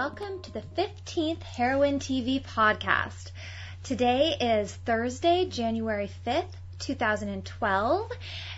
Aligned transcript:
welcome 0.00 0.40
to 0.40 0.50
the 0.50 0.62
15th 0.78 1.42
Heroine 1.42 1.98
TV 1.98 2.42
podcast. 2.42 3.32
Today 3.82 4.34
is 4.40 4.74
Thursday, 4.74 5.44
January 5.44 6.10
5th, 6.26 6.54
2012. 6.78 8.10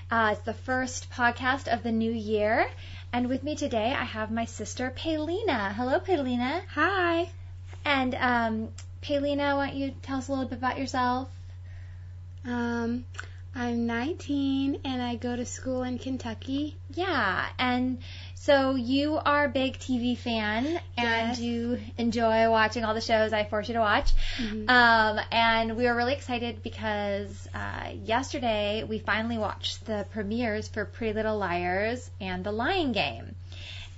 Uh, 0.09 0.35
it's 0.37 0.43
the 0.43 0.55
first 0.55 1.11
podcast 1.11 1.67
of 1.67 1.83
the 1.83 1.91
new 1.91 2.13
year. 2.13 2.69
And 3.13 3.29
with 3.29 3.43
me 3.43 3.57
today, 3.57 3.93
I 3.93 4.05
have 4.05 4.31
my 4.31 4.45
sister, 4.45 4.95
Paeleena. 4.97 5.73
Hello, 5.73 5.99
Paeleena. 5.99 6.63
Hi. 6.75 7.29
And 7.85 8.15
um, 8.15 8.69
Paeleena, 9.03 9.57
why 9.57 9.67
don't 9.67 9.77
you 9.77 9.95
tell 10.01 10.19
us 10.19 10.29
a 10.29 10.31
little 10.31 10.47
bit 10.47 10.59
about 10.59 10.79
yourself? 10.79 11.29
Um, 12.45 13.05
I'm 13.55 13.87
19 13.87 14.81
and 14.85 15.03
I 15.03 15.17
go 15.17 15.37
to 15.37 15.45
school 15.45 15.83
in 15.83 15.99
Kentucky. 15.99 16.77
Yeah, 16.95 17.47
and 17.59 17.99
so 18.45 18.75
you 18.75 19.19
are 19.25 19.45
a 19.45 19.49
big 19.49 19.79
TV 19.79 20.19
fan 20.19 20.67
and 20.97 21.29
Yes. 21.29 21.39
you 21.39 21.79
enjoy 21.97 22.51
watching 22.51 22.83
all 22.85 22.93
the 22.93 23.01
shows 23.01 23.33
I 23.33 23.45
force 23.45 23.69
you 23.69 23.75
to 23.75 23.81
watch. 23.81 24.11
Mhm. 24.39 24.69
Um, 24.69 25.21
and 25.31 25.77
we 25.77 25.85
were 25.85 25.95
really 25.95 26.15
excited 26.15 26.61
because 26.61 27.49
uh, 27.55 27.91
yesterday 28.03 28.83
we 28.83 28.99
finally 28.99 29.39
watched 29.39 29.87
the 29.87 30.07
premieres 30.11 30.67
for 30.67 30.85
Pretty 30.85 31.13
Little 31.13 31.39
Liars 31.39 32.11
and 32.21 32.43
The 32.43 32.51
Lying 32.51 32.91
Game. 32.91 33.37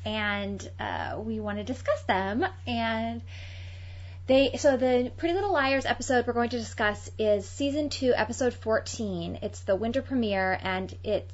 And 0.05 0.71
uh, 0.79 1.17
we 1.21 1.41
want 1.41 1.57
to 1.57 1.65
discuss 1.65 2.03
them. 2.03 2.45
And 2.67 3.23
they 4.27 4.57
so 4.59 4.77
the 4.77 5.11
Pretty 5.17 5.35
Little 5.35 5.53
Liars 5.55 5.87
episode 5.87 6.27
we're 6.27 6.35
going 6.35 6.51
to 6.51 6.59
discuss 6.59 7.11
is 7.19 7.49
season 7.49 7.89
two, 7.89 8.13
episode 8.15 8.53
fourteen. 8.53 9.39
It's 9.41 9.61
the 9.61 9.75
winter 9.77 10.03
premiere, 10.03 10.59
and 10.63 10.95
it 11.03 11.31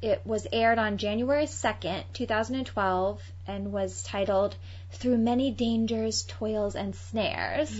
it 0.00 0.22
was 0.24 0.46
aired 0.52 0.78
on 0.78 0.98
January 0.98 1.46
second, 1.46 2.04
two 2.12 2.26
thousand 2.26 2.56
and 2.56 2.66
twelve, 2.66 3.20
and 3.46 3.72
was 3.72 4.02
titled 4.02 4.56
"Through 4.92 5.18
Many 5.18 5.50
Dangers, 5.50 6.22
Toils, 6.22 6.76
and 6.76 6.94
Snares." 6.94 7.70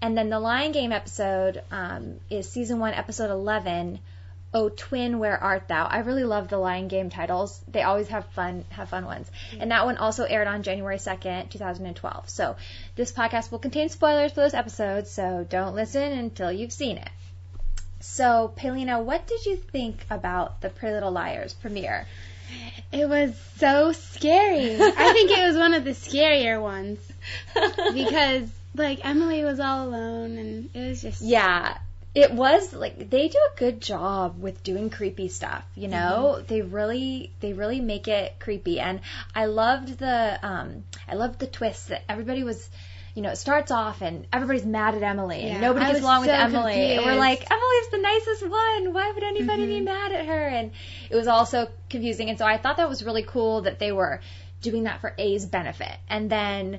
And 0.00 0.16
then 0.16 0.28
the 0.28 0.38
Lying 0.38 0.72
Game 0.72 0.92
episode 0.92 1.62
um, 1.70 2.20
is 2.30 2.48
season 2.48 2.78
one, 2.78 2.94
episode 2.94 3.30
eleven. 3.30 3.98
Oh, 4.54 4.70
twin, 4.70 5.18
where 5.18 5.36
art 5.36 5.68
thou? 5.68 5.84
I 5.84 5.98
really 5.98 6.24
love 6.24 6.48
the 6.48 6.56
Lying 6.56 6.88
Game 6.88 7.10
titles. 7.10 7.60
They 7.68 7.82
always 7.82 8.08
have 8.08 8.24
fun, 8.28 8.64
have 8.70 8.88
fun 8.88 9.04
ones. 9.04 9.30
And 9.58 9.70
that 9.72 9.84
one 9.84 9.98
also 9.98 10.24
aired 10.24 10.48
on 10.48 10.62
January 10.62 10.98
second, 10.98 11.50
two 11.50 11.58
thousand 11.58 11.84
and 11.84 11.94
twelve. 11.96 12.30
So 12.30 12.56
this 12.96 13.12
podcast 13.12 13.50
will 13.50 13.58
contain 13.58 13.90
spoilers 13.90 14.32
for 14.32 14.40
those 14.40 14.54
episodes, 14.54 15.10
so 15.10 15.46
don't 15.48 15.74
listen 15.74 16.12
until 16.12 16.50
you've 16.50 16.72
seen 16.72 16.96
it. 16.96 17.10
So, 18.00 18.52
Paeleena, 18.56 19.02
what 19.02 19.26
did 19.26 19.44
you 19.46 19.56
think 19.56 20.06
about 20.10 20.60
the 20.60 20.70
Pretty 20.70 20.94
Little 20.94 21.10
Liars 21.10 21.52
premiere? 21.52 22.06
It 22.92 23.08
was 23.08 23.34
so 23.56 23.92
scary. 23.92 24.80
I 24.80 25.12
think 25.12 25.30
it 25.30 25.46
was 25.46 25.56
one 25.56 25.74
of 25.74 25.84
the 25.84 25.90
scarier 25.90 26.60
ones 26.60 26.98
because 27.92 28.48
like 28.74 29.04
Emily 29.04 29.44
was 29.44 29.60
all 29.60 29.86
alone 29.88 30.38
and 30.38 30.70
it 30.74 30.88
was 30.88 31.02
just 31.02 31.20
Yeah, 31.20 31.76
it 32.14 32.32
was 32.32 32.72
like 32.72 33.10
they 33.10 33.28
do 33.28 33.38
a 33.38 33.58
good 33.58 33.80
job 33.80 34.40
with 34.40 34.62
doing 34.62 34.90
creepy 34.90 35.28
stuff. 35.28 35.64
You 35.74 35.88
know, 35.88 36.42
they 36.46 36.62
really 36.62 37.32
they 37.40 37.52
really 37.52 37.80
make 37.80 38.08
it 38.08 38.38
creepy, 38.38 38.80
and 38.80 39.00
I 39.34 39.46
loved 39.46 39.98
the 39.98 40.38
um 40.42 40.84
I 41.06 41.14
loved 41.14 41.38
the 41.38 41.46
twist 41.46 41.88
that 41.88 42.02
everybody 42.08 42.44
was. 42.44 42.68
You 43.18 43.22
know, 43.22 43.30
it 43.30 43.36
starts 43.36 43.72
off 43.72 44.00
and 44.00 44.28
everybody's 44.32 44.64
mad 44.64 44.94
at 44.94 45.02
Emily, 45.02 45.40
and 45.40 45.48
Yeah, 45.48 45.60
nobody 45.60 45.86
gets 45.86 46.02
along 46.02 46.20
with 46.20 46.30
so 46.30 46.34
Emily. 46.36 46.72
And 46.74 47.04
we're 47.04 47.14
confused. 47.14 47.18
like, 47.18 47.50
Emily's 47.50 47.88
the 47.90 47.98
nicest 47.98 48.42
one. 48.42 48.92
Why 48.94 49.10
would 49.12 49.24
anybody 49.24 49.66
be 49.66 49.80
Mhm. 49.80 49.86
mad 49.86 50.12
at 50.12 50.26
her? 50.26 50.46
And 50.46 50.70
it 51.10 51.16
was 51.16 51.26
all 51.26 51.44
so 51.44 51.68
confusing. 51.90 52.28
And 52.30 52.38
so 52.38 52.44
I 52.46 52.58
thought 52.58 52.76
that 52.76 52.88
was 52.88 53.02
really 53.02 53.24
cool 53.24 53.62
that 53.62 53.80
they 53.80 53.90
were 53.90 54.20
doing 54.62 54.84
that 54.84 55.00
for 55.00 55.14
A's 55.18 55.44
benefit. 55.46 55.96
And 56.08 56.30
then 56.30 56.78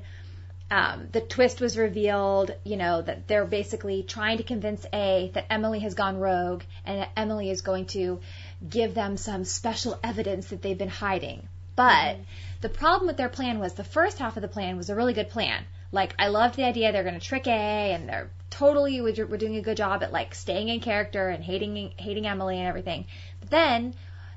um, 0.72 1.10
the 1.12 1.20
twist 1.20 1.60
was 1.60 1.78
revealed, 1.78 2.52
you 2.64 2.78
know, 2.78 3.02
that 3.02 3.28
they're 3.28 3.44
basically 3.44 4.04
trying 4.04 4.38
to 4.38 4.44
convince 4.44 4.86
A 4.94 5.32
that 5.34 5.52
Emily 5.52 5.80
has 5.80 5.94
gone 5.94 6.20
rogue 6.20 6.64
and 6.86 7.02
that 7.02 7.10
Emily 7.18 7.50
is 7.50 7.64
going 7.64 7.88
to 7.88 8.22
give 8.66 8.94
them 8.94 9.18
some 9.18 9.44
special 9.44 10.00
evidence 10.06 10.48
that 10.52 10.62
they've 10.62 10.78
been 10.78 10.88
hiding. 10.88 11.50
But 11.76 12.16
the 12.62 12.70
problem 12.70 13.08
with 13.08 13.18
their 13.18 13.28
plan 13.28 13.60
was 13.60 13.74
the 13.74 13.84
first 13.84 14.20
half 14.20 14.38
of 14.38 14.42
the 14.42 14.48
plan 14.48 14.78
was 14.78 14.90
a 14.90 14.96
really 14.96 15.14
good 15.14 15.30
plan. 15.30 15.66
Like, 15.92 16.14
I 16.20 16.28
loved 16.28 16.56
the 16.56 16.64
idea 16.66 16.92
they're 16.92 17.04
going 17.04 17.20
to 17.20 17.26
trick 17.26 17.48
A 17.48 17.94
and 17.94 18.08
they're 18.08 18.30
totally, 18.50 19.02
we're 19.02 19.26
we're 19.26 19.38
doing 19.38 19.56
a 19.56 19.62
good 19.62 19.78
job 19.78 20.04
at 20.04 20.12
like 20.12 20.36
staying 20.36 20.70
in 20.70 20.80
character 20.80 21.30
and 21.30 21.44
hating, 21.44 21.94
hating 21.98 22.28
Emily 22.28 22.60
and 22.60 22.68
everything. 22.68 23.06
But 23.40 23.50
then 23.50 23.94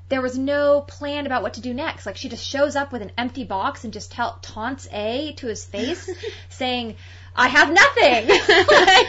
there 0.09 0.21
was 0.21 0.37
no 0.37 0.81
plan 0.81 1.25
about 1.25 1.41
what 1.41 1.55
to 1.55 1.61
do 1.61 1.73
next. 1.73 2.05
Like 2.05 2.17
she 2.17 2.29
just 2.29 2.45
shows 2.45 2.75
up 2.75 2.91
with 2.91 3.01
an 3.01 3.11
empty 3.17 3.43
box 3.45 3.83
and 3.83 3.93
just 3.93 4.11
tell, 4.11 4.37
taunts 4.41 4.87
A 4.91 5.33
to 5.37 5.47
his 5.47 5.63
face, 5.65 6.09
saying, 6.49 6.95
"I 7.35 7.47
have 7.47 7.71
nothing." 7.71 8.27
like, 8.67 9.07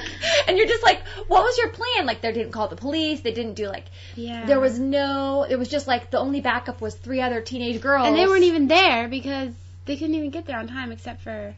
and 0.49 0.57
you're 0.57 0.69
just 0.69 0.83
like, 0.85 1.03
"What 1.27 1.43
was 1.43 1.59
your 1.59 1.69
plan?" 1.71 2.07
Like 2.07 2.21
they 2.21 2.33
didn't 2.33 2.53
call 2.53 2.69
the 2.69 2.77
police. 2.77 3.21
They 3.21 3.33
didn't 3.33 3.55
do 3.55 3.67
like. 3.69 3.85
yeah. 4.15 4.47
There 4.47 4.61
was 4.61 4.79
no. 4.79 5.45
It 5.49 5.57
was 5.57 5.69
just 5.69 5.87
like 5.87 6.11
the 6.11 6.19
only 6.19 6.41
backup 6.41 6.81
was 6.81 6.95
three 6.95 7.21
other 7.21 7.41
teenage 7.41 7.81
girls. 7.81 8.07
and 8.07 8.17
they 8.17 8.27
weren't 8.27 8.45
even 8.45 8.69
there 8.69 9.09
because 9.09 9.53
they 9.87 9.97
couldn't 9.97 10.15
even 10.15 10.31
get 10.31 10.47
there 10.47 10.59
on 10.59 10.69
time 10.69 10.93
except 10.93 11.23
for 11.23 11.55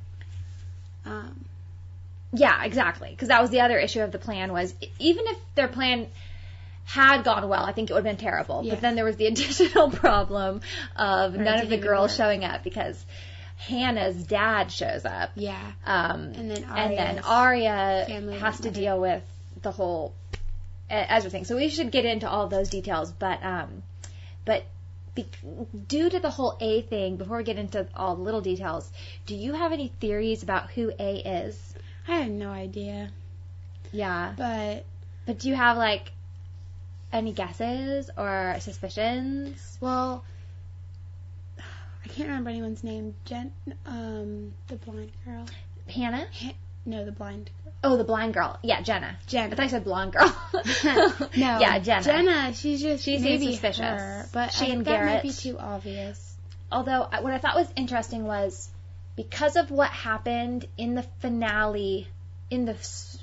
um 1.07 1.45
Yeah, 2.33 2.65
exactly. 2.65 3.11
Because 3.11 3.29
that 3.29 3.41
was 3.41 3.51
the 3.51 3.61
other 3.61 3.79
issue 3.79 4.01
of 4.03 4.13
the 4.13 4.19
plan 4.19 4.53
was 4.53 4.75
even 4.99 5.27
if 5.27 5.39
their 5.55 5.69
plan 5.69 6.09
had 6.85 7.25
gone 7.25 7.49
well, 7.49 7.65
I 7.65 7.73
think 7.73 7.91
it 7.91 7.95
would 7.95 8.05
have 8.07 8.17
been 8.19 8.25
terrible. 8.25 8.63
Yeah. 8.65 8.75
But 8.75 8.81
then 8.83 8.95
there 8.95 9.05
was 9.05 9.17
the 9.17 9.27
additional 9.33 9.91
problem 9.91 10.61
of 10.97 11.35
it 11.35 11.39
none 11.39 11.61
of 11.61 11.69
the 11.69 11.79
girls 11.79 12.11
work. 12.11 12.17
showing 12.17 12.45
up 12.45 12.63
because 12.63 13.05
Hanna's 13.57 14.23
dad 14.23 14.71
shows 14.71 15.05
up. 15.05 15.31
yeah. 15.35 15.73
Um, 15.85 16.33
And 16.35 16.51
then 16.51 16.65
and 16.65 16.97
then 16.97 17.19
Aria's 17.25 18.09
Aria 18.09 18.39
has 18.39 18.61
to 18.61 18.71
deal 18.71 19.01
with 19.01 19.23
the 19.63 19.71
whole 19.73 20.15
Ezra 20.91 21.31
thing. 21.31 21.45
So 21.45 21.57
we 21.57 21.69
should 21.71 21.91
get 21.91 22.05
into 22.05 22.29
all 22.29 22.47
those 22.49 22.69
details, 22.69 23.11
but 23.13 23.43
um, 23.45 23.83
but 24.45 24.65
be, 25.17 25.27
due 25.89 26.09
to 26.09 26.21
the 26.21 26.31
whole 26.31 26.57
A 26.61 26.83
thing, 26.83 27.17
before 27.17 27.39
we 27.39 27.45
get 27.45 27.59
into 27.59 27.89
all 27.97 28.15
the 28.15 28.23
little 28.23 28.41
details, 28.41 28.93
do 29.27 29.35
you 29.35 29.55
have 29.55 29.73
any 29.73 29.89
theories 29.89 30.45
about 30.45 30.71
who 30.71 30.93
A 31.01 31.17
is? 31.17 31.75
I 32.07 32.19
have 32.19 32.31
no 32.31 32.51
idea. 32.51 33.11
Yeah, 33.93 34.35
But 34.37 34.85
but 35.27 35.39
do 35.41 35.49
you 35.49 35.57
have 35.57 35.77
like 35.77 36.13
any 37.13 37.33
guesses 37.33 38.11
or 38.17 38.57
suspicions? 38.61 39.79
well 39.81 40.25
I 42.05 42.09
can't 42.09 42.29
remember 42.29 42.51
anyone's 42.51 42.85
name. 42.85 43.15
Jen 43.25 43.51
um 43.87 44.53
the 44.69 44.77
blind 44.77 45.11
girl. 45.25 45.47
Hanna? 45.89 46.27
No, 46.87 47.05
the 47.05 47.13
blind. 47.13 47.51
Oh, 47.85 47.97
the 47.97 48.05
blind 48.05 48.33
girl. 48.35 48.59
Yeah, 48.63 48.81
Jenna. 48.81 49.19
Jenna. 49.27 49.53
I 49.53 49.57
thought 49.57 49.65
I 49.65 49.69
said 49.69 49.85
blonde 49.85 50.13
girl. 50.13 50.35
no. 51.37 51.59
Yeah, 51.61 51.79
Jenna. 51.81 52.03
Jenna, 52.03 52.55
she's 52.55 52.81
just 52.81 53.05
she's 53.05 53.21
maybe 53.23 53.53
suspicious. 53.53 53.81
her, 53.81 54.27
but 54.33 54.53
She 54.53 54.67
I, 54.67 54.69
and 54.71 54.85
that 54.87 55.05
might 55.05 55.23
be 55.23 55.33
too 55.33 55.59
obvious. 55.59 56.37
although 56.73 57.09
what 57.21 57.33
I 57.33 57.39
thought 57.39 57.55
was 57.57 57.69
interesting 57.77 58.25
was 58.25 58.69
because 59.17 59.57
of 59.57 59.71
what 59.71 59.91
happened 59.91 60.67
in 60.79 60.95
the 60.95 61.03
finale, 61.21 62.09
in 62.51 62.65
the 62.65 62.73
s- 62.75 63.19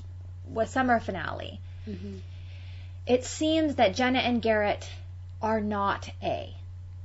what 0.45 0.69
summer 0.69 0.99
finale, 0.99 1.59
hmm 1.85 2.17
it 3.05 3.25
seems 3.25 3.75
that 3.75 3.95
Jenna 3.95 4.19
and 4.19 4.41
Garrett 4.41 4.89
are 5.41 5.59
not 5.59 6.09
A. 6.23 6.55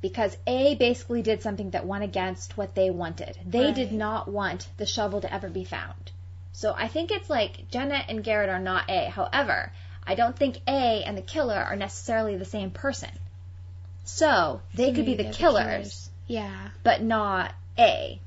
Because 0.01 0.37
A 0.47 0.77
basically 0.77 1.23
did 1.23 1.43
something 1.43 1.71
that 1.71 1.87
went 1.87 2.05
against 2.05 2.57
what 2.57 2.77
they 2.77 2.89
wanted. 2.91 3.37
They 3.45 3.73
did 3.73 3.91
not 3.91 4.29
want 4.29 4.69
the 4.77 4.87
shovel 4.87 5.21
to 5.23 5.35
ever 5.35 5.49
be 5.49 5.65
found. 5.65 6.13
So 6.59 6.75
I 6.77 6.89
think 6.89 7.13
it's 7.13 7.31
like 7.31 7.71
Jenna 7.71 8.03
and 8.09 8.25
Garrett 8.25 8.49
are 8.49 8.59
not 8.59 8.91
A. 8.91 9.09
However, 9.09 9.73
I 10.05 10.17
don't 10.17 10.37
think 10.37 10.57
A 10.67 11.05
and 11.05 11.17
the 11.17 11.23
killer 11.23 11.55
are 11.55 11.77
necessarily 11.77 12.35
the 12.35 12.45
same 12.45 12.73
person. 12.73 13.11
So 14.03 14.61
they 14.75 14.91
could 14.91 15.07
be 15.07 15.15
the 15.15 15.23
they're 15.23 15.31
the 15.31 15.39
killers 15.39 15.65
killers. 15.65 16.11
Yeah. 16.27 16.71
but 16.83 17.01
not 17.01 17.55
A. 17.79 18.21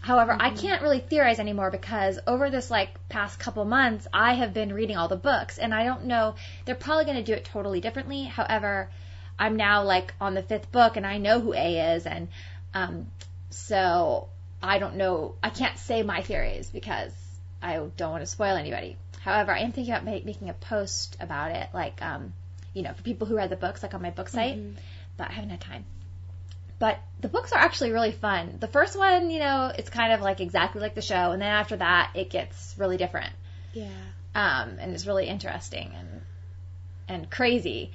However, 0.00 0.36
I 0.38 0.50
Mhm. 0.50 0.60
can't 0.60 0.82
really 0.82 1.00
theorize 1.00 1.40
anymore 1.40 1.72
because 1.72 2.20
over 2.24 2.50
this 2.50 2.70
like 2.70 2.90
past 3.08 3.40
couple 3.40 3.64
months, 3.64 4.06
I 4.14 4.34
have 4.34 4.54
been 4.54 4.72
reading 4.72 4.96
all 4.96 5.08
the 5.08 5.16
books 5.16 5.58
and 5.58 5.74
I 5.74 5.82
don't 5.82 6.04
know, 6.04 6.36
they're 6.66 6.76
probably 6.76 7.04
going 7.04 7.16
to 7.16 7.24
do 7.24 7.32
it 7.34 7.44
totally 7.44 7.80
differently. 7.80 8.22
However, 8.26 8.90
I'm 9.40 9.56
now 9.56 9.82
like 9.82 10.14
on 10.20 10.34
the 10.34 10.42
fifth 10.44 10.70
book 10.70 10.96
and 10.96 11.04
I 11.04 11.18
know 11.18 11.40
who 11.40 11.52
A 11.52 11.94
is 11.96 12.06
and 12.06 12.28
um 12.74 13.10
so 13.50 14.28
I 14.62 14.78
don't 14.78 14.94
know, 14.94 15.34
I 15.42 15.50
can't 15.50 15.76
say 15.80 16.04
my 16.04 16.22
theories 16.22 16.70
because 16.70 17.12
I 17.62 17.76
don't 17.96 18.10
want 18.10 18.22
to 18.22 18.26
spoil 18.26 18.56
anybody. 18.56 18.96
However, 19.20 19.52
I 19.52 19.58
am 19.60 19.72
thinking 19.72 19.92
about 19.92 20.04
ma- 20.04 20.24
making 20.24 20.48
a 20.48 20.54
post 20.54 21.16
about 21.20 21.50
it 21.52 21.68
like 21.74 22.00
um 22.02 22.32
you 22.72 22.82
know, 22.82 22.92
for 22.92 23.02
people 23.02 23.26
who 23.26 23.36
read 23.36 23.50
the 23.50 23.56
books 23.56 23.82
like 23.82 23.94
on 23.94 24.02
my 24.02 24.10
book 24.10 24.28
site 24.28 24.56
Mhm. 24.56 24.76
but 25.16 25.28
I 25.28 25.32
haven't 25.32 25.50
had 25.50 25.60
time. 25.60 25.84
But 26.78 26.98
the 27.20 27.28
books 27.28 27.52
are 27.52 27.58
actually 27.58 27.90
really 27.92 28.12
fun. 28.12 28.56
The 28.58 28.68
first 28.68 28.96
one, 28.98 29.28
you 29.30 29.38
know, 29.40 29.70
it's 29.76 29.90
kind 29.90 30.12
of 30.14 30.22
like 30.22 30.40
exactly 30.40 30.80
like 30.80 30.94
the 30.94 31.02
show, 31.02 31.32
and 31.32 31.42
then 31.42 31.50
after 31.50 31.76
that, 31.76 32.12
it 32.14 32.30
gets 32.30 32.74
really 32.78 32.96
different, 32.96 33.32
Yeah. 33.74 33.88
um, 34.34 34.78
and 34.78 34.94
it's 34.94 35.06
really 35.06 35.26
interesting 35.26 35.92
and 35.98 36.22
and 37.08 37.30
crazy. 37.30 37.92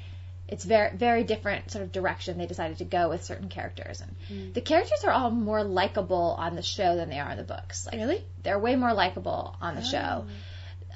It's 0.48 0.64
very 0.64 0.96
very 0.96 1.24
different 1.24 1.72
sort 1.72 1.84
of 1.84 1.92
direction 1.92 2.38
they 2.38 2.46
decided 2.46 2.78
to 2.78 2.86
go 2.86 3.10
with 3.10 3.24
certain 3.24 3.50
characters 3.50 4.02
and 4.02 4.16
Mm. 4.30 4.54
the 4.54 4.62
characters 4.62 5.04
are 5.04 5.12
all 5.12 5.32
more 5.32 5.64
likable 5.64 6.36
on 6.38 6.56
the 6.56 6.62
show 6.62 6.96
than 6.96 7.10
they 7.10 7.20
are 7.20 7.32
in 7.32 7.38
the 7.38 7.44
books 7.44 7.86
like 7.88 7.96
Really? 7.96 8.24
they're 8.44 8.60
way 8.60 8.76
more 8.76 8.94
likable 8.94 9.56
on 9.62 9.76
the 9.76 9.82
Oh. 9.82 9.84
show 9.84 10.26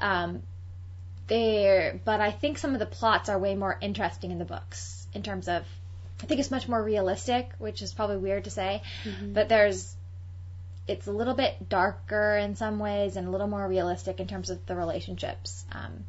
um 0.01 0.42
they're 1.28 2.00
but 2.06 2.22
i 2.22 2.31
think 2.31 2.57
some 2.57 2.74
of 2.74 2.80
the 2.80 2.86
plots 2.86 3.30
are 3.30 3.38
way 3.40 3.56
more 3.56 3.78
interesting 3.81 4.31
in 4.31 4.40
the 4.40 4.46
books 4.46 5.07
in 5.13 5.22
terms 5.24 5.48
of 5.48 5.63
i 6.22 6.25
think 6.25 6.40
it's 6.40 6.51
much 6.51 6.68
more 6.68 6.81
realistic 6.84 7.50
which 7.60 7.81
is 7.81 7.94
probably 7.94 8.18
weird 8.18 8.44
to 8.46 8.50
say 8.51 8.81
Mhm. 9.04 9.34
but 9.34 9.50
there's 9.50 9.96
it's 10.88 11.06
a 11.06 11.12
little 11.12 11.36
bit 11.36 11.69
darker 11.69 12.36
in 12.38 12.56
some 12.56 12.80
ways 12.80 13.16
and 13.16 13.28
a 13.28 13.31
little 13.31 13.48
more 13.48 13.68
realistic 13.68 14.19
in 14.19 14.28
terms 14.28 14.50
of 14.50 14.66
the 14.66 14.75
relationships 14.75 15.63
um 15.72 16.04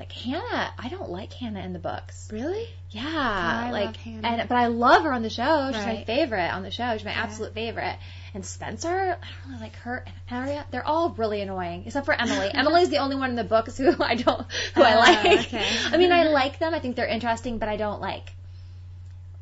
like 0.00 0.12
Hanna, 0.12 0.72
I 0.78 0.88
don't 0.88 1.10
like 1.10 1.30
Hanna 1.34 1.60
in 1.60 1.72
the 1.74 1.78
books. 1.78 2.28
Really? 2.32 2.66
Yeah, 2.90 3.02
I 3.06 3.70
like 3.70 3.96
Hanna. 3.98 4.26
and 4.26 4.48
but 4.48 4.56
I 4.56 4.68
love 4.68 5.02
her 5.04 5.12
on 5.12 5.22
the 5.22 5.28
show. 5.30 5.70
She's 5.72 5.84
my 5.84 6.04
favorite 6.04 6.48
on 6.52 6.62
the 6.62 6.70
show. 6.70 6.92
She's 6.96 7.04
my 7.04 7.10
Yeah. 7.12 7.22
absolute 7.22 7.52
favorite. 7.52 7.96
And 8.32 8.44
Spencer, 8.46 8.88
I 8.88 9.04
don't 9.04 9.50
really 9.50 9.60
like 9.60 9.76
her 9.76 10.02
and 10.06 10.14
Aria. 10.48 10.64
They're 10.70 10.86
all 10.86 11.10
really 11.10 11.42
annoying, 11.42 11.82
except 11.84 12.06
for 12.06 12.14
Emily. 12.14 12.48
Emily's 12.54 12.88
the 12.88 12.98
only 12.98 13.16
one 13.16 13.28
in 13.30 13.36
the 13.36 13.44
books 13.44 13.76
who 13.76 13.94
I 14.02 14.14
don't 14.14 14.40
who 14.74 14.82
I 14.82 14.94
Oh, 14.94 14.98
like. 14.98 15.40
okay. 15.46 15.68
I 15.92 15.98
mean, 15.98 16.12
I 16.12 16.24
like 16.24 16.58
them. 16.58 16.72
I 16.72 16.78
think 16.80 16.96
they're 16.96 17.06
interesting, 17.06 17.58
but 17.58 17.68
I 17.68 17.76
don't 17.76 18.00
like 18.00 18.32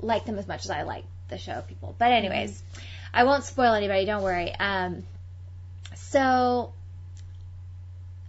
like 0.00 0.24
them 0.26 0.38
as 0.38 0.48
much 0.48 0.64
as 0.64 0.70
I 0.70 0.82
like 0.82 1.04
the 1.28 1.38
show 1.38 1.62
people. 1.68 1.94
But 1.98 2.10
anyways, 2.12 2.50
Mm-hmm. 2.50 2.80
I 3.14 3.24
won't 3.24 3.44
spoil 3.44 3.72
anybody. 3.74 4.04
Don't 4.06 4.22
worry. 4.22 4.52
Um, 4.58 5.04
so 5.94 6.72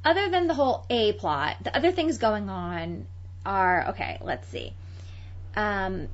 other 0.05 0.29
than 0.29 0.47
the 0.47 0.53
whole 0.53 0.85
A 0.89 1.13
plot, 1.13 1.57
the 1.63 1.75
other 1.75 1.91
things 1.91 2.17
going 2.17 2.49
on 2.49 3.05
are 3.45 3.89
okay. 3.89 4.17
Let's 4.21 4.47
see. 4.47 4.73
Um, 5.55 6.07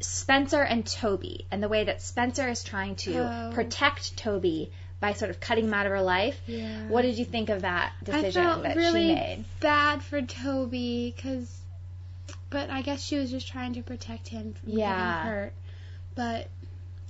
Spencer 0.00 0.60
and 0.62 0.84
Toby, 0.86 1.46
and 1.50 1.62
the 1.62 1.68
way 1.68 1.84
that 1.84 2.02
Spencer 2.02 2.48
is 2.48 2.62
trying 2.62 2.96
to 2.96 3.14
Oh. 3.18 3.50
protect 3.54 4.16
Toby 4.16 4.70
by 5.00 5.12
sort 5.12 5.30
of 5.30 5.40
cutting 5.40 5.64
him 5.66 5.74
out 5.74 5.86
of 5.86 5.92
her 5.92 6.02
life. 6.02 6.40
Yeah. 6.46 6.88
What 6.88 7.02
did 7.02 7.16
you 7.16 7.24
think 7.24 7.48
of 7.48 7.62
that 7.62 7.92
decision 8.02 8.42
I 8.42 8.50
felt 8.52 8.62
that 8.64 8.76
really 8.76 9.08
she 9.08 9.14
made? 9.14 9.44
bad 9.60 10.02
for 10.02 10.20
Toby 10.22 11.12
because, 11.14 11.50
but 12.50 12.70
I 12.70 12.82
guess 12.82 13.02
she 13.02 13.16
was 13.18 13.30
just 13.30 13.48
trying 13.48 13.74
to 13.74 13.82
protect 13.82 14.28
him 14.28 14.54
from 14.54 14.70
Yeah. 14.72 14.88
getting 15.22 15.32
hurt. 15.32 15.52
But 16.14 16.48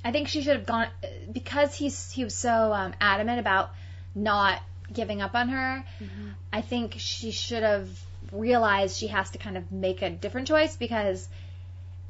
I 0.04 0.12
think 0.12 0.28
she 0.28 0.42
should 0.42 0.56
have 0.56 0.66
gone 0.66 0.88
because 1.32 1.74
he's 1.74 2.10
he 2.10 2.24
was 2.24 2.34
so 2.34 2.72
um, 2.72 2.94
adamant 3.00 3.40
about 3.40 3.70
not 4.14 4.60
giving 4.92 5.22
up 5.22 5.34
on 5.34 5.48
her. 5.48 5.84
Mm-hmm. 6.02 6.28
I 6.52 6.60
think 6.60 6.94
she 6.98 7.30
should 7.30 7.62
have 7.62 7.88
realized 8.32 8.96
she 8.96 9.08
has 9.08 9.30
to 9.30 9.38
kind 9.38 9.56
of 9.56 9.70
make 9.72 10.02
a 10.02 10.10
different 10.10 10.48
choice 10.48 10.76
because 10.76 11.28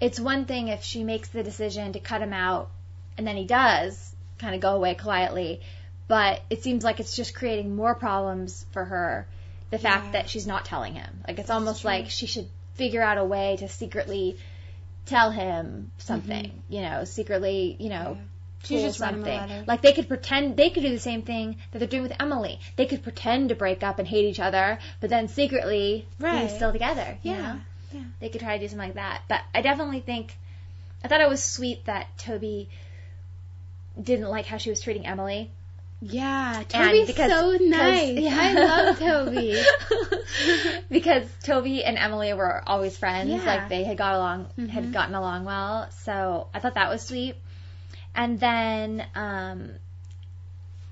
it's 0.01 0.19
one 0.21 0.45
thing 0.45 0.69
if 0.69 0.83
she 0.83 1.05
makes 1.05 1.29
the 1.29 1.43
decision 1.43 1.93
to 1.93 2.01
cut 2.01 2.21
him 2.21 2.33
out 2.33 2.71
and 3.17 3.27
then 3.27 3.37
he 3.37 3.45
does 3.45 4.15
kind 4.39 4.55
of 4.55 4.61
go 4.61 4.75
away 4.75 4.95
quietly, 4.95 5.61
but 6.09 6.43
it 6.51 6.63
seems 6.63 6.85
like 6.85 7.01
it's 7.01 7.17
just 7.17 7.35
creating 7.35 7.75
more 7.77 7.95
problems 7.95 8.67
for 8.73 8.85
her. 8.85 9.27
The 9.71 9.79
fact 9.79 10.07
Yeah. 10.07 10.13
that 10.13 10.29
she's 10.31 10.47
not 10.47 10.65
telling 10.65 10.95
him, 10.95 11.21
like 11.27 11.39
it's 11.39 11.51
almost 11.51 11.81
true. 11.83 11.91
like 11.91 12.11
she 12.11 12.27
should 12.27 12.49
figure 12.75 13.03
out 13.03 13.19
a 13.19 13.25
way 13.25 13.57
to 13.59 13.69
secretly 13.69 14.37
tell 15.07 15.31
him 15.31 15.91
something, 15.99 16.63
you 16.69 16.81
know, 16.83 17.05
secretly, 17.05 17.77
you 17.79 17.89
know, 17.89 18.17
Mm-hmm. 18.17 18.23
She 18.65 18.77
pull 18.79 18.93
something. 18.93 19.65
Like 19.67 19.83
they 19.83 19.93
could 19.93 20.09
pretend 20.09 20.57
they 20.57 20.71
could 20.71 20.83
do 20.83 20.91
the 20.91 20.99
same 20.99 21.23
thing 21.23 21.57
that 21.73 21.79
they're 21.79 21.89
doing 21.89 22.03
with 22.05 22.13
Emily. 22.21 22.59
They 22.77 22.87
could 22.87 23.03
pretend 23.03 23.51
to 23.51 23.55
break 23.55 23.83
up 23.83 23.99
and 23.99 24.09
hate 24.09 24.25
each 24.25 24.41
other, 24.41 24.79
but 25.01 25.11
then 25.11 25.29
secretly 25.29 26.07
Right. 26.19 26.49
be 26.49 26.55
still 26.55 26.73
together. 26.73 27.19
you 27.23 27.33
yeah, 27.33 27.43
know? 27.43 27.61
yeah. 27.93 28.05
They 28.21 28.29
could 28.29 28.41
try 28.41 28.57
to 28.57 28.63
do 28.65 28.69
something 28.69 28.89
like 28.89 28.95
that. 28.97 29.23
But 29.29 29.41
I 29.55 29.61
definitely 29.63 30.01
think 30.01 30.35
I 31.05 31.09
thought 31.09 31.21
it 31.21 31.29
was 31.29 31.43
sweet 31.45 31.85
that 31.85 32.07
Toby 32.19 32.69
didn't 34.01 34.29
like 34.29 34.47
how 34.47 34.57
she 34.57 34.71
was 34.71 34.81
treating 34.81 35.07
Emily. 35.07 35.51
Yeah, 36.01 36.63
Toby's 36.69 37.07
because- 37.07 37.31
so 37.31 37.57
nice. 37.65 38.19
yeah. 38.19 38.37
I 38.39 38.53
love 38.53 38.99
Toby. 38.99 39.63
because 40.91 41.25
Toby 41.43 41.85
and 41.85 41.97
Emily 41.97 42.33
were 42.35 42.63
always 42.67 42.97
friends. 42.97 43.31
Yeah. 43.31 43.45
Like 43.45 43.69
they 43.69 43.85
had 43.85 43.97
got 43.97 44.15
along, 44.15 44.47
had 44.71 44.85
Mhm. 44.85 44.93
gotten 44.93 45.15
along 45.15 45.45
well. 45.45 45.89
So 46.03 46.49
I 46.53 46.59
thought 46.59 46.75
that 46.75 46.91
was 46.91 47.03
sweet. 47.03 47.37
And 48.15 48.39
then 48.39 49.05
um, 49.15 49.71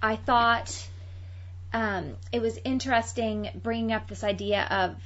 I 0.03 0.17
thought 0.17 0.89
um, 1.73 2.17
it 2.33 2.43
was 2.43 2.59
interesting 2.65 3.49
bringing 3.63 3.93
up 3.93 4.09
this 4.09 4.25
idea 4.25 4.63
of 4.65 4.97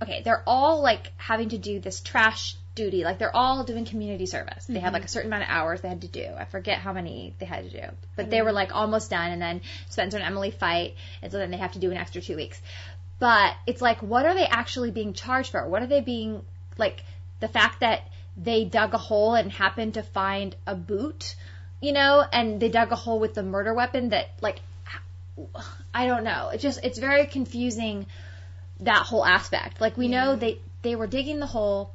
okay, 0.00 0.22
they're 0.22 0.44
all 0.46 0.80
like 0.80 1.12
having 1.16 1.48
to 1.48 1.58
do 1.58 1.80
this 1.80 2.00
trash 2.00 2.56
duty. 2.76 3.02
Like 3.02 3.18
they're 3.18 3.34
all 3.34 3.64
doing 3.64 3.84
community 3.84 4.26
service. 4.26 4.64
They 4.66 4.78
have 4.78 4.90
Mhm. 4.90 4.94
like 4.94 5.04
a 5.04 5.08
certain 5.08 5.28
amount 5.28 5.42
of 5.44 5.48
hours 5.50 5.80
they 5.80 5.88
had 5.88 6.02
to 6.02 6.08
do. 6.08 6.24
I 6.38 6.44
forget 6.44 6.78
how 6.78 6.92
many 6.92 7.34
they 7.40 7.46
had 7.46 7.68
to 7.68 7.80
do, 7.80 7.86
but 8.14 8.30
they 8.30 8.42
were 8.42 8.52
like 8.52 8.72
almost 8.74 9.10
done. 9.10 9.32
And 9.32 9.42
then 9.42 9.60
Spencer 9.88 10.16
and 10.18 10.24
Emily 10.26 10.52
fight, 10.52 10.94
and 11.20 11.32
so 11.32 11.38
then 11.38 11.50
they 11.50 11.56
have 11.56 11.72
to 11.72 11.80
do 11.80 11.90
an 11.90 11.96
extra 11.96 12.20
two 12.20 12.36
weeks. 12.36 12.60
But 13.18 13.56
it's 13.66 13.82
like, 13.82 14.00
what 14.00 14.24
are 14.26 14.34
they 14.34 14.46
actually 14.46 14.92
being 14.92 15.12
charged 15.12 15.50
for? 15.50 15.68
What 15.68 15.82
are 15.82 15.88
they 15.88 16.00
being 16.00 16.42
like? 16.76 17.02
The 17.40 17.48
fact 17.48 17.80
that 17.80 18.02
they 18.38 18.64
dug 18.64 18.94
a 18.94 18.98
hole 18.98 19.34
and 19.34 19.50
happened 19.50 19.94
to 19.94 20.02
find 20.02 20.54
a 20.66 20.74
boot, 20.74 21.34
you 21.80 21.92
know, 21.92 22.24
and 22.32 22.60
they 22.60 22.68
dug 22.68 22.92
a 22.92 22.96
hole 22.96 23.18
with 23.18 23.34
the 23.34 23.42
murder 23.42 23.74
weapon 23.74 24.10
that 24.10 24.30
like 24.40 24.60
I 25.92 26.06
don't 26.06 26.24
know. 26.24 26.50
It 26.52 26.58
just 26.58 26.80
it's 26.84 26.98
very 26.98 27.26
confusing 27.26 28.06
that 28.80 29.02
whole 29.06 29.24
aspect. 29.24 29.80
Like 29.80 29.96
we 29.96 30.08
know 30.08 30.36
they 30.36 30.60
they 30.82 30.94
were 30.94 31.08
digging 31.08 31.40
the 31.40 31.46
hole 31.46 31.92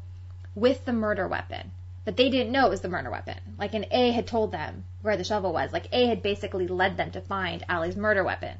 with 0.55 0.83
the 0.85 0.93
murder 0.93 1.27
weapon, 1.27 1.71
but 2.03 2.17
they 2.17 2.29
didn't 2.29 2.51
know 2.51 2.67
it 2.67 2.71
was 2.71 2.81
the 2.81 2.89
murder 2.89 3.09
weapon. 3.09 3.37
Like 3.57 3.73
an 3.73 3.85
A 3.91 4.11
had 4.11 4.27
told 4.27 4.51
them 4.51 4.83
where 5.01 5.17
the 5.17 5.23
shovel 5.23 5.53
was. 5.53 5.71
Like 5.71 5.87
A 5.93 6.07
had 6.07 6.21
basically 6.21 6.67
led 6.67 6.97
them 6.97 7.11
to 7.11 7.21
find 7.21 7.63
Ali's 7.69 7.95
murder 7.95 8.23
weapon. 8.23 8.57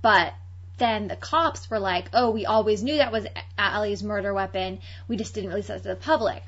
But 0.00 0.32
then 0.78 1.08
the 1.08 1.16
cops 1.16 1.68
were 1.68 1.78
like, 1.78 2.08
"Oh, 2.14 2.30
we 2.30 2.46
always 2.46 2.82
knew 2.82 2.96
that 2.96 3.12
was 3.12 3.26
Ali's 3.58 4.02
murder 4.02 4.32
weapon. 4.32 4.78
We 5.08 5.16
just 5.16 5.34
didn't 5.34 5.50
release 5.50 5.68
it 5.68 5.82
to 5.82 5.88
the 5.88 5.96
public." 5.96 6.42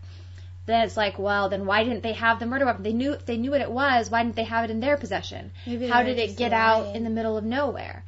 Then 0.70 0.84
it's 0.84 0.96
like, 0.96 1.18
well, 1.18 1.48
then 1.48 1.66
why 1.66 1.84
didn't 1.84 2.02
they 2.02 2.12
have 2.14 2.38
the 2.38 2.46
murder 2.46 2.64
weapon? 2.66 2.82
They 2.82 2.92
knew 2.92 3.12
if 3.12 3.26
they 3.26 3.36
knew 3.36 3.50
what 3.50 3.60
it 3.60 3.70
was, 3.70 4.10
why 4.10 4.22
didn't 4.22 4.36
they 4.36 4.44
have 4.44 4.64
it 4.64 4.70
in 4.70 4.80
their 4.80 4.96
possession? 4.96 5.50
Maybe 5.66 5.88
How 5.88 6.02
did 6.02 6.18
it 6.18 6.36
get 6.36 6.52
out 6.52 6.94
in 6.94 7.04
the 7.04 7.10
middle 7.10 7.36
of 7.36 7.44
nowhere? 7.44 8.04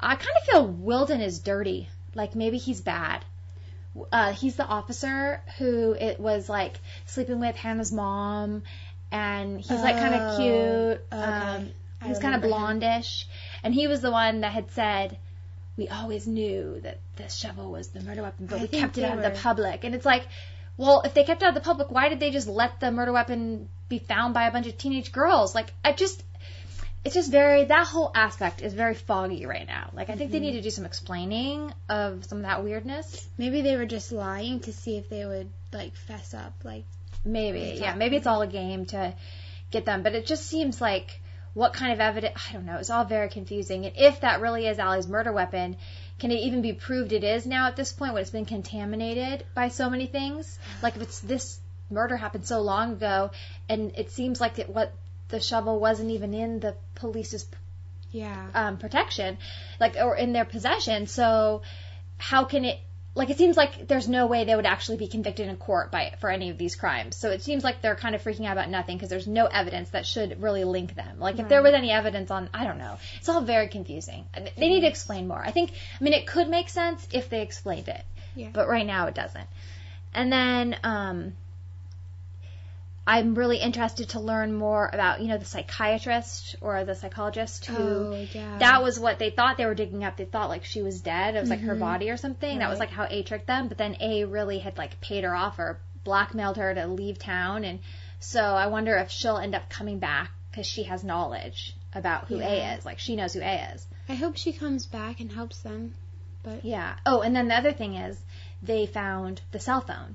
I 0.00 0.14
kind 0.14 0.36
of 0.40 0.44
feel 0.44 0.66
Wilden 0.66 1.20
is 1.20 1.40
dirty. 1.40 1.88
Like 2.14 2.34
maybe 2.34 2.58
he's 2.58 2.80
bad. 2.80 3.24
Uh, 4.12 4.32
he's 4.32 4.54
the 4.54 4.64
officer 4.64 5.42
who 5.58 5.92
it 5.92 6.20
was 6.20 6.48
like 6.48 6.78
sleeping 7.06 7.40
with 7.40 7.56
Hanna's 7.56 7.90
mom, 7.92 8.62
and 9.10 9.58
he's 9.60 9.82
like 9.82 9.96
kind 9.96 10.14
Oh, 10.14 10.18
of 10.18 10.36
cute. 10.38 11.06
okay. 11.12 11.22
Um, 11.32 11.70
he's 12.06 12.18
kind 12.20 12.36
of 12.36 12.42
remember 12.44 12.46
him. 12.48 12.80
blondish, 12.80 13.24
and 13.64 13.74
he 13.74 13.88
was 13.88 14.00
the 14.00 14.12
one 14.12 14.42
that 14.42 14.52
had 14.52 14.70
said, 14.70 15.18
"We 15.76 15.88
always 15.88 16.28
knew 16.28 16.80
that 16.82 16.98
the 17.16 17.28
shovel 17.28 17.72
was 17.72 17.88
the 17.88 18.00
murder 18.02 18.22
weapon, 18.22 18.46
but 18.46 18.58
I 18.60 18.62
we 18.62 18.68
kept 18.68 18.98
it 18.98 19.04
out 19.04 19.18
of 19.18 19.24
the 19.24 19.40
public." 19.40 19.82
And 19.82 19.96
it's 19.96 20.06
like, 20.06 20.24
well, 20.78 21.02
if 21.04 21.12
they 21.12 21.24
kept 21.24 21.42
it 21.42 21.44
out 21.44 21.50
of 21.50 21.54
the 21.54 21.60
public, 21.60 21.90
why 21.90 22.08
did 22.08 22.20
they 22.20 22.30
just 22.30 22.48
let 22.48 22.80
the 22.80 22.90
murder 22.90 23.12
weapon 23.12 23.68
be 23.90 23.98
found 23.98 24.32
by 24.32 24.46
a 24.46 24.52
bunch 24.52 24.66
of 24.66 24.78
teenage 24.78 25.12
girls? 25.12 25.54
Like, 25.54 25.72
I 25.84 25.92
just, 25.92 26.22
it's 27.04 27.14
just 27.14 27.30
very 27.30 27.64
that 27.64 27.86
whole 27.86 28.10
aspect 28.14 28.62
is 28.62 28.72
very 28.74 28.94
foggy 28.94 29.44
right 29.44 29.66
now. 29.66 29.90
Like, 29.92 30.08
I 30.08 30.14
think 30.14 30.30
Mm-hmm. 30.30 30.32
they 30.32 30.46
need 30.46 30.52
to 30.52 30.62
do 30.62 30.70
some 30.70 30.86
explaining 30.86 31.72
of 31.88 32.24
some 32.24 32.38
of 32.38 32.44
that 32.44 32.64
weirdness. 32.64 33.26
Maybe 33.36 33.60
they 33.62 33.76
were 33.76 33.86
just 33.86 34.12
lying 34.12 34.60
to 34.60 34.72
see 34.72 34.96
if 34.96 35.08
they 35.10 35.24
would 35.26 35.50
like 35.72 35.94
fess 35.96 36.32
up. 36.32 36.54
Like, 36.64 36.84
Maybe, 37.24 37.76
yeah, 37.80 37.94
maybe 37.94 38.16
it's 38.16 38.26
all 38.26 38.40
a 38.42 38.46
game 38.46 38.86
to 38.86 39.14
get 39.70 39.84
them, 39.84 40.02
but 40.02 40.14
it 40.14 40.24
just 40.26 40.46
seems 40.46 40.80
like 40.80 41.20
what 41.54 41.72
kind 41.72 41.92
of 41.92 41.98
evidence? 42.00 42.40
I 42.48 42.52
don't 42.52 42.64
know. 42.66 42.76
It's 42.76 42.90
all 42.90 43.04
very 43.04 43.28
confusing. 43.28 43.84
And 43.84 43.94
if 43.96 44.20
that 44.20 44.40
really 44.40 44.66
is 44.66 44.78
Ali's 44.78 45.08
murder 45.08 45.32
weapon, 45.32 45.76
can 46.18 46.30
it 46.30 46.40
even 46.40 46.62
be 46.62 46.72
proved 46.72 47.12
it 47.12 47.24
is 47.24 47.46
now 47.46 47.66
at 47.66 47.76
this 47.76 47.92
point 47.92 48.12
when 48.12 48.22
it's 48.22 48.30
been 48.30 48.44
contaminated 48.44 49.44
by 49.54 49.68
so 49.68 49.88
many 49.88 50.06
things? 50.06 50.58
Like 50.82 50.96
if 50.96 51.02
it's 51.02 51.20
this 51.20 51.60
murder 51.90 52.16
happened 52.16 52.46
so 52.46 52.60
long 52.60 52.92
ago, 52.92 53.30
and 53.68 53.92
it 53.96 54.10
seems 54.10 54.40
like 54.40 54.58
it 54.58 54.68
what 54.68 54.92
the 55.28 55.40
shovel 55.40 55.78
wasn't 55.78 56.10
even 56.10 56.34
in 56.34 56.60
the 56.60 56.74
police's 56.94 57.46
yeah, 58.10 58.48
um, 58.54 58.78
protection, 58.78 59.38
like 59.78 59.96
or 59.96 60.16
in 60.16 60.32
their 60.32 60.44
possession. 60.44 61.06
So 61.06 61.62
how 62.16 62.44
can 62.44 62.64
it? 62.64 62.78
Like 63.14 63.30
it 63.30 63.38
seems 63.38 63.56
like 63.56 63.88
there's 63.88 64.08
no 64.08 64.26
way 64.26 64.44
they 64.44 64.54
would 64.54 64.66
actually 64.66 64.96
be 64.96 65.08
convicted 65.08 65.48
in 65.48 65.56
court 65.56 65.90
by 65.90 66.14
for 66.20 66.30
any 66.30 66.50
of 66.50 66.58
these 66.58 66.76
crimes. 66.76 67.16
So 67.16 67.30
it 67.30 67.42
seems 67.42 67.64
like 67.64 67.82
they're 67.82 67.96
kind 67.96 68.14
of 68.14 68.22
freaking 68.22 68.46
out 68.46 68.52
about 68.52 68.70
nothing 68.70 68.96
because 68.96 69.10
there's 69.10 69.26
no 69.26 69.46
evidence 69.46 69.90
that 69.90 70.06
should 70.06 70.40
really 70.40 70.64
link 70.64 70.94
them. 70.94 71.18
Like 71.18 71.38
if 71.38 71.48
there 71.48 71.62
was 71.62 71.74
any 71.74 71.90
evidence 71.90 72.30
on, 72.30 72.48
I 72.54 72.64
don't 72.64 72.78
know. 72.78 72.96
It's 73.16 73.28
all 73.28 73.40
very 73.40 73.68
confusing. 73.68 74.26
They 74.56 74.68
need 74.68 74.80
to 74.82 74.86
explain 74.86 75.26
more. 75.26 75.42
I 75.42 75.50
think. 75.50 75.72
I 76.00 76.04
mean, 76.04 76.12
it 76.12 76.26
could 76.26 76.48
make 76.48 76.68
sense 76.68 77.06
if 77.12 77.28
they 77.28 77.42
explained 77.42 77.88
it, 77.88 78.04
yeah. 78.36 78.50
but 78.52 78.68
right 78.68 78.86
now 78.86 79.06
it 79.06 79.14
doesn't. 79.14 79.48
And 80.14 80.32
then 80.32 80.76
um, 80.84 81.32
I'm 83.08 83.34
really 83.34 83.56
interested 83.56 84.10
to 84.10 84.20
learn 84.20 84.52
more 84.52 84.90
about, 84.92 85.22
you 85.22 85.28
know, 85.28 85.38
the 85.38 85.46
psychiatrist 85.46 86.56
or 86.60 86.84
the 86.84 86.94
psychologist 86.94 87.64
who 87.64 87.74
Oh, 87.74 88.26
yeah. 88.34 88.58
that 88.58 88.82
was 88.82 89.00
what 89.00 89.18
they 89.18 89.30
thought 89.30 89.56
they 89.56 89.64
were 89.64 89.74
digging 89.74 90.04
up. 90.04 90.18
They 90.18 90.26
thought 90.26 90.50
like 90.50 90.64
she 90.64 90.82
was 90.82 91.00
dead. 91.00 91.34
It 91.34 91.40
was 91.40 91.48
like 91.48 91.60
her 91.60 91.74
Mhm. 91.74 91.80
body 91.80 92.10
or 92.10 92.18
something. 92.18 92.58
That 92.58 92.68
was 92.68 92.78
like 92.78 92.90
how 92.90 93.06
A 93.08 93.22
tricked 93.22 93.46
them. 93.46 93.68
But 93.68 93.78
then 93.78 93.96
A 94.00 94.24
really 94.24 94.58
had 94.58 94.76
like 94.76 95.00
paid 95.00 95.24
her 95.24 95.34
off 95.34 95.58
or 95.58 95.80
blackmailed 96.04 96.58
her 96.58 96.74
to 96.74 96.86
leave 96.86 97.18
town. 97.18 97.64
And 97.64 97.80
so 98.20 98.42
I 98.42 98.66
wonder 98.66 98.94
if 98.96 99.10
she'll 99.10 99.38
end 99.38 99.54
up 99.54 99.70
coming 99.70 99.98
back 99.98 100.30
because 100.50 100.66
she 100.66 100.82
has 100.82 101.02
knowledge 101.02 101.74
about 101.94 102.28
who 102.28 102.38
Yeah. 102.40 102.48
A 102.74 102.76
is. 102.76 102.84
Like 102.84 102.98
she 102.98 103.16
knows 103.16 103.32
who 103.32 103.40
A 103.40 103.72
is. 103.74 103.86
I 104.08 104.16
hope 104.16 104.36
she 104.36 104.52
comes 104.52 104.84
back 104.84 105.20
and 105.20 105.32
helps 105.32 105.60
them. 105.60 105.94
But 106.42 106.62
yeah. 106.64 106.96
Oh, 107.06 107.20
and 107.22 107.34
then 107.34 107.48
the 107.48 107.56
other 107.56 107.72
thing 107.72 107.94
is 107.94 108.20
they 108.62 108.84
found 108.84 109.40
the 109.52 109.58
cell 109.60 109.80
phone. 109.80 110.14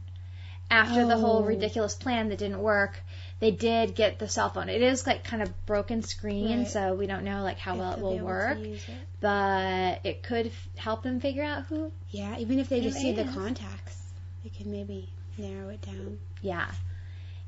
After 0.74 1.06
the 1.06 1.18
whole 1.18 1.44
Oh. 1.44 1.46
ridiculous 1.46 1.94
plan 1.94 2.30
that 2.30 2.40
didn't 2.40 2.60
work, 2.60 3.00
they 3.40 3.52
did 3.52 3.94
get 3.94 4.18
the 4.18 4.28
cell 4.28 4.50
phone. 4.50 4.70
It 4.70 4.82
is 4.82 5.06
like 5.06 5.24
kind 5.24 5.44
of 5.44 5.66
broken 5.68 6.02
screen, 6.02 6.60
Right. 6.60 6.68
so 6.68 6.96
we 6.96 7.06
don't 7.06 7.24
know 7.24 7.44
like 7.44 7.60
how 7.60 7.76
well 7.78 7.94
it 7.94 8.00
will 8.00 8.12
be 8.14 8.18
able 8.18 8.28
to 8.28 8.34
work. 8.34 8.58
it. 8.58 8.82
But 9.20 10.00
it 10.04 10.24
could 10.24 10.48
f- 10.48 10.70
help 10.76 11.04
them 11.04 11.20
figure 11.20 11.44
out 11.44 11.66
who. 11.66 11.92
Yeah, 12.10 12.38
even 12.40 12.58
if 12.60 12.70
they 12.70 12.82
just 12.82 12.98
see 12.98 13.12
the 13.14 13.26
contacts, 13.26 13.98
they 14.44 14.50
can 14.50 14.72
maybe 14.72 15.10
narrow 15.38 15.70
it 15.70 15.82
down. 15.82 16.18
Yeah. 16.42 16.66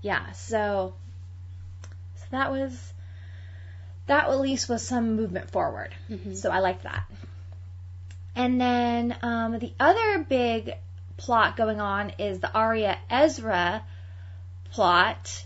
Yeah. 0.02 0.32
So, 0.34 0.94
so 2.18 2.26
that 2.30 2.52
was 2.52 2.94
that 4.06 4.30
at 4.30 4.40
least 4.40 4.70
was 4.70 4.88
some 4.88 5.16
movement 5.16 5.50
forward. 5.50 5.90
Mhm. 6.12 6.38
So 6.38 6.52
I 6.52 6.60
liked 6.60 6.84
that. 6.84 7.10
And 8.36 8.62
then 8.62 9.16
um, 9.24 9.58
the 9.58 9.74
other 9.80 10.24
big 10.24 10.76
plot 11.18 11.58
going 11.58 11.80
on 11.80 12.12
is 12.20 12.40
the 12.40 12.52
Aria 12.54 12.98
Ezra 13.10 13.84
plot. 14.72 15.46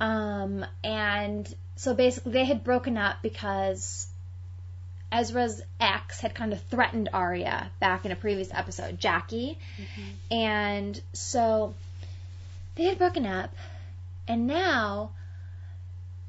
Um, 0.00 0.64
and 0.82 1.52
so 1.76 1.94
basically 1.94 2.32
they 2.32 2.44
had 2.44 2.64
broken 2.64 2.96
up 2.96 3.16
because 3.22 4.06
Ezra's 5.12 5.60
ex 5.80 6.20
had 6.20 6.34
kind 6.34 6.52
of 6.52 6.62
threatened 6.64 7.08
Aria 7.12 7.70
back 7.80 8.04
in 8.04 8.12
a 8.12 8.16
previous 8.16 8.48
episode, 8.52 8.98
Jackie. 8.98 9.58
And 10.30 11.00
so 11.12 11.74
they 12.76 12.84
had 12.84 12.98
broken 12.98 13.26
up 13.26 13.52
and 14.28 14.46
now 14.46 15.10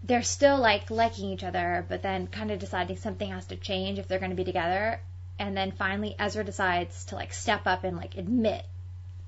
they're 0.04 0.24
still 0.24 0.58
like 0.58 0.90
liking 0.90 1.30
each 1.30 1.44
other, 1.44 1.86
but 1.88 2.02
then 2.02 2.28
kind 2.28 2.52
of 2.52 2.60
deciding 2.60 2.98
something 2.98 3.30
has 3.30 3.46
to 3.48 3.56
change 3.56 4.00
if 4.00 4.08
they're 4.08 4.20
going 4.20 4.32
to 4.32 4.36
be 4.36 4.44
together. 4.44 5.00
And 5.38 5.56
then 5.56 5.72
finally, 5.72 6.16
Ezra 6.18 6.44
decides 6.44 7.06
to 7.06 7.16
like 7.16 7.34
step 7.34 7.62
up 7.66 7.84
and 7.84 7.96
like 7.96 8.18
admit 8.18 8.66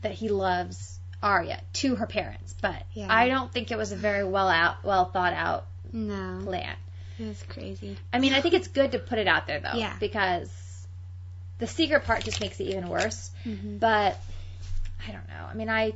that 0.03 0.13
he 0.13 0.29
loves 0.29 0.99
Aria 1.21 1.61
to 1.73 1.95
her 1.95 2.05
parents. 2.07 2.53
But 2.61 2.83
Yeah. 2.93 3.07
I 3.09 3.27
don't 3.27 3.51
think 3.51 3.71
it 3.71 3.77
was 3.77 3.91
a 3.91 3.95
very 3.95 4.23
well 4.23 4.47
out, 4.49 4.83
well 4.83 5.05
thought 5.05 5.33
out 5.33 5.65
No, 5.91 6.41
plan. 6.45 6.75
it 7.19 7.27
was 7.27 7.43
crazy. 7.49 7.97
I 8.11 8.19
mean, 8.19 8.33
I 8.33 8.41
think 8.41 8.53
it's 8.53 8.67
good 8.67 8.91
to 8.93 8.99
put 8.99 9.17
it 9.19 9.27
out 9.27 9.47
there 9.47 9.59
though, 9.59 9.77
Yeah. 9.77 9.95
because 9.99 10.49
the 11.59 11.67
secret 11.67 12.03
part 12.05 12.23
just 12.23 12.39
makes 12.41 12.59
it 12.59 12.65
even 12.65 12.87
worse. 12.89 13.31
Mm-hmm. 13.45 13.77
But 13.77 14.19
I 15.07 15.11
don't 15.11 15.27
know. 15.27 15.45
I 15.49 15.53
mean, 15.53 15.69
I 15.69 15.93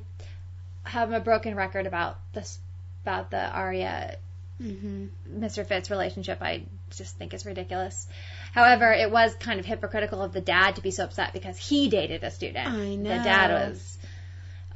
have 0.84 1.12
a 1.12 1.20
broken 1.20 1.56
record 1.56 1.86
about 1.86 2.18
this 2.34 2.58
about 3.04 3.32
the 3.32 3.46
Aria 3.46 4.18
Mm-hmm. 4.62 5.06
Mr. 5.40 5.64
Fitz 5.68 5.92
relationship. 5.92 6.40
I 6.42 6.64
just 6.90 7.16
think 7.18 7.36
it's 7.36 7.46
ridiculous. 7.46 8.08
However, 8.54 8.92
it 8.92 9.12
was 9.12 9.36
kind 9.36 9.60
of 9.60 9.68
hypocritical 9.68 10.24
of 10.24 10.34
the 10.34 10.42
dad 10.42 10.78
to 10.78 10.82
be 10.82 10.90
so 10.90 11.04
upset 11.04 11.32
because 11.32 11.58
he 11.60 11.90
dated 11.90 12.24
a 12.24 12.32
student. 12.32 12.68
I 12.68 12.96
know. 12.96 13.18
The 13.18 13.24
dad 13.24 13.70
was, 13.70 13.97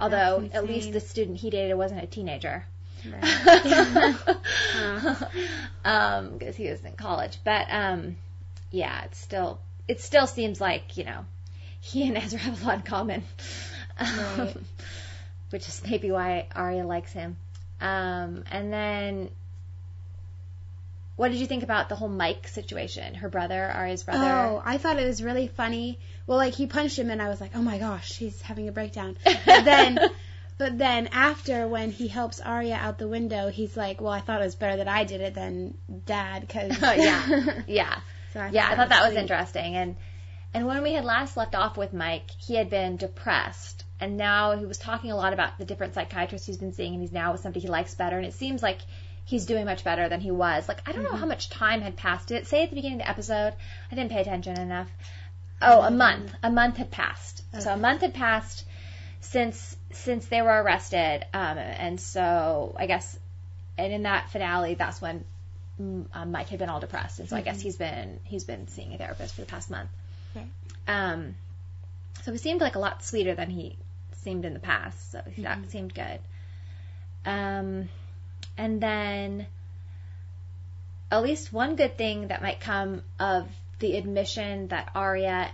although 0.02 0.50
at 0.52 0.66
least 0.66 0.92
the 0.92 1.00
student 1.00 1.38
he 1.38 1.50
dated 1.50 1.78
wasn't 1.78 2.04
a 2.04 2.08
teenager. 2.08 2.66
Right. 3.06 3.24
um, 5.86 6.38
because 6.38 6.56
he 6.56 6.70
was 6.70 6.84
in 6.84 6.94
college. 6.94 7.38
But 7.44 7.68
um, 7.72 8.18
yeah, 8.72 9.04
it 9.06 9.16
still 9.16 9.60
it 9.88 10.02
still 10.02 10.28
seems 10.28 10.62
like 10.62 10.98
you 10.98 11.06
know 11.06 11.26
he 11.80 12.08
and 12.08 12.18
Ezra 12.18 12.40
have 12.40 12.62
a 12.62 12.66
lot 12.66 12.76
in 12.76 12.82
common, 12.82 13.24
Right. 14.00 14.56
which 15.50 15.68
is 15.68 15.82
maybe 15.90 16.12
why 16.12 16.48
Aria 16.56 16.86
likes 16.86 17.12
him. 17.12 17.38
Um, 17.80 18.44
and 18.52 18.72
then. 18.72 19.30
What 21.22 21.30
did 21.30 21.40
you 21.40 21.46
think 21.46 21.62
about 21.62 21.88
the 21.88 21.96
whole 21.96 22.10
Mike 22.10 22.48
situation? 22.48 23.14
Her 23.14 23.30
brother, 23.30 23.72
Aria's 23.76 24.02
brother. 24.02 24.26
Oh, 24.26 24.60
I 24.66 24.80
thought 24.80 24.98
it 24.98 25.06
was 25.06 25.22
really 25.22 25.46
funny. 25.46 26.00
Well, 26.26 26.40
like 26.40 26.56
he 26.56 26.66
punched 26.66 26.98
him, 26.98 27.12
and 27.12 27.22
I 27.22 27.30
was 27.30 27.40
like, 27.40 27.52
"Oh 27.54 27.62
my 27.62 27.78
gosh, 27.78 28.18
he's 28.18 28.42
having 28.42 28.68
a 28.68 28.72
breakdown." 28.72 29.16
But 29.24 29.64
then, 29.64 30.00
but 30.58 30.80
then 30.80 31.10
after 31.12 31.68
when 31.68 31.92
he 31.92 32.08
helps 32.08 32.40
Aria 32.40 32.74
out 32.74 32.98
the 32.98 33.08
window, 33.08 33.52
he's 33.52 33.78
like, 33.78 34.02
"Well, 34.02 34.12
I 34.12 34.22
thought 34.22 34.42
it 34.42 34.46
was 34.46 34.56
better 34.56 34.78
that 34.78 34.88
I 34.88 35.04
did 35.04 35.22
it 35.22 35.36
than 35.36 35.78
Dad, 36.08 36.42
because 36.42 36.82
yeah, 36.82 37.62
yeah. 37.68 38.00
So 38.34 38.40
I 38.40 38.50
yeah, 38.50 38.72
I 38.72 38.76
thought 38.76 38.90
that 38.90 39.04
was 39.04 39.12
sweet. 39.12 39.22
interesting. 39.22 39.76
And 39.76 39.98
and 40.56 40.66
when 40.66 40.82
we 40.82 40.94
had 40.94 41.06
last 41.06 41.38
left 41.38 41.54
off 41.54 41.78
with 41.78 41.94
Mike, 41.94 42.32
he 42.40 42.56
had 42.56 42.72
been 42.72 42.98
depressed, 42.98 43.86
and 44.00 44.18
now 44.18 44.58
he 44.58 44.66
was 44.66 44.80
talking 44.80 45.12
a 45.12 45.16
lot 45.16 45.34
about 45.34 45.60
the 45.60 45.66
different 45.66 45.94
psychiatrists 45.94 46.48
he's 46.48 46.58
been 46.58 46.74
seeing, 46.74 46.94
and 46.94 47.02
he's 47.04 47.12
now 47.12 47.32
with 47.32 47.42
somebody 47.42 47.60
he 47.60 47.68
likes 47.68 47.94
better. 47.94 48.18
And 48.18 48.26
it 48.26 48.34
seems 48.34 48.64
like 48.64 48.80
he's 49.26 49.46
doing 49.46 49.66
much 49.66 49.84
better 49.84 50.10
than 50.10 50.22
he 50.22 50.32
was. 50.32 50.68
Like 50.68 50.88
I 50.88 50.92
don't 50.92 51.04
know 51.04 51.16
how 51.18 51.26
much 51.26 51.50
time 51.50 51.82
had 51.82 51.96
passed. 51.96 52.28
Did 52.28 52.38
it 52.38 52.48
say 52.48 52.64
at 52.64 52.70
the 52.70 52.76
beginning 52.76 53.00
of 53.02 53.06
the 53.06 53.10
episode? 53.10 53.54
I 53.92 53.96
didn't 53.96 54.12
pay 54.12 54.22
attention 54.22 54.60
enough. 54.60 54.90
Oh, 55.62 55.82
a 55.82 55.92
month. 55.92 56.34
A 56.42 56.50
month 56.50 56.78
had 56.78 56.90
passed. 56.92 57.44
So 57.60 57.72
a 57.74 57.78
month 57.78 58.02
had 58.02 58.14
passed 58.14 58.66
since 59.20 59.76
since 59.92 60.26
they 60.28 60.42
were 60.42 60.62
arrested. 60.64 61.26
Um, 61.34 61.58
and 61.58 62.00
so 62.00 62.76
I 62.78 62.88
guess, 62.88 63.18
and 63.78 63.94
in 63.94 64.04
that 64.04 64.30
finale, 64.32 64.74
that's 64.74 65.02
when 65.02 65.24
mm, 65.80 66.06
um, 66.14 66.32
Mike 66.32 66.50
had 66.50 66.60
been 66.60 66.70
all 66.70 66.80
depressed, 66.80 67.20
and 67.20 67.30
so 67.30 67.36
I 67.36 67.42
guess 67.42 67.62
he's 67.62 67.78
been 67.78 68.20
he's 68.24 68.44
been 68.44 68.68
seeing 68.68 68.94
a 68.94 68.98
therapist 68.98 69.36
for 69.36 69.42
the 69.42 69.48
past 69.48 69.70
month. 69.70 69.90
Right. 70.36 70.48
Um, 70.88 71.36
so 72.24 72.32
he 72.32 72.38
seemed 72.38 72.62
like 72.62 72.76
a 72.76 72.80
lot 72.80 73.04
sweeter 73.04 73.36
than 73.36 73.50
he 73.50 73.78
seemed 74.24 74.46
in 74.46 74.54
the 74.54 74.60
past. 74.60 75.12
So 75.12 75.22
that 75.40 75.60
Mhm. 75.60 75.70
seemed 75.70 75.94
good. 75.94 76.20
Um, 77.26 77.90
and 78.58 78.82
then 78.82 79.46
at 81.12 81.22
least 81.24 81.52
one 81.52 81.76
good 81.76 81.98
thing 81.98 82.28
that 82.30 82.42
might 82.42 82.60
come 82.60 83.02
of 83.20 83.48
the 83.80 83.98
admission 83.98 84.68
that 84.70 84.90
Aria 84.96 85.52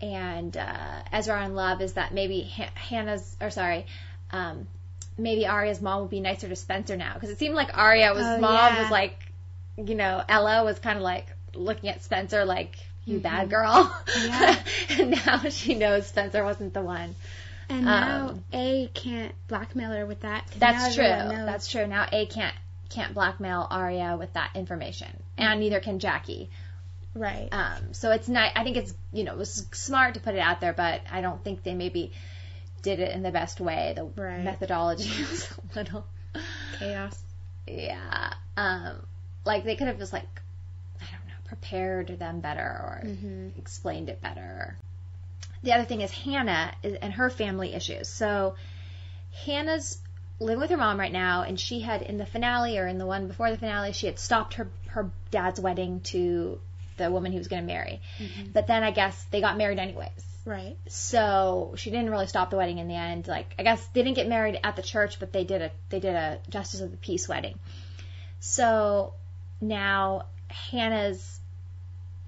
and 0.00 0.56
uh, 0.56 1.02
Ezra 1.12 1.36
are 1.36 1.42
in 1.44 1.54
love 1.54 1.80
is 1.80 1.94
that 1.94 2.12
maybe 2.12 2.42
ha- 2.42 2.70
Hanna's 2.74 3.36
or 3.40 3.50
sorry, 3.50 3.86
um, 4.30 4.66
maybe 5.16 5.46
Aria's 5.46 5.80
mom 5.80 6.00
will 6.00 6.08
be 6.08 6.20
nicer 6.20 6.48
to 6.48 6.56
Spencer 6.56 6.96
now 6.96 7.14
because 7.14 7.30
it 7.30 7.38
seemed 7.38 7.54
like 7.54 7.76
Aria's 7.76 8.18
Oh, 8.20 8.38
mom 8.40 8.74
yeah. 8.74 8.82
was 8.82 8.90
like, 8.90 9.16
you 9.76 9.94
know, 9.94 10.22
Ella 10.28 10.64
was 10.64 10.78
kind 10.78 10.96
of 10.98 11.02
like 11.02 11.26
looking 11.54 11.88
at 11.90 12.02
Spencer 12.02 12.44
like 12.44 12.76
you 13.06 13.18
bad 13.18 13.48
Mhm. 13.48 13.50
girl, 13.50 13.96
Yeah. 14.26 14.62
and 14.98 15.10
now 15.26 15.38
she 15.50 15.74
knows 15.74 16.06
Spencer 16.06 16.42
wasn't 16.44 16.74
the 16.74 16.82
one. 16.82 17.14
And 17.68 17.84
now 17.86 18.28
Um, 18.30 18.44
A 18.52 18.88
can't 18.94 19.34
blackmail 19.48 19.90
her 19.92 20.06
with 20.06 20.20
that. 20.20 20.44
That's 20.58 20.94
true. 20.94 21.04
That's 21.04 21.68
true. 21.68 21.86
Now 21.86 22.06
A 22.12 22.26
can't 22.26 22.54
can't 22.90 23.14
blackmail 23.14 23.66
Aria 23.70 24.16
with 24.18 24.32
that 24.34 24.50
information, 24.54 25.08
and 25.38 25.58
neither 25.60 25.80
can 25.80 25.98
Jackie. 25.98 26.50
right. 27.14 27.48
Um, 27.50 27.92
so 27.92 28.10
it's 28.12 28.28
not. 28.28 28.52
I 28.54 28.62
think 28.64 28.76
it's 28.76 28.94
you 29.12 29.24
know 29.24 29.32
it 29.32 29.38
was 29.38 29.66
smart 29.72 30.14
to 30.14 30.20
put 30.20 30.34
it 30.34 30.40
out 30.40 30.60
there, 30.60 30.72
but 30.72 31.00
I 31.10 31.20
don't 31.20 31.42
think 31.42 31.62
they 31.62 31.74
maybe 31.74 32.12
did 32.82 33.00
it 33.00 33.12
in 33.12 33.22
the 33.22 33.30
best 33.30 33.60
way. 33.60 33.94
The 33.96 34.04
Right. 34.04 34.44
methodology 34.44 35.08
was 35.30 35.48
a 35.50 35.78
little 35.78 36.06
Chaos. 36.78 37.18
yeah. 37.66 38.32
Um, 38.56 39.04
like 39.44 39.64
they 39.64 39.76
could 39.76 39.86
have 39.88 39.98
just 39.98 40.12
like 40.12 40.26
I 41.00 41.04
don't 41.10 41.26
know 41.26 41.34
prepared 41.46 42.08
them 42.18 42.40
better 42.40 42.60
or 42.60 43.02
Mm-hmm. 43.06 43.58
explained 43.58 44.08
it 44.10 44.20
better. 44.20 44.76
The 45.64 45.72
other 45.72 45.84
thing 45.84 46.02
is 46.02 46.10
Hanna 46.12 46.74
and 46.82 47.12
her 47.14 47.30
family 47.30 47.74
issues. 47.74 48.08
So 48.08 48.54
Hanna's 49.44 49.98
living 50.38 50.60
with 50.60 50.70
her 50.70 50.76
mom 50.76 51.00
right 51.00 51.12
now, 51.12 51.42
and 51.42 51.58
she 51.58 51.80
had 51.80 52.02
in 52.02 52.18
the 52.18 52.26
finale 52.26 52.78
or 52.78 52.86
in 52.86 52.98
the 52.98 53.06
one 53.06 53.28
before 53.28 53.50
the 53.50 53.56
finale, 53.56 53.92
she 53.92 54.06
had 54.06 54.18
stopped 54.18 54.54
her 54.54 54.68
her 54.88 55.10
dad's 55.30 55.58
wedding 55.60 56.00
to 56.00 56.60
the 56.96 57.10
woman 57.10 57.32
he 57.32 57.38
was 57.38 57.48
going 57.48 57.62
to 57.62 57.66
marry. 57.66 58.00
Mhm. 58.18 58.52
But 58.52 58.66
then 58.66 58.84
I 58.84 58.90
guess 58.92 59.24
they 59.30 59.40
got 59.40 59.56
married 59.56 59.78
anyways. 59.78 60.10
Right. 60.44 60.76
So 60.88 61.74
she 61.76 61.90
didn't 61.90 62.10
really 62.10 62.26
stop 62.26 62.50
the 62.50 62.56
wedding 62.56 62.78
in 62.78 62.86
the 62.86 62.94
end. 62.94 63.26
Like 63.26 63.54
I 63.58 63.62
guess 63.62 63.84
they 63.88 64.02
didn't 64.02 64.16
get 64.16 64.28
married 64.28 64.60
at 64.62 64.76
the 64.76 64.82
church, 64.82 65.18
but 65.18 65.32
they 65.32 65.44
did 65.44 65.62
a 65.62 65.70
they 65.88 66.00
did 66.00 66.14
a 66.14 66.38
justice 66.50 66.80
of 66.82 66.90
the 66.90 66.98
peace 66.98 67.28
wedding. 67.28 67.58
So 68.40 69.14
now 69.60 70.26
Hanna's 70.48 71.40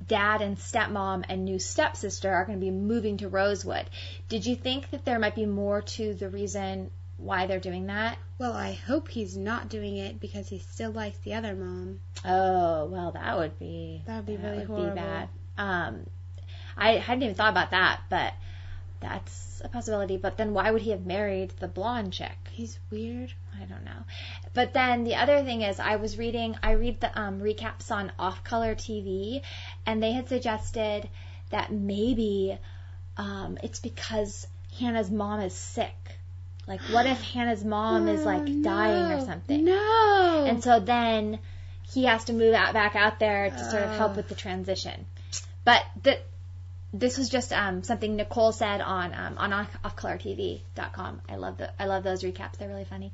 dad 0.09 0.43
and 0.43 0.57
stepmom 0.57 1.25
and 1.29 1.45
new 1.45 1.59
stepsister 1.59 2.33
are 2.33 2.45
going 2.45 2.59
to 2.59 2.65
be 2.65 2.71
moving 2.71 3.17
to 3.19 3.29
Rosewood. 3.29 3.89
Did 4.29 4.47
you 4.47 4.55
think 4.57 4.91
that 4.91 5.05
there 5.05 5.19
might 5.19 5.35
be 5.35 5.47
more 5.47 5.83
to 5.83 6.15
the 6.15 6.29
reason 6.29 6.91
why 7.17 7.47
they're 7.47 7.61
doing 7.61 7.87
that? 7.87 8.19
Well, 8.39 8.53
I 8.53 8.73
hope 8.73 9.09
he's 9.09 9.37
not 9.37 9.69
doing 9.69 9.97
it 9.97 10.21
because 10.21 10.49
he 10.49 10.59
still 10.59 10.91
likes 10.91 11.19
the 11.19 11.35
other 11.35 11.55
mom. 11.55 12.01
Oh, 12.25 12.85
well, 12.87 13.13
that 13.13 13.39
would 13.39 13.59
be 13.59 14.03
That 14.07 14.17
would 14.17 14.27
be 14.27 14.37
that 14.37 14.45
really 14.45 14.59
would 14.59 14.67
horrible. 14.67 14.91
be 14.91 14.97
bad. 14.97 15.29
Um, 15.57 16.07
I 16.77 16.93
hadn't 16.99 17.23
even 17.23 17.35
thought 17.35 17.53
about 17.53 17.71
that, 17.71 18.01
but 18.11 18.35
that's 19.00 19.61
a 19.65 19.69
possibility. 19.69 20.17
But 20.17 20.37
then 20.37 20.55
why 20.55 20.71
would 20.71 20.83
he 20.83 20.91
have 20.91 21.07
married 21.07 21.53
the 21.61 21.69
blonde 21.69 22.12
chick? 22.12 22.37
He's 22.50 22.79
weird. 22.91 23.33
I 23.61 23.65
don't 23.65 23.85
know. 23.85 24.05
But 24.55 24.73
then 24.73 25.05
the 25.05 25.17
other 25.17 25.43
thing 25.43 25.62
is, 25.62 25.81
I 25.81 25.97
was 25.97 26.19
reading, 26.19 26.57
I 26.62 26.73
read 26.73 27.00
the 27.00 27.19
um, 27.19 27.41
recaps 27.41 27.91
on 27.91 28.12
Off 28.19 28.45
Color 28.45 28.75
TV, 28.75 29.43
and 29.85 30.03
they 30.03 30.12
had 30.12 30.29
suggested 30.29 31.09
that 31.50 31.73
maybe 31.73 32.59
um, 33.17 33.59
it's 33.62 33.81
because 33.81 34.47
Hanna's 34.79 35.11
mom 35.11 35.41
is 35.41 35.55
sick. 35.55 35.95
Like, 36.67 36.81
what 36.91 37.07
if 37.07 37.21
Hanna's 37.33 37.65
mom 37.65 38.09
is 38.09 38.25
like 38.25 38.43
Oh, 38.43 38.62
dying 38.62 39.12
or 39.12 39.25
something? 39.25 39.65
No. 39.65 40.45
And 40.47 40.62
so 40.62 40.81
then 40.81 41.38
he 41.93 42.05
has 42.05 42.25
to 42.25 42.33
move 42.33 42.55
out 42.55 42.73
back 42.73 42.97
out 42.97 43.19
there 43.19 43.50
to 43.50 43.71
sort 43.71 43.83
of 43.83 43.91
help 43.91 44.17
with 44.17 44.29
the 44.29 44.35
transition. 44.35 45.07
But 45.65 45.83
the, 46.03 46.19
this 46.99 47.19
was 47.19 47.29
just 47.29 47.53
um, 47.53 47.83
something 47.83 48.17
Nicole 48.17 48.53
said 48.53 48.81
on 48.81 49.15
um, 49.15 49.38
on 49.38 49.50
offcolortv.com. 49.85 51.21
I 51.29 51.37
love 51.37 51.59
the 51.59 51.71
I 51.81 51.87
love 51.87 52.03
those 52.03 52.23
recaps. 52.23 52.59
They're 52.59 52.69
really 52.69 52.85
funny. 52.85 53.12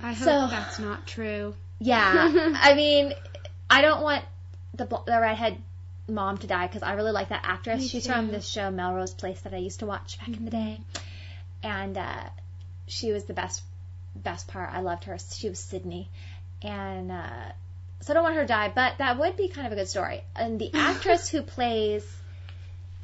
I 0.00 0.12
hope 0.12 0.24
so- 0.24 0.46
that's 0.48 0.78
not 0.78 1.06
true. 1.06 1.54
Yeah, 1.80 2.54
I 2.60 2.74
mean, 2.74 3.14
I 3.70 3.82
don't 3.82 4.02
want 4.02 4.24
the 4.74 4.86
the 4.86 5.18
redhead 5.20 5.58
mom 6.08 6.38
to 6.38 6.46
die 6.46 6.66
because 6.66 6.82
I 6.82 6.94
really 6.94 7.12
like 7.12 7.28
that 7.28 7.42
actress. 7.44 7.80
Me 7.80 7.88
She's 7.88 8.06
too. 8.06 8.12
from 8.12 8.28
this 8.28 8.48
show 8.48 8.70
Melrose 8.70 9.14
Place 9.14 9.40
that 9.42 9.54
I 9.54 9.58
used 9.58 9.80
to 9.80 9.86
watch 9.86 10.18
back 10.18 10.28
in 10.28 10.44
the 10.44 10.50
day, 10.50 10.80
and 11.62 11.96
uh, 11.96 12.24
she 12.86 13.12
was 13.12 13.24
the 13.24 13.34
best 13.34 13.62
best 14.16 14.48
part. 14.48 14.70
I 14.72 14.80
loved 14.80 15.04
her. 15.04 15.18
She 15.18 15.48
was 15.48 15.60
Sydney, 15.60 16.08
and 16.62 17.12
uh, 17.12 17.52
so 18.00 18.12
I 18.12 18.14
don't 18.14 18.24
want 18.24 18.36
her 18.36 18.42
to 18.42 18.48
die. 18.48 18.72
But 18.74 18.98
that 18.98 19.18
would 19.18 19.36
be 19.36 19.48
kind 19.48 19.66
of 19.66 19.72
a 19.72 19.76
good 19.76 19.88
story. 19.88 20.22
And 20.34 20.58
the 20.58 20.70
actress 20.74 21.28
who 21.28 21.42
plays 21.42 22.04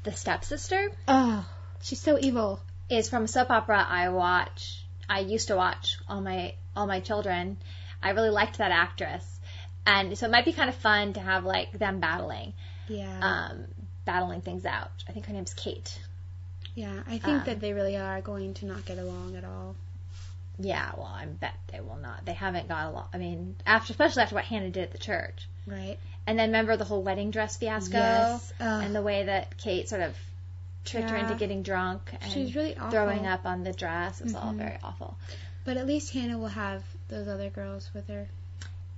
the 0.04 0.12
stepsister 0.12 0.90
Oh, 1.08 1.46
she's 1.82 2.00
so 2.00 2.18
evil. 2.20 2.60
is 2.88 3.08
from 3.10 3.24
a 3.24 3.28
soap 3.28 3.50
opera 3.50 3.84
I 3.88 4.08
watch. 4.10 4.84
I 5.08 5.20
used 5.20 5.48
to 5.48 5.56
watch 5.56 5.98
all 6.08 6.20
my 6.20 6.54
all 6.76 6.86
my 6.86 7.00
children. 7.00 7.56
I 8.02 8.10
really 8.10 8.30
liked 8.30 8.58
that 8.58 8.70
actress, 8.70 9.24
and 9.86 10.16
so 10.16 10.26
it 10.26 10.30
might 10.32 10.44
be 10.44 10.52
kind 10.52 10.68
of 10.68 10.74
fun 10.76 11.12
to 11.14 11.20
have 11.20 11.44
like 11.44 11.72
them 11.78 12.00
battling, 12.00 12.52
Yeah. 12.88 13.18
um, 13.20 13.64
battling 14.04 14.40
things 14.42 14.64
out. 14.66 14.90
I 15.08 15.12
think 15.12 15.26
her 15.26 15.32
name's 15.32 15.54
Kate. 15.54 15.98
yeah. 16.74 17.02
I 17.06 17.18
think 17.18 17.40
um, 17.40 17.42
that 17.46 17.60
they 17.60 17.72
really 17.72 17.96
are 17.96 18.20
going 18.20 18.54
to 18.54 18.66
not 18.66 18.84
get 18.84 18.98
along 18.98 19.36
at 19.36 19.44
all. 19.44 19.76
Yeah, 20.58 20.92
well, 20.96 21.06
I 21.12 21.26
bet 21.26 21.54
they 21.72 21.80
will 21.80 21.96
not. 21.96 22.24
They 22.26 22.32
haven't 22.34 22.68
got 22.68 22.86
a 22.86 22.90
lot. 22.90 23.08
I 23.12 23.18
mean, 23.18 23.56
after 23.66 23.92
especially 23.92 24.22
after 24.22 24.36
what 24.36 24.44
Hanna 24.44 24.70
did 24.70 24.84
at 24.84 24.92
the 24.92 24.98
church, 24.98 25.48
Right. 25.66 25.98
And 26.26 26.38
then 26.38 26.48
remember 26.50 26.76
the 26.76 26.84
whole 26.84 27.02
wedding 27.02 27.30
dress 27.30 27.56
fiasco 27.56 27.96
Yes. 27.98 28.52
And 28.60 28.94
the 28.94 29.02
way 29.02 29.24
that 29.24 29.56
Kate 29.58 29.88
sort 29.88 30.00
of 30.00 30.16
tricked 30.84 31.10
her 31.10 31.16
into 31.16 31.34
getting 31.34 31.62
drunk 31.62 32.10
and 32.20 32.54
really 32.54 32.76
awful. 32.76 32.90
throwing 32.90 33.26
up 33.26 33.44
on 33.46 33.64
the 33.64 33.72
dress. 33.72 34.20
It 34.20 34.24
was 34.24 34.34
all 34.34 34.52
very 34.52 34.78
awful. 34.82 35.16
But 35.64 35.76
at 35.78 35.86
least 35.86 36.12
Hanna 36.12 36.38
will 36.38 36.48
have 36.48 36.82
those 37.08 37.26
other 37.28 37.48
girls 37.50 37.90
with 37.94 38.08
her. 38.08 38.28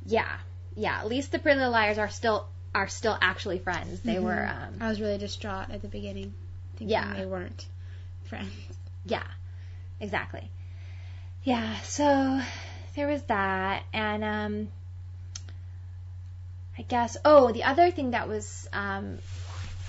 Yeah, 0.05 0.37
yeah. 0.77 0.99
At 1.01 1.07
least 1.09 1.31
the 1.33 1.39
Pretty 1.39 1.59
Little 1.59 1.73
Liars 1.73 1.99
are 1.99 2.09
still 2.09 2.47
are 2.75 2.89
still 2.89 3.17
actually 3.23 3.59
friends. 3.59 4.01
They 4.01 4.17
Mhm. 4.17 4.23
were, 4.23 4.47
um, 4.47 4.77
I 4.83 4.89
was 4.89 5.01
really 5.01 5.17
distraught 5.17 5.71
at 5.71 5.81
the 5.81 5.89
beginning, 5.89 6.35
thinking 6.73 6.91
Yeah. 6.91 7.15
they 7.15 7.25
weren't 7.25 7.65
friends. 8.25 8.53
yeah, 9.07 9.23
exactly. 9.99 10.51
Yeah. 11.43 11.81
So 11.83 12.43
there 12.95 13.07
was 13.07 13.23
that, 13.25 13.85
and 13.95 14.23
um, 14.25 14.69
I 16.79 16.83
guess. 16.83 17.17
Oh, 17.25 17.53
the 17.53 17.65
other 17.65 17.91
thing 17.91 18.11
that 18.13 18.29
was 18.29 18.69
um 18.73 19.19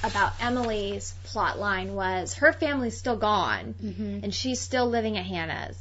about 0.04 0.34
Emily's 0.42 1.14
plot 1.26 1.58
line 1.60 1.94
was 1.96 2.36
her 2.36 2.54
family's 2.54 2.98
still 2.98 3.18
gone. 3.18 3.74
Mm-hmm. 3.84 4.20
and 4.24 4.34
she's 4.34 4.60
still 4.60 4.88
living 4.88 5.18
at 5.18 5.26
Hanna's. 5.26 5.78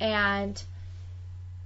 And 0.00 0.62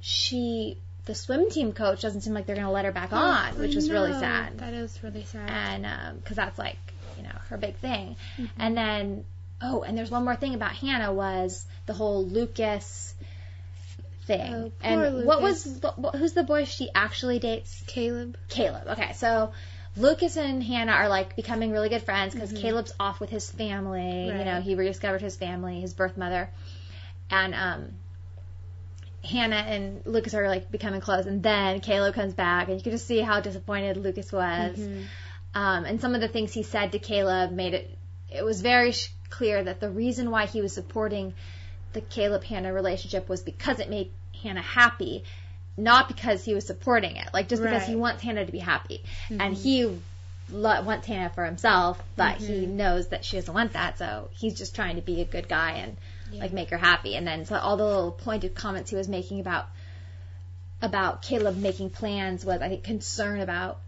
she, 0.00 0.78
the 1.04 1.14
swim 1.14 1.50
team 1.50 1.72
coach, 1.72 2.00
doesn't 2.00 2.22
seem 2.22 2.32
like 2.32 2.46
they're 2.46 2.56
going 2.56 2.66
to 2.66 2.72
let 2.72 2.84
her 2.86 2.92
back 2.92 3.12
on, 3.12 3.58
which 3.58 3.74
was 3.74 3.90
really 3.90 4.12
sad. 4.12 4.58
That 4.58 4.74
is 4.74 5.02
really 5.02 5.24
sad. 5.24 5.50
And 5.50 6.22
because 6.22 6.36
that's 6.36 6.58
like, 6.58 6.78
you 7.18 7.24
know, 7.24 7.34
her 7.50 7.58
big 7.58 7.76
thing. 7.76 8.16
Mhm. 8.38 8.48
And 8.58 8.76
then, 8.76 9.24
oh, 9.60 9.82
and 9.82 9.96
there's 9.96 10.10
one 10.10 10.24
more 10.24 10.34
thing 10.36 10.54
about 10.54 10.72
Hanna 10.72 11.12
was 11.12 11.66
the 11.86 11.92
whole 11.92 12.24
Lucas 12.26 13.14
Oh, 14.40 14.72
and 14.82 15.00
poor 15.00 15.24
what 15.26 15.42
was 15.42 15.66
Lucas. 15.82 16.18
who's 16.20 16.32
the 16.32 16.42
boy 16.44 16.64
she 16.64 16.90
actually 16.94 17.38
dates? 17.38 17.82
Caleb. 17.86 18.36
Caleb. 18.48 18.86
Okay, 18.88 19.12
so 19.14 19.52
Lucas 19.96 20.36
and 20.36 20.62
Hanna 20.62 20.92
are 20.92 21.08
like 21.08 21.36
becoming 21.36 21.70
really 21.72 21.88
good 21.88 22.02
friends 22.02 22.34
because 22.34 22.52
Mhm. 22.52 22.60
Caleb's 22.60 22.92
off 22.98 23.20
with 23.20 23.30
his 23.30 23.50
family. 23.50 24.26
You 24.26 24.44
know, 24.44 24.60
he 24.60 24.74
rediscovered 24.74 25.20
his 25.20 25.36
family, 25.36 25.80
his 25.80 25.92
birth 25.94 26.16
mother, 26.16 26.50
and 27.30 27.54
um, 27.54 27.88
Hanna 29.24 29.56
and 29.56 30.02
Lucas 30.04 30.34
are 30.34 30.48
like 30.48 30.70
becoming 30.70 31.00
close. 31.00 31.26
And 31.26 31.42
then 31.42 31.80
Caleb 31.80 32.14
comes 32.14 32.34
back, 32.34 32.68
and 32.68 32.76
you 32.76 32.82
can 32.82 32.92
just 32.92 33.06
see 33.06 33.20
how 33.20 33.40
disappointed 33.40 33.96
Lucas 33.96 34.32
was. 34.32 34.76
Mhm. 34.76 35.04
Um, 35.54 35.84
and 35.84 36.00
some 36.00 36.14
of 36.14 36.20
the 36.20 36.28
things 36.28 36.52
he 36.52 36.62
said 36.62 36.92
to 36.92 36.98
Caleb 36.98 37.52
made 37.52 37.74
it. 37.74 37.98
It 38.30 38.44
was 38.44 38.62
very 38.62 38.92
sh- 38.92 39.12
clear 39.28 39.62
that 39.62 39.80
the 39.80 39.90
reason 39.90 40.30
why 40.30 40.46
he 40.46 40.60
was 40.62 40.72
supporting 40.72 41.34
the 41.92 42.00
Caleb 42.00 42.42
Hanna 42.44 42.72
relationship 42.72 43.28
was 43.28 43.42
because 43.42 43.78
it 43.78 43.90
made 43.90 44.10
Hanna 44.42 44.62
happy, 44.62 45.24
not 45.76 46.08
because 46.08 46.44
he 46.44 46.54
was 46.54 46.66
supporting 46.66 47.16
it. 47.16 47.28
Like 47.32 47.48
just 47.48 47.62
because 47.62 47.86
he 47.86 47.96
wants 47.96 48.22
Hanna 48.22 48.44
to 48.44 48.52
be 48.52 48.58
happy, 48.58 49.02
and 49.30 49.40
Mhm. 49.56 49.62
he 49.62 49.98
lo- 50.50 50.82
wants 50.82 51.06
Hanna 51.06 51.30
for 51.30 51.44
himself, 51.44 52.02
but 52.16 52.36
he 52.36 52.66
Mhm. 52.66 52.68
knows 52.70 53.08
that 53.08 53.24
she 53.24 53.36
doesn't 53.36 53.54
want 53.54 53.72
that, 53.72 53.98
so 53.98 54.28
he's 54.32 54.54
just 54.54 54.74
trying 54.74 54.96
to 54.96 55.02
be 55.02 55.20
a 55.20 55.24
good 55.24 55.48
guy 55.48 55.72
and 55.72 55.96
Yeah. 56.30 56.42
like 56.42 56.52
make 56.52 56.70
her 56.70 56.76
happy. 56.78 57.14
And 57.16 57.26
then 57.26 57.44
so 57.46 57.56
all 57.56 57.76
the 57.76 57.84
little 57.84 58.10
pointed 58.12 58.54
comments 58.54 58.90
he 58.90 58.96
was 58.96 59.08
making 59.08 59.40
about 59.40 59.66
about 60.82 61.22
Caleb 61.22 61.56
making 61.56 61.90
plans 61.90 62.44
was 62.44 62.60
I 62.60 62.68
think 62.68 62.82
concern 62.84 63.40
about 63.40 63.78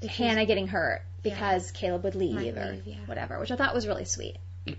he's- 0.00 0.16
Hanna 0.16 0.44
getting 0.44 0.66
hurt 0.66 1.02
because 1.22 1.70
Caleb 1.70 2.02
would 2.04 2.14
leave 2.16 2.34
Might 2.34 2.58
or 2.58 2.72
leave, 2.72 2.86
yeah. 2.86 2.96
whatever, 3.06 3.38
which 3.38 3.50
I 3.52 3.56
thought 3.56 3.74
was 3.74 3.86
really 3.86 4.06
sweet. 4.06 4.36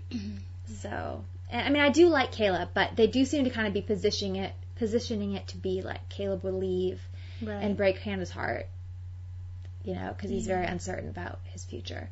so, 0.80 1.24
and, 1.50 1.66
I 1.66 1.70
mean, 1.70 1.82
I 1.82 1.88
do 1.90 2.08
like 2.08 2.32
Caleb, 2.32 2.70
but 2.74 2.96
they 2.96 3.06
do 3.06 3.24
seem 3.24 3.44
to 3.44 3.50
kind 3.50 3.66
of 3.66 3.72
be 3.74 3.82
positioning 3.82 4.36
it, 4.36 4.52
positioning 4.82 5.34
it 5.34 5.46
to 5.46 5.56
be 5.56 5.80
like 5.80 6.08
Caleb 6.08 6.42
would 6.42 6.54
leave 6.54 7.00
Right. 7.40 7.62
and 7.62 7.76
break 7.76 7.98
Hanna's 7.98 8.30
heart, 8.30 8.66
you 9.84 9.94
know, 9.94 10.12
because 10.12 10.28
he's 10.28 10.48
Yeah. 10.48 10.56
very 10.56 10.66
uncertain 10.66 11.08
about 11.08 11.38
his 11.52 11.64
future. 11.64 12.08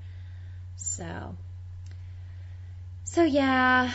So, 0.77 1.37
so 3.03 3.25
yeah, 3.25 3.91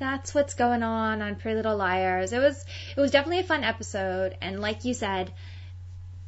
that's 0.00 0.34
what's 0.34 0.54
going 0.54 0.82
on 0.82 1.22
on 1.22 1.36
Pretty 1.36 1.54
Little 1.54 1.76
Liars. 1.76 2.32
It 2.32 2.40
was 2.40 2.64
it 2.96 3.00
was 3.00 3.12
definitely 3.12 3.38
a 3.38 3.44
fun 3.44 3.62
episode, 3.62 4.36
and 4.40 4.58
like 4.58 4.84
you 4.84 4.92
said, 4.92 5.30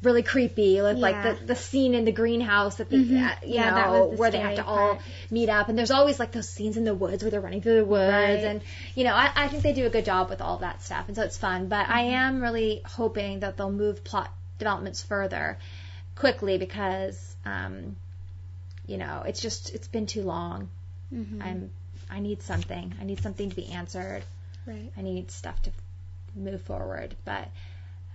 really 0.03 0.23
creepy. 0.23 0.81
With 0.81 0.97
like 0.97 1.15
Yeah. 1.15 1.33
the 1.33 1.45
the 1.45 1.55
scene 1.55 1.93
in 1.93 2.05
the 2.05 2.11
greenhouse 2.11 2.75
that 2.77 2.89
they, 2.89 2.97
Mhm. 2.97 3.29
uh, 3.31 3.35
you 3.43 3.55
Yeah, 3.55 3.71
know, 3.71 4.09
the 4.09 4.15
where 4.17 4.31
they 4.31 4.39
have 4.39 4.55
to 4.55 4.61
scary 4.63 4.67
all 4.77 4.99
meet 5.29 5.49
up, 5.49 5.69
and 5.69 5.77
there's 5.77 5.91
always 5.91 6.19
like 6.19 6.31
those 6.31 6.49
scenes 6.49 6.77
in 6.77 6.83
the 6.83 6.95
woods 6.95 7.23
where 7.23 7.29
they're 7.31 7.41
running 7.41 7.61
through 7.61 7.75
the 7.75 7.85
woods, 7.85 8.11
Right. 8.11 8.43
and 8.43 8.61
you 8.95 9.03
know, 9.03 9.13
I, 9.13 9.31
I 9.35 9.47
think 9.47 9.63
they 9.63 9.73
do 9.73 9.85
a 9.85 9.89
good 9.89 10.05
job 10.05 10.29
with 10.29 10.41
all 10.41 10.57
that 10.57 10.81
stuff, 10.81 11.07
and 11.07 11.15
so 11.15 11.23
it's 11.23 11.37
fun. 11.37 11.67
But 11.67 11.87
I 11.89 12.03
Mm-hmm. 12.03 12.13
am 12.15 12.41
really 12.41 12.81
hoping 12.85 13.39
that 13.41 13.57
they'll 13.57 13.71
move 13.71 14.03
plot 14.03 14.31
developments 14.57 15.01
further 15.01 15.57
quickly 16.15 16.57
because, 16.57 17.35
um, 17.45 17.95
you 18.87 18.97
know, 18.97 19.23
it's 19.25 19.41
just 19.41 19.73
it's 19.73 19.87
been 19.87 20.05
too 20.07 20.23
long. 20.23 20.69
Mhm. 21.13 21.41
I'm 21.43 21.71
I 22.09 22.19
need 22.19 22.41
something. 22.41 22.93
I 22.99 23.03
need 23.05 23.21
something 23.21 23.49
to 23.49 23.55
be 23.55 23.67
answered. 23.69 24.23
right. 24.67 24.91
I 24.97 25.01
need 25.01 25.31
stuff 25.31 25.59
to 25.63 25.71
move 26.35 26.61
forward. 26.61 27.15
But 27.25 27.47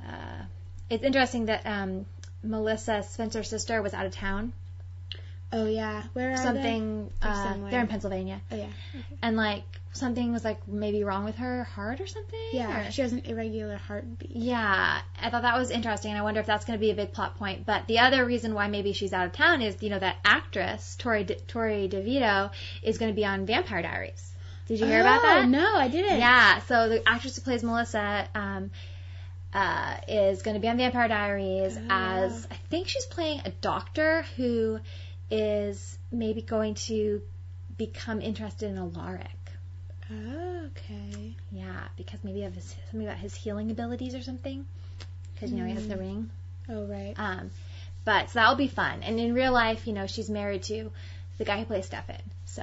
uh, 0.07 0.43
it's 0.91 1.05
interesting 1.05 1.47
that 1.47 1.67
um, 1.67 2.07
Melissa 2.43 3.03
Spencer's 3.03 3.49
sister 3.49 3.83
was 3.83 3.95
out 3.95 4.07
of 4.07 4.13
town. 4.13 4.53
Oh 5.53 5.67
yeah. 5.67 6.03
Where 6.13 6.33
are 6.33 6.37
something 6.37 7.11
They're 7.23 7.31
uh, 7.31 7.71
they're 7.71 7.81
in 7.81 7.87
Pennsylvania. 7.87 8.41
Oh 8.51 8.57
yeah. 8.57 8.67
and 9.23 9.37
like 9.37 9.63
something 9.93 10.33
was 10.33 10.45
like 10.45 10.67
maybe 10.69 11.05
wrong 11.05 11.25
with 11.25 11.37
her 11.37 11.65
heart 11.65 12.01
or 12.01 12.07
something. 12.07 12.39
Yeah. 12.53 12.89
or- 12.89 12.91
She 12.91 13.01
has 13.03 13.13
an 13.13 13.21
irregular 13.25 13.77
heartbeat. 13.77 14.33
Yeah, 14.35 15.01
I 15.23 15.31
thought 15.31 15.43
that 15.43 15.57
was 15.57 15.71
interesting, 15.71 16.11
and 16.11 16.19
I 16.19 16.23
wonder 16.23 16.41
if 16.41 16.47
that's 16.47 16.65
going 16.65 16.79
to 16.79 16.81
be 16.81 16.91
a 16.91 16.95
big 16.95 17.13
plot 17.13 17.39
point. 17.39 17.65
But 17.65 17.87
the 17.87 18.01
other 18.01 18.25
reason 18.25 18.55
why 18.55 18.67
maybe 18.69 18.93
she's 18.93 19.13
out 19.13 19.27
of 19.27 19.33
town 19.33 19.63
is, 19.63 19.81
you 19.83 19.89
know, 19.89 19.99
that 20.01 20.17
actress 20.25 20.97
Torrey 20.99 21.25
De- 21.25 21.37
Torrey 21.37 21.89
DeVitto 21.89 22.51
is 22.83 22.99
going 22.99 23.11
to 23.13 23.17
be 23.17 23.25
on 23.25 23.47
Vampire 23.47 23.83
Diaries. 23.83 24.33
Did 24.67 24.81
you 24.81 24.87
hear 24.87 25.01
about 25.01 25.21
Oh, 25.21 25.23
that? 25.23 25.49
No, 25.49 25.77
I 25.77 25.87
didn't. 25.89 26.19
Yeah. 26.19 26.59
So 26.63 26.89
the 26.89 27.09
actress 27.09 27.37
who 27.37 27.43
plays 27.43 27.63
Melissa 27.63 28.29
um, 28.35 28.73
uh, 29.53 29.97
is 30.09 30.43
going 30.43 30.55
to 30.55 30.61
be 30.61 30.69
on 30.69 30.77
Vampire 30.77 31.09
Diaries 31.09 31.77
Oh. 31.77 31.83
as 31.91 32.47
I 32.51 32.55
think 32.71 32.89
she's 32.89 33.07
playing 33.07 33.43
a 33.45 33.51
doctor 33.51 34.23
who 34.37 34.81
is 35.31 35.99
maybe 36.13 36.43
going 36.43 36.75
to 36.75 37.23
become 37.77 38.21
interested 38.21 38.71
in 38.71 38.79
Alaric. 38.79 39.29
Oh, 40.11 40.67
okay. 40.67 41.35
Yeah, 41.51 41.81
because 41.97 42.23
maybe 42.23 42.45
of 42.45 42.55
his, 42.55 42.75
something 42.91 43.07
about 43.09 43.19
his 43.19 43.35
healing 43.35 43.71
abilities 43.71 44.15
or 44.15 44.23
something. 44.23 44.65
Because 45.35 45.51
you 45.53 45.59
know 45.59 45.67
he 45.67 45.75
has 45.75 45.87
the 45.89 45.95
Hmm. 45.95 46.01
ring. 46.01 46.31
Oh 46.69 46.85
right. 46.87 47.15
Um, 47.17 47.51
but 48.05 48.31
so 48.31 48.39
that'll 48.39 48.55
be 48.57 48.69
fun. 48.69 49.03
And 49.03 49.19
in 49.19 49.35
real 49.35 49.53
life, 49.53 49.87
you 49.87 49.93
know, 49.93 50.07
she's 50.07 50.31
married 50.31 50.63
to 50.65 50.91
the 51.39 51.45
guy 51.45 51.59
who 51.59 51.65
plays 51.65 51.87
Stefan. 51.87 52.21
So 52.45 52.63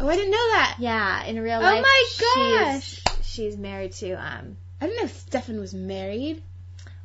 Oh, 0.00 0.08
I 0.08 0.16
didn't 0.16 0.30
know 0.32 0.48
that. 0.52 0.76
Yeah, 0.78 1.24
in 1.24 1.38
real 1.40 1.60
life. 1.60 1.72
Oh 1.72 1.74
life. 1.74 1.82
my 1.82 2.74
She's, 2.80 3.04
she's 3.26 3.56
married 3.56 3.92
to 3.92 4.12
um. 4.14 4.56
I 4.80 4.86
don't 4.86 4.96
know 4.96 5.04
if 5.04 5.16
Stefan 5.16 5.58
was 5.60 5.74
married. 5.74 6.42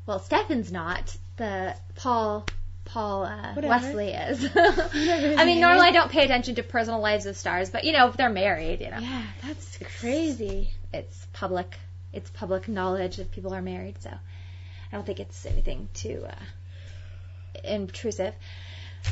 Well, 0.06 0.20
Stefan's 0.20 0.72
not. 0.72 1.16
The 1.38 1.76
Paul 1.96 2.46
Paul 2.86 3.24
uh, 3.24 3.54
Wesley 3.62 4.10
is. 4.12 4.44
I 4.56 5.44
mean, 5.46 5.60
normally 5.60 5.88
I 5.88 5.92
don't 5.92 6.12
pay 6.12 6.24
attention 6.24 6.56
to 6.56 6.64
personal 6.64 7.00
lives 7.02 7.26
of 7.26 7.36
stars, 7.36 7.70
but 7.70 7.84
you 7.84 7.92
know, 7.92 8.08
if 8.08 8.16
they're 8.18 8.30
married, 8.30 8.82
you 8.82 8.92
know, 8.92 9.00
Yeah, 9.00 9.24
that's 9.44 9.78
crazy. 10.00 10.70
it's 10.94 11.26
public. 11.34 11.78
It's 12.14 12.30
public 12.30 12.68
knowledge 12.70 13.20
if 13.20 13.32
people 13.32 13.54
are 13.54 13.62
married. 13.62 14.02
So 14.02 14.10
I 14.12 14.96
don't 14.96 15.06
think 15.06 15.20
it's 15.20 15.46
anything 15.46 15.90
too 15.94 16.26
uh, 16.26 17.60
intrusive. 17.64 18.34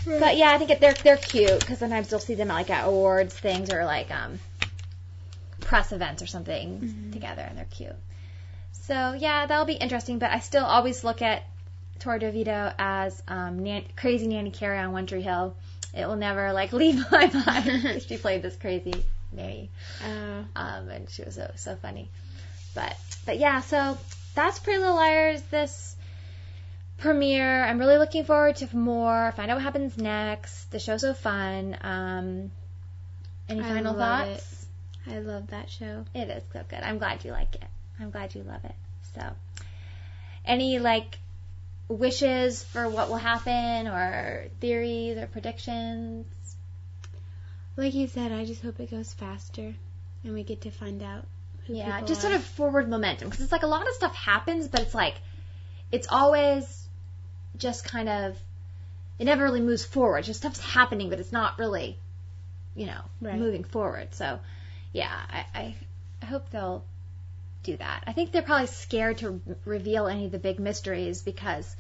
But 0.06 0.38
yeah, 0.38 0.52
I 0.52 0.58
think 0.58 0.70
it, 0.72 0.80
they're 0.80 0.94
they're 0.94 1.18
cute 1.18 1.60
because 1.60 1.80
sometimes 1.80 2.10
you'll 2.12 2.20
see 2.20 2.36
them 2.36 2.48
like 2.48 2.70
at 2.70 2.88
awards 2.88 3.34
things 3.38 3.70
or 3.70 3.84
like 3.86 4.10
um 4.12 4.40
press 5.62 5.92
events 5.92 6.22
or 6.22 6.28
something 6.28 6.80
Mhm. 6.82 7.14
together, 7.14 7.42
and 7.42 7.58
they're 7.58 7.66
cute. 7.66 7.96
So 8.88 9.14
yeah, 9.14 9.46
that'll 9.46 9.66
be 9.66 9.74
interesting. 9.74 10.20
But 10.20 10.32
I 10.32 10.40
still 10.40 10.66
always 10.66 11.04
look 11.04 11.22
at 11.22 11.44
Torrey 12.00 12.20
DeVitto 12.20 12.74
as 12.78 13.22
um, 13.28 13.64
Nan- 13.64 13.86
crazy 13.96 14.28
Nanny 14.28 14.52
Carrie 14.52 14.78
on 14.78 14.92
One 14.92 15.06
Tree 15.06 15.22
Hill. 15.22 15.56
It 15.94 16.06
will 16.06 16.18
never 16.18 16.52
like 16.52 16.74
leave 16.82 17.00
my 17.12 17.32
mind. 17.46 18.02
she 18.08 18.18
played 18.18 18.42
this 18.42 18.56
crazy 18.58 18.94
nanny, 19.32 19.70
Uh, 20.04 20.44
um, 20.56 20.90
and 20.90 21.10
she 21.10 21.24
was 21.24 21.36
so 21.36 21.52
so 21.56 21.76
funny. 21.76 22.10
But 22.76 22.96
but 23.26 23.38
yeah, 23.40 23.62
so 23.62 23.98
that's 24.36 24.60
Pretty 24.60 24.80
Little 24.80 24.96
Liars. 24.96 25.42
This 25.44 25.96
premiere. 26.98 27.64
I'm 27.64 27.80
really 27.80 27.98
looking 27.98 28.26
forward 28.26 28.58
to 28.58 28.76
more. 28.76 29.32
Find 29.38 29.50
out 29.50 29.56
what 29.56 29.64
happens 29.64 29.98
next. 29.98 30.72
The 30.72 30.80
show's 30.80 31.02
so 31.02 31.14
fun. 31.14 31.78
Um, 31.82 32.52
any 33.48 33.62
I 33.62 33.64
final 33.64 33.94
love 33.94 34.28
thoughts? 34.28 34.66
I 35.08 35.20
love 35.20 35.48
that 35.48 35.70
show. 35.70 36.06
It 36.14 36.30
is 36.30 36.44
so 36.52 36.64
good. 36.68 36.80
I'm 36.80 36.98
glad 36.98 37.24
you 37.24 37.32
like 37.32 37.56
it. 37.56 37.64
I'm 38.04 38.12
glad 38.12 38.36
you 38.36 38.44
love 38.44 38.64
it. 38.66 38.76
So, 39.16 39.22
any 40.46 40.80
like 40.80 41.18
wishes 41.88 42.64
for 42.64 42.88
what 42.90 43.10
will 43.10 43.18
happen, 43.18 43.88
or 43.88 44.48
theories 44.60 45.18
or 45.18 45.28
predictions? 45.28 46.26
Like 47.76 47.94
you 47.94 48.08
said, 48.08 48.32
I 48.32 48.46
just 48.46 48.62
hope 48.62 48.80
it 48.80 48.92
goes 48.92 49.14
faster, 49.14 49.74
and 50.24 50.34
we 50.34 50.44
get 50.44 50.62
to 50.62 50.72
find 50.72 51.02
out. 51.02 51.26
Who 51.68 51.76
Yeah, 51.76 52.02
just 52.02 52.20
are. 52.20 52.30
sort 52.30 52.34
of 52.34 52.44
forward 52.44 52.90
momentum 52.90 53.30
because 53.30 53.42
it's 53.42 53.52
like 53.54 53.64
a 53.64 53.68
lot 53.68 53.88
of 53.88 53.94
stuff 53.94 54.14
happens, 54.14 54.68
but 54.68 54.82
it's 54.82 54.94
like 54.94 55.16
it's 55.92 56.08
always 56.10 56.88
just 57.58 57.86
kind 57.86 58.10
of 58.10 58.38
it 59.18 59.24
never 59.26 59.44
really 59.44 59.62
moves 59.62 59.86
forward. 59.86 60.26
Just 60.26 60.42
stuff's 60.42 60.60
happening, 60.60 61.10
but 61.10 61.20
it's 61.20 61.32
not 61.32 61.58
really, 61.58 61.98
you 62.76 62.86
know, 62.88 63.02
Right. 63.22 63.40
moving 63.40 63.64
forward. 63.64 64.14
So, 64.14 64.40
yeah, 64.92 65.10
I, 65.30 65.46
I 65.56 65.76
I 66.22 66.26
hope 66.26 66.50
they'll 66.50 66.84
do 67.64 67.78
that. 67.78 68.04
I 68.06 68.14
think 68.14 68.32
they're 68.32 68.42
probably 68.42 68.68
scared 68.68 69.18
to 69.20 69.42
reveal 69.66 70.08
any 70.08 70.26
of 70.26 70.32
the 70.32 70.40
big 70.40 70.60
mysteries 70.60 71.22
because 71.22 71.76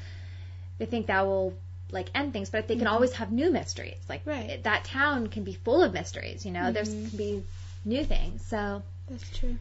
they 0.77 0.85
think 0.85 1.07
that 1.07 1.25
will 1.25 1.53
like 1.91 2.09
end 2.15 2.33
things. 2.33 2.49
But 2.49 2.67
they 2.67 2.75
can 2.75 2.87
Mhm. 2.87 2.91
always 2.91 3.13
have 3.13 3.31
new 3.31 3.51
mysteries. 3.51 3.99
Like 4.09 4.21
Right. 4.25 4.63
that 4.63 4.85
town 4.85 5.27
can 5.27 5.43
be 5.43 5.53
full 5.53 5.83
of 5.83 5.93
mysteries. 5.93 6.45
You 6.45 6.51
know, 6.51 6.71
there's 6.71 6.89
Mhm. 6.93 7.09
can 7.09 7.17
be 7.17 7.43
new 7.85 8.03
things. 8.03 8.43
So. 8.45 8.81
That's 9.09 9.29
true. 9.37 9.57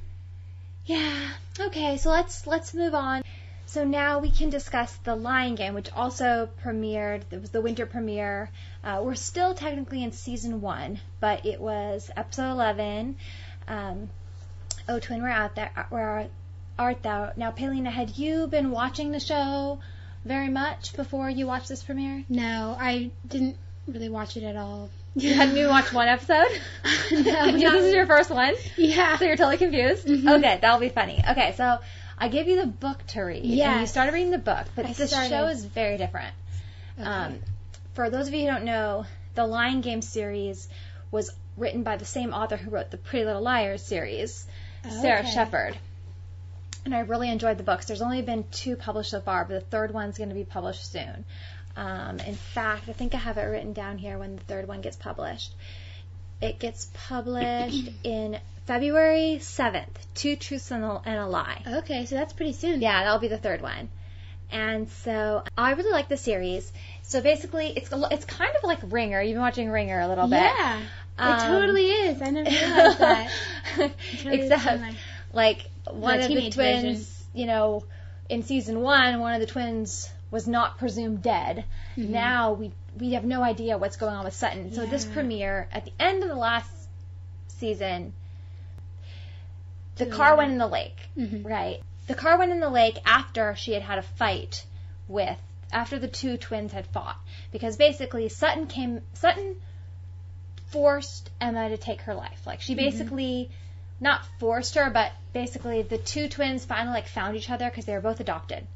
Yeah. 0.87 1.31
Okay, 1.61 1.97
so 1.99 2.11
let's 2.11 2.47
let's 2.47 2.75
move 2.75 2.95
on. 2.95 3.23
So 3.67 3.85
now 3.85 4.19
we 4.19 4.31
can 4.31 4.51
discuss 4.51 4.95
the 5.05 5.15
Lying 5.15 5.55
Game, 5.55 5.75
which 5.75 5.91
also 5.93 6.49
premiered. 6.65 7.23
It 7.31 7.41
was 7.41 7.51
the 7.51 7.61
winter 7.61 7.87
premiere. 7.87 8.51
Uh, 8.85 9.01
we're 9.03 9.15
still 9.15 9.55
technically 9.55 10.03
in 10.03 10.13
season 10.13 10.61
one, 10.61 11.01
but 11.21 11.47
it 11.47 11.61
was 11.61 12.11
episode 12.17 12.51
eleven. 12.51 13.17
Um, 13.69 14.11
oh, 14.89 14.99
twin, 14.99 15.23
we're 15.23 15.29
out 15.29 15.55
there. 15.55 15.71
uh, 15.77 15.85
Where 15.91 16.29
art 16.79 17.03
thou? 17.03 17.33
Now, 17.37 17.51
Paeleena, 17.53 17.91
had 17.91 18.17
you 18.17 18.47
been 18.47 18.71
watching 18.71 19.13
the 19.13 19.21
show 19.21 19.79
very 20.25 20.49
much 20.49 20.95
before 20.95 21.29
you 21.31 21.47
watched 21.47 21.69
this 21.69 21.83
premiere? 21.83 22.25
No, 22.29 22.77
I 22.79 23.11
didn't 23.27 23.57
really 23.87 24.09
watch 24.09 24.37
it 24.37 24.45
at 24.45 24.57
all. 24.57 24.89
You 25.15 25.35
hadn't 25.35 25.59
even 25.59 25.69
watched 25.69 25.93
one 25.93 26.09
episode. 26.09 26.49
No, 27.13 27.53
this 27.53 27.85
is 27.85 27.93
your 27.93 28.07
first 28.07 28.31
one. 28.31 28.55
Yeah. 28.79 29.19
So 29.19 29.27
you're 29.27 29.37
totally 29.37 29.59
confused? 29.59 30.07
Mhm. 30.07 30.39
Okay, 30.39 30.59
that'll 30.63 30.81
be 30.81 30.89
funny. 30.89 31.23
Okay, 31.33 31.53
so 31.55 31.79
I 32.17 32.29
gave 32.29 32.49
you 32.49 32.57
the 32.61 32.67
book 32.67 33.07
to 33.09 33.21
read. 33.21 33.43
And 33.45 33.81
you 33.83 33.87
started 33.87 34.15
reading 34.15 34.31
the 34.31 34.39
book, 34.39 34.65
but 34.75 34.87
I 34.87 34.93
the 34.95 35.07
started. 35.07 35.29
show 35.29 35.47
is 35.49 35.65
very 35.67 35.99
different. 35.99 36.33
Okay. 36.99 37.07
Um, 37.07 37.41
for 37.93 38.09
those 38.09 38.27
of 38.29 38.33
you 38.33 38.41
who 38.43 38.47
don't 38.47 38.65
know, 38.65 39.05
the 39.35 39.47
Lying 39.47 39.83
Game 39.83 40.01
series 40.01 40.67
was 41.11 41.31
written 41.59 41.83
by 41.83 41.97
the 41.99 42.07
same 42.07 42.33
author 42.33 42.57
who 42.57 42.71
wrote 42.71 42.91
the 42.91 42.97
Pretty 42.97 43.27
Little 43.27 43.43
Liars 43.43 43.83
series, 43.83 44.47
Sara 44.91 45.21
Okay. 45.21 45.31
Shepard. 45.31 45.79
And 46.85 46.95
I 46.95 47.01
really 47.01 47.31
enjoyed 47.31 47.59
the 47.59 47.63
books. 47.63 47.87
There's 47.87 48.03
only 48.03 48.23
been 48.23 48.45
two 48.51 48.77
published 48.77 49.11
so 49.11 49.21
far, 49.21 49.45
but 49.45 49.55
the 49.55 49.61
third 49.61 49.95
one's 49.95 50.19
going 50.19 50.31
to 50.31 50.35
be 50.35 50.45
published 50.45 50.91
soon. 50.91 51.25
Um, 51.77 52.19
in 52.21 52.35
fact, 52.35 52.89
I 52.89 52.93
think 52.93 53.15
I 53.15 53.19
have 53.19 53.39
it 53.39 53.43
written 53.45 53.73
down 53.73 53.99
here 53.99 54.19
when 54.19 54.37
the 54.37 54.43
third 54.43 54.67
one 54.69 54.81
gets 54.81 54.97
published. 54.97 55.55
It 56.41 56.59
gets 56.59 56.91
published 56.93 57.89
in 58.05 58.39
February 58.67 59.39
7th, 59.41 59.87
Two 60.15 60.37
Truths 60.37 60.71
and 60.71 60.85
a, 60.85 61.01
and 61.05 61.19
a 61.19 61.27
Lie. 61.27 61.63
Okay, 61.67 62.05
so 62.07 62.17
that's 62.17 62.33
pretty 62.33 62.53
soon. 62.53 62.81
Yeah, 62.81 63.05
that'll 63.05 63.21
be 63.21 63.29
the 63.29 63.39
third 63.39 63.63
one. 63.63 63.89
And 64.51 64.91
so 64.91 65.45
I 65.57 65.73
really 65.73 65.93
like 65.93 66.09
the 66.09 66.19
series. 66.19 66.71
So 67.03 67.23
basically, 67.23 67.69
it's 67.69 67.89
it's 67.91 68.25
kind 68.27 68.55
of 68.55 68.65
like 68.65 68.81
Ringer. 68.83 69.23
You've 69.23 69.35
been 69.35 69.41
watching 69.41 69.71
Ringer 69.71 69.99
a 70.01 70.09
little 70.09 70.27
bit. 70.29 70.43
Yeah. 70.43 70.83
Um, 71.19 71.37
it 71.37 71.41
totally 71.49 71.87
is. 71.87 72.23
I 72.23 72.31
never 72.31 72.51
realized 72.51 72.99
that. 72.99 73.31
totally 73.77 74.41
Except, 74.41 74.83
like 75.33 75.67
one 75.91 76.21
of 76.21 76.29
the 76.29 76.51
twins, 76.51 76.55
version. 76.57 77.07
you 77.35 77.47
know, 77.47 77.85
in 78.29 78.43
season 78.43 78.81
one, 78.81 79.21
one 79.21 79.35
of 79.35 79.41
the 79.41 79.47
twins 79.47 80.11
was 80.31 80.49
not 80.49 80.79
presumed 80.79 81.23
dead. 81.23 81.65
Mhm. 81.97 82.09
Now 82.09 82.53
we 82.53 82.73
we 82.99 83.13
have 83.13 83.25
no 83.25 83.43
idea 83.43 83.79
what's 83.79 83.97
going 83.97 84.15
on 84.15 84.25
with 84.25 84.35
Sutton. 84.35 84.73
So 84.73 84.87
this 84.87 85.05
premiere 85.05 85.69
at 85.73 85.85
the 85.85 85.93
end 86.01 86.23
of 86.23 86.29
the 86.29 86.35
last 86.37 86.71
season, 87.49 88.13
the 89.97 90.07
car 90.07 90.37
went 90.37 90.53
in 90.53 90.59
the 90.59 90.67
lake. 90.67 90.97
Mhm. 91.17 91.45
Right. 91.45 91.83
The 92.07 92.15
car 92.15 92.39
went 92.39 92.51
in 92.53 92.61
the 92.61 92.71
lake 92.71 92.99
after 93.05 93.55
she 93.57 93.73
had 93.73 93.83
had 93.83 93.99
a 93.99 94.03
fight 94.03 94.65
with 95.09 95.39
after 95.73 95.99
the 95.99 96.09
two 96.09 96.37
twins 96.37 96.73
had 96.73 96.87
fought 96.87 97.17
because 97.51 97.77
basically 97.77 98.29
Sutton 98.29 98.67
came 98.67 99.01
Sutton 99.15 99.57
forced 100.73 101.31
Emma 101.41 101.69
to 101.69 101.77
take 101.77 102.03
her 102.03 102.15
life. 102.15 102.47
Like 102.47 102.61
she 102.61 102.75
Mhm. 102.75 102.79
basically 102.79 103.51
not 104.01 104.25
forced 104.41 104.75
her, 104.75 104.91
but 104.91 105.13
basically 105.33 105.83
the 105.83 105.99
two 105.99 106.29
twins 106.29 106.65
finally 106.65 106.95
like 106.95 107.07
found 107.07 107.37
each 107.37 107.51
other 107.51 107.69
because 107.71 107.85
they 107.85 107.93
were 107.95 108.01
both 108.01 108.21
adopted. 108.21 108.67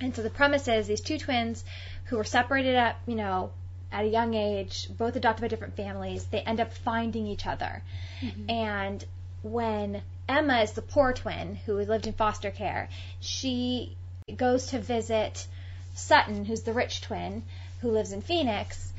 And 0.00 0.14
so 0.14 0.22
the 0.22 0.30
premise 0.30 0.68
is 0.68 0.86
these 0.86 1.00
two 1.00 1.18
twins 1.18 1.64
who 2.04 2.16
were 2.16 2.24
separated 2.24 2.76
at, 2.76 2.96
you 3.06 3.14
know, 3.14 3.50
at 3.92 4.04
a 4.04 4.08
young 4.08 4.34
age, 4.34 4.88
both 4.90 5.16
adopted 5.16 5.42
by 5.42 5.48
different 5.48 5.76
families, 5.76 6.24
they 6.26 6.40
end 6.40 6.60
up 6.60 6.72
finding 6.72 7.26
each 7.26 7.46
other. 7.46 7.82
Mhm. 8.20 8.50
And 8.50 9.04
when 9.42 10.02
Emma 10.28 10.60
is 10.60 10.72
the 10.72 10.82
poor 10.82 11.12
twin 11.12 11.56
who 11.66 11.74
lived 11.78 12.06
in 12.06 12.12
foster 12.12 12.50
care, 12.50 12.88
she 13.20 13.96
goes 14.34 14.68
to 14.68 14.78
visit 14.80 15.46
Sutton, 15.94 16.44
who's 16.44 16.62
the 16.62 16.72
rich 16.72 17.00
twin 17.00 17.42
who 17.80 17.90
lives 17.90 18.12
in 18.12 18.20
Phoenix. 18.22 18.92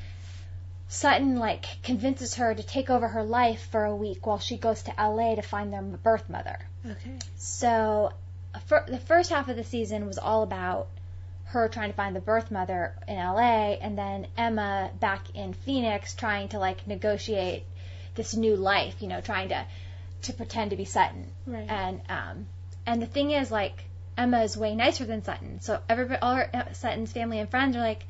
Sutton 0.89 1.37
like 1.37 1.65
convinces 1.83 2.35
her 2.35 2.53
to 2.53 2.63
take 2.63 2.89
over 2.89 3.07
her 3.07 3.23
life 3.23 3.67
for 3.71 3.83
a 3.83 3.95
week 3.95 4.25
while 4.25 4.39
she 4.39 4.57
goes 4.57 4.83
to 4.83 4.93
LA 4.97 5.35
to 5.35 5.41
find 5.41 5.73
their 5.73 5.81
birth 5.81 6.29
mother. 6.29 6.57
Okay. 6.85 7.19
So, 7.35 8.13
for, 8.67 8.85
the 8.87 8.97
first 8.97 9.29
half 9.29 9.49
of 9.49 9.57
the 9.57 9.63
season 9.63 10.07
was 10.07 10.17
all 10.17 10.43
about 10.43 10.87
her 11.45 11.67
trying 11.67 11.89
to 11.89 11.95
find 11.95 12.15
the 12.15 12.21
birth 12.21 12.51
mother 12.51 12.93
in 13.07 13.15
LA, 13.15 13.73
and 13.81 13.97
then 13.97 14.27
Emma 14.37 14.91
back 14.99 15.29
in 15.35 15.53
Phoenix 15.53 16.13
trying 16.15 16.49
to 16.49 16.59
like 16.59 16.87
negotiate 16.87 17.63
this 18.15 18.35
new 18.35 18.55
life. 18.55 18.95
You 19.01 19.07
know, 19.09 19.21
trying 19.21 19.49
to 19.49 19.65
to 20.23 20.33
pretend 20.33 20.71
to 20.71 20.77
be 20.77 20.85
Sutton. 20.85 21.31
Right. 21.45 21.69
And 21.69 22.01
um, 22.09 22.45
and 22.85 23.01
the 23.01 23.07
thing 23.07 23.31
is, 23.31 23.51
like 23.51 23.83
Emma 24.17 24.41
is 24.41 24.57
way 24.57 24.73
nicer 24.73 25.05
than 25.05 25.23
Sutton. 25.23 25.61
So 25.61 25.79
everybody, 25.87 26.19
all 26.21 26.35
her, 26.35 26.49
uh, 26.53 26.73
Sutton's 26.73 27.11
family 27.11 27.39
and 27.39 27.49
friends 27.49 27.75
are 27.75 27.81
like, 27.81 28.05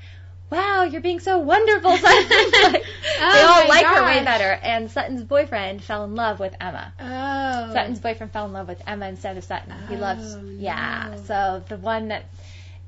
"Wow, 0.50 0.84
you're 0.84 1.02
being 1.02 1.20
so 1.20 1.40
wonderful, 1.40 1.98
Sutton." 1.98 2.30
like, 2.64 2.86
Oh 3.20 3.32
they 3.34 3.42
all 3.42 3.68
like 3.68 3.86
her 3.86 4.04
way 4.06 4.24
better. 4.24 4.52
And 4.52 4.90
Sutton's 4.92 5.24
boyfriend 5.24 5.84
fell 5.84 6.04
in 6.06 6.16
love 6.16 6.40
with 6.40 6.56
Emma. 6.62 6.94
oh. 7.00 7.74
Sutton's 7.74 8.00
boyfriend 8.00 8.32
fell 8.32 8.46
in 8.46 8.54
love 8.54 8.68
with 8.68 8.82
Emma 8.88 9.08
instead 9.08 9.38
of 9.38 9.44
Sutton. 9.44 9.74
he 9.88 9.96
Oh, 9.96 10.00
loves, 10.00 10.38
yeah. 10.60 11.10
no. 11.16 11.24
So 11.24 11.64
the 11.68 11.78
one 11.78 12.10
that 12.10 12.26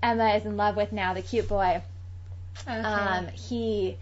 Emma 0.03 0.35
is 0.35 0.45
in 0.45 0.55
love 0.55 0.75
with 0.75 0.91
now, 0.91 1.13
the 1.13 1.21
cute 1.21 1.47
boy, 1.47 1.81
Okay. 2.67 2.79
um, 2.81 3.27
he 3.29 3.97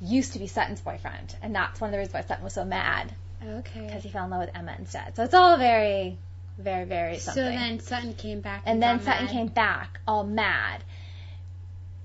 used 0.00 0.32
to 0.32 0.38
be 0.38 0.46
Sutton's 0.46 0.80
boyfriend, 0.80 1.34
and 1.42 1.54
that's 1.54 1.80
one 1.80 1.88
of 1.88 1.92
the 1.92 1.98
reasons 1.98 2.14
why 2.14 2.22
Sutton 2.22 2.42
was 2.44 2.54
so 2.54 2.64
mad 2.64 3.14
Okay. 3.46 3.86
because 3.86 4.02
he 4.02 4.08
fell 4.08 4.24
in 4.24 4.30
love 4.30 4.40
with 4.40 4.56
Emma 4.56 4.74
instead. 4.78 5.14
So 5.16 5.22
it's 5.24 5.34
all 5.34 5.56
very, 5.56 6.18
very, 6.58 6.84
very 6.84 7.18
So 7.18 7.34
then 7.34 7.80
Sutton 7.80 8.14
came 8.14 8.40
back. 8.40 8.62
and 8.66 8.82
then 8.82 9.00
Sutton 9.00 9.26
mad. 9.26 9.32
came 9.32 9.46
back 9.48 10.00
all 10.08 10.24
mad 10.24 10.82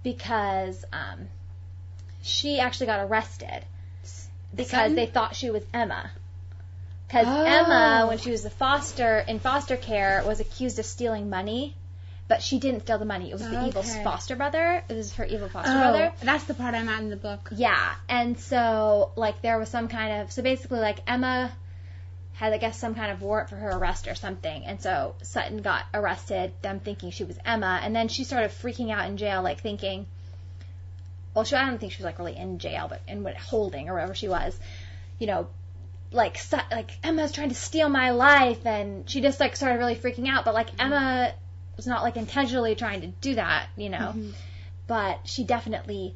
because 0.06 0.86
um, 0.94 1.28
she 2.22 2.60
actually 2.60 2.86
got 2.86 3.00
arrested 3.10 3.66
because 4.56 4.94
they 4.94 5.08
thought 5.08 5.36
she 5.36 5.50
was 5.50 5.64
Emma. 5.74 6.12
Because 7.08 7.26
Oh. 7.28 7.44
Emma, 7.44 8.06
when 8.08 8.20
she 8.20 8.30
was 8.32 8.46
a 8.46 8.50
foster 8.52 9.18
in 9.28 9.40
foster 9.40 9.76
care, 9.76 10.24
was 10.26 10.40
accused 10.40 10.78
of 10.80 10.86
stealing 10.86 11.30
money, 11.30 11.76
but 12.28 12.42
she 12.44 12.60
didn't 12.60 12.82
steal 12.82 13.00
the 13.00 13.06
money. 13.06 13.32
It 13.32 13.34
was 13.34 13.42
the 13.50 13.66
evil 13.68 13.82
foster 13.84 14.36
brother. 14.36 14.84
It 14.88 14.94
was 14.94 15.14
her 15.16 15.26
evil 15.26 15.50
foster 15.50 15.72
Oh, 15.72 15.80
brother. 15.80 16.14
that's 16.22 16.44
the 16.46 16.54
part 16.54 16.76
I'm 16.76 16.88
at 16.88 17.00
in 17.02 17.10
the 17.10 17.16
book. 17.18 17.50
Yeah, 17.56 17.96
and 18.08 18.40
so 18.40 19.12
like 19.16 19.42
there 19.42 19.58
was 19.58 19.70
some 19.70 19.88
kind 19.88 20.22
of 20.22 20.32
so 20.32 20.44
basically 20.44 20.80
like 20.80 21.00
Emma 21.08 21.52
had 22.36 22.54
I 22.54 22.58
guess 22.58 22.78
some 22.78 22.96
kind 22.96 23.12
of 23.12 23.22
warrant 23.22 23.50
for 23.50 23.56
her 23.56 23.70
arrest 23.72 24.08
or 24.08 24.16
something, 24.16 24.66
and 24.66 24.82
so 24.82 25.16
Sutton 25.22 25.62
got 25.62 25.86
arrested, 25.94 26.52
them 26.62 26.80
thinking 26.80 27.12
she 27.12 27.24
was 27.24 27.38
Emma, 27.46 27.80
and 27.82 27.96
then 27.96 28.08
she 28.08 28.24
started 28.24 28.52
freaking 28.52 28.92
out 28.92 29.08
in 29.08 29.18
jail, 29.18 29.42
like 29.42 29.62
thinking, 29.62 30.06
well, 31.34 31.46
she 31.46 31.56
I 31.56 31.66
don't 31.66 31.80
think 31.80 31.92
she 31.94 32.00
was 32.00 32.06
like 32.06 32.20
really 32.20 32.36
in 32.36 32.60
jail, 32.60 32.88
but 32.90 33.02
in 33.08 33.24
what 33.24 33.36
holding 33.38 33.90
or 33.90 33.94
wherever 33.94 34.16
she 34.16 34.28
was, 34.28 34.58
you 35.20 35.28
know. 35.28 35.48
Like 36.12 36.40
like 36.72 36.92
Emma's 37.04 37.34
trying 37.34 37.50
to 37.50 37.56
steal 37.56 37.90
my 37.90 38.12
life, 38.12 38.66
and 38.66 39.10
she 39.10 39.20
just 39.20 39.40
like 39.40 39.56
started 39.58 39.80
really 39.80 39.96
freaking 39.96 40.30
out. 40.30 40.46
But 40.46 40.54
like 40.54 40.70
Emma 40.80 41.34
was 41.76 41.88
not 41.88 42.04
like 42.04 42.16
intentionally 42.16 42.76
trying 42.76 43.02
to 43.02 43.08
do 43.08 43.36
that, 43.36 43.68
you 43.76 43.90
know 43.90 44.14
Mhm. 44.16 44.34
but 44.88 45.20
she 45.26 45.44
definitely 45.44 46.16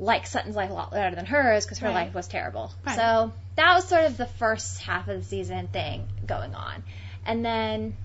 liked 0.00 0.26
Sutton's 0.26 0.56
life 0.56 0.70
a 0.70 0.72
lot 0.72 0.90
better 0.90 1.14
than 1.14 1.26
hers 1.26 1.64
because 1.64 1.78
her 1.78 1.88
Right. 1.88 2.06
life 2.06 2.14
was 2.14 2.26
terrible. 2.26 2.72
Right. 2.84 2.96
So 2.96 3.32
that 3.58 3.74
was 3.74 3.88
sort 3.88 4.04
of 4.04 4.16
the 4.16 4.26
first 4.26 4.80
half 4.82 5.08
of 5.08 5.18
the 5.18 5.24
season 5.24 5.66
thing 5.66 6.06
going 6.24 6.54
on. 6.54 6.84
And 7.26 7.44
then 7.44 7.96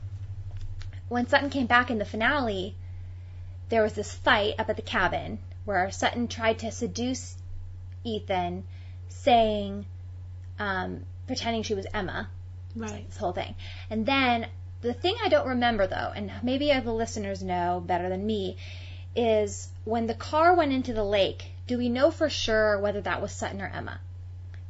when 1.10 1.28
Sutton 1.28 1.52
came 1.52 1.68
back 1.68 1.92
in 1.92 2.00
the 2.00 2.06
finale, 2.06 2.76
there 3.70 3.84
was 3.84 3.94
this 3.94 4.12
fight 4.12 4.56
up 4.58 4.70
at 4.70 4.78
the 4.78 4.82
cabin 4.82 5.38
where 5.66 5.92
Sutton 5.92 6.28
tried 6.28 6.60
to 6.60 6.72
seduce 6.72 7.36
Ethan, 8.04 8.64
saying, 9.10 9.86
um, 10.58 11.04
pretending 11.28 11.62
she 11.62 11.76
was 11.76 11.86
Emma 11.94 12.30
Right. 12.76 13.08
this 13.08 13.18
whole 13.18 13.32
thing. 13.32 13.54
And 13.92 14.08
then 14.08 14.48
the 14.82 14.94
thing 14.94 15.16
I 15.24 15.30
don't 15.30 15.48
remember 15.48 15.86
though, 15.86 16.12
and 16.16 16.32
maybe 16.42 16.74
the 16.74 16.92
listeners 16.92 17.44
know 17.44 17.80
better 17.86 18.10
than 18.10 18.26
me, 18.26 18.58
is 19.16 19.70
when 19.86 20.08
the 20.08 20.16
car 20.16 20.56
went 20.56 20.74
into 20.74 20.94
the 20.94 21.04
lake, 21.04 21.46
do 21.68 21.78
we 21.78 21.90
know 21.90 22.10
for 22.10 22.28
sure 22.28 22.80
whether 22.80 23.02
that 23.02 23.22
was 23.22 23.32
Sutton 23.32 23.62
or 23.62 23.68
Emma? 23.68 24.00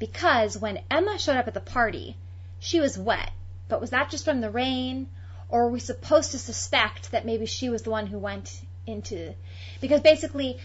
Because 0.05 0.57
when 0.57 0.81
Emma 0.91 1.17
showed 1.17 1.37
up 1.37 1.47
at 1.47 1.53
the 1.53 1.61
party, 1.61 2.17
she 2.59 2.81
was 2.81 2.97
wet. 2.97 3.31
But 3.69 3.79
was 3.79 3.91
that 3.91 4.09
just 4.09 4.25
from 4.25 4.41
the 4.41 4.49
rain? 4.49 5.07
Or 5.47 5.63
were 5.63 5.71
we 5.71 5.79
supposed 5.79 6.31
to 6.31 6.39
suspect 6.39 7.11
that 7.11 7.25
maybe 7.25 7.45
she 7.45 7.69
was 7.69 7.83
the 7.83 7.91
one 7.91 8.07
who 8.07 8.19
went 8.19 8.51
into. 8.85 9.33
Because 9.79 10.01
basically, 10.01 10.59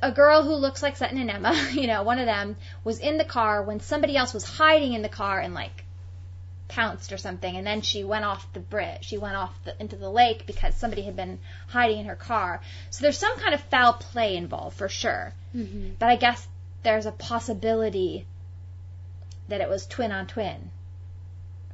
a 0.00 0.12
girl 0.12 0.44
who 0.44 0.54
looks 0.54 0.80
like 0.80 0.96
Sutton 0.96 1.18
and 1.18 1.28
Emma, 1.28 1.70
you 1.72 1.88
know, 1.88 2.04
one 2.04 2.20
of 2.20 2.26
them, 2.26 2.54
was 2.84 3.00
in 3.00 3.18
the 3.18 3.24
car 3.24 3.64
when 3.64 3.80
somebody 3.80 4.16
else 4.16 4.32
was 4.32 4.44
hiding 4.44 4.92
in 4.92 5.02
the 5.02 5.08
car 5.08 5.40
and 5.40 5.52
like 5.52 5.84
pounced 6.68 7.12
or 7.12 7.18
something, 7.18 7.56
and 7.56 7.66
then 7.66 7.80
she 7.80 8.04
went 8.04 8.24
off 8.24 8.52
the 8.52 8.60
bridge. 8.60 9.06
She 9.06 9.18
went 9.18 9.34
off 9.34 9.52
the, 9.64 9.74
into 9.82 9.96
the 9.96 10.08
lake 10.08 10.46
because 10.46 10.76
somebody 10.76 11.02
had 11.02 11.16
been 11.16 11.40
hiding 11.66 11.98
in 11.98 12.06
her 12.06 12.14
car. 12.14 12.60
So 12.90 13.02
there's 13.02 13.18
some 13.18 13.36
kind 13.40 13.54
of 13.54 13.60
foul 13.62 13.94
play 13.94 14.36
involved 14.36 14.76
for 14.76 14.88
sure. 14.88 15.34
Mm-hmm. 15.52 15.94
But 15.98 16.10
I 16.10 16.14
guess 16.14 16.46
there's 16.82 17.06
a 17.06 17.12
possibility 17.12 18.26
that 19.48 19.60
it 19.60 19.68
was 19.68 19.86
twin 19.86 20.12
on 20.12 20.26
twin 20.26 20.70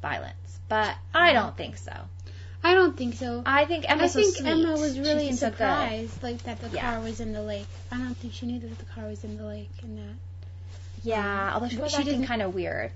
violence. 0.03 0.61
But 0.69 0.95
I 1.15 1.33
don't 1.33 1.57
think 1.57 1.77
so. 1.77 1.93
I 2.65 2.75
don't 2.75 2.97
think 2.97 3.15
so. 3.15 3.43
I 3.47 3.65
think 3.65 3.89
Emma's 3.89 4.17
I 4.17 4.21
think 4.21 4.35
so 4.35 4.43
sweet. 4.43 4.51
Emma 4.51 4.73
was 4.73 4.99
really 4.99 5.31
so 5.33 5.51
surprised, 5.51 6.23
like 6.23 6.43
that 6.45 6.61
the 6.61 6.69
Yeah. 6.71 6.93
car 6.95 7.01
was 7.01 7.21
in 7.21 7.33
the 7.33 7.43
lake. 7.43 7.67
I 7.93 7.99
don't 7.99 8.17
think 8.17 8.33
she 8.33 8.47
knew 8.47 8.59
that 8.59 8.79
the 8.79 8.85
car 8.87 9.07
was 9.07 9.23
in 9.23 9.37
the 9.37 9.45
lake 9.45 9.71
and 9.83 9.99
that. 9.99 10.15
Yeah, 11.05 11.49
um, 11.49 11.55
although 11.55 11.69
she 11.69 11.77
was 11.77 11.93
she 11.93 11.99
acting 11.99 12.25
kind 12.27 12.43
of 12.43 12.55
weird. 12.55 12.91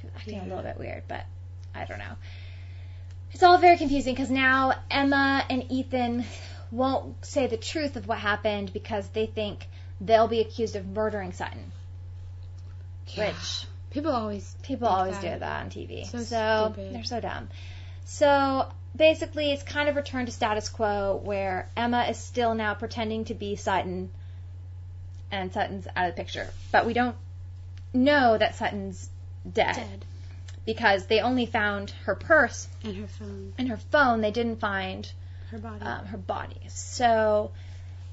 She 0.00 0.06
was 0.06 0.14
acting 0.16 0.38
a 0.38 0.44
little 0.44 0.62
bit 0.62 0.78
weird, 0.78 1.02
but 1.08 1.24
I 1.74 1.84
don't 1.86 1.98
know. 1.98 2.14
It's 3.32 3.42
all 3.42 3.58
very 3.58 3.78
confusing 3.78 4.14
because 4.14 4.30
now 4.30 4.74
Emma 4.90 5.44
and 5.50 5.72
Ethan 5.72 6.24
won't 6.70 7.24
say 7.24 7.48
the 7.48 7.56
truth 7.56 7.96
of 7.96 8.06
what 8.06 8.18
happened 8.18 8.72
because 8.72 9.08
they 9.08 9.26
think 9.26 9.66
they'll 10.02 10.28
be 10.28 10.40
accused 10.40 10.74
of 10.76 10.84
murdering 10.86 11.32
Sutton, 11.32 11.70
which 13.16 13.66
people 13.90 14.12
always 14.12 14.54
people 14.62 14.88
always 14.88 15.14
that. 15.20 15.34
do 15.34 15.38
that 15.40 15.62
on 15.62 15.70
TV. 15.70 16.04
So 16.06 16.18
So, 16.18 16.72
stupid. 16.74 16.94
they're 16.94 17.04
so 17.04 17.20
dumb. 17.20 17.48
So 18.04 18.68
basically, 18.96 19.52
it's 19.52 19.62
kind 19.62 19.88
of 19.88 19.96
returned 19.96 20.26
to 20.26 20.32
status 20.32 20.68
quo 20.68 21.20
where 21.22 21.68
Emma 21.76 22.04
is 22.10 22.18
still 22.18 22.54
now 22.54 22.74
pretending 22.74 23.24
to 23.26 23.34
be 23.34 23.56
Sutton, 23.56 24.10
and 25.30 25.52
Sutton's 25.52 25.86
out 25.94 26.08
of 26.10 26.14
the 26.16 26.22
picture. 26.22 26.48
But 26.72 26.84
we 26.86 26.92
don't 26.92 27.16
know 27.94 28.36
that 28.36 28.56
Sutton's 28.56 29.08
dead, 29.50 29.76
dead 29.76 30.04
because 30.66 31.06
they 31.06 31.20
only 31.20 31.46
found 31.46 31.90
her 32.04 32.14
purse 32.14 32.68
and 32.82 32.96
her 32.96 33.06
phone, 33.06 33.52
and 33.58 33.68
her 33.68 33.76
phone. 33.76 34.20
They 34.20 34.30
didn't 34.32 34.56
find 34.56 35.10
her 35.50 35.58
body. 35.58 35.84
um, 35.84 36.06
her 36.06 36.18
body. 36.18 36.60
So 36.68 37.52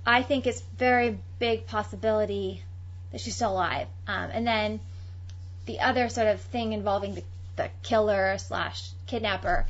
I 0.10 0.24
think 0.24 0.48
it's 0.48 0.62
very 0.78 1.20
big 1.38 1.68
possibility 1.68 2.64
that 3.12 3.22
she's 3.22 3.36
still 3.36 3.52
alive. 3.52 3.88
Um, 4.08 4.30
and 4.34 4.48
then 4.48 4.80
the 5.68 5.82
other 5.82 6.10
sort 6.10 6.28
of 6.28 6.42
thing 6.42 6.74
involving 6.74 7.14
the, 7.16 7.24
the 7.58 7.70
killer 7.84 8.38
slash 8.40 8.90
kidnapper 9.06 9.66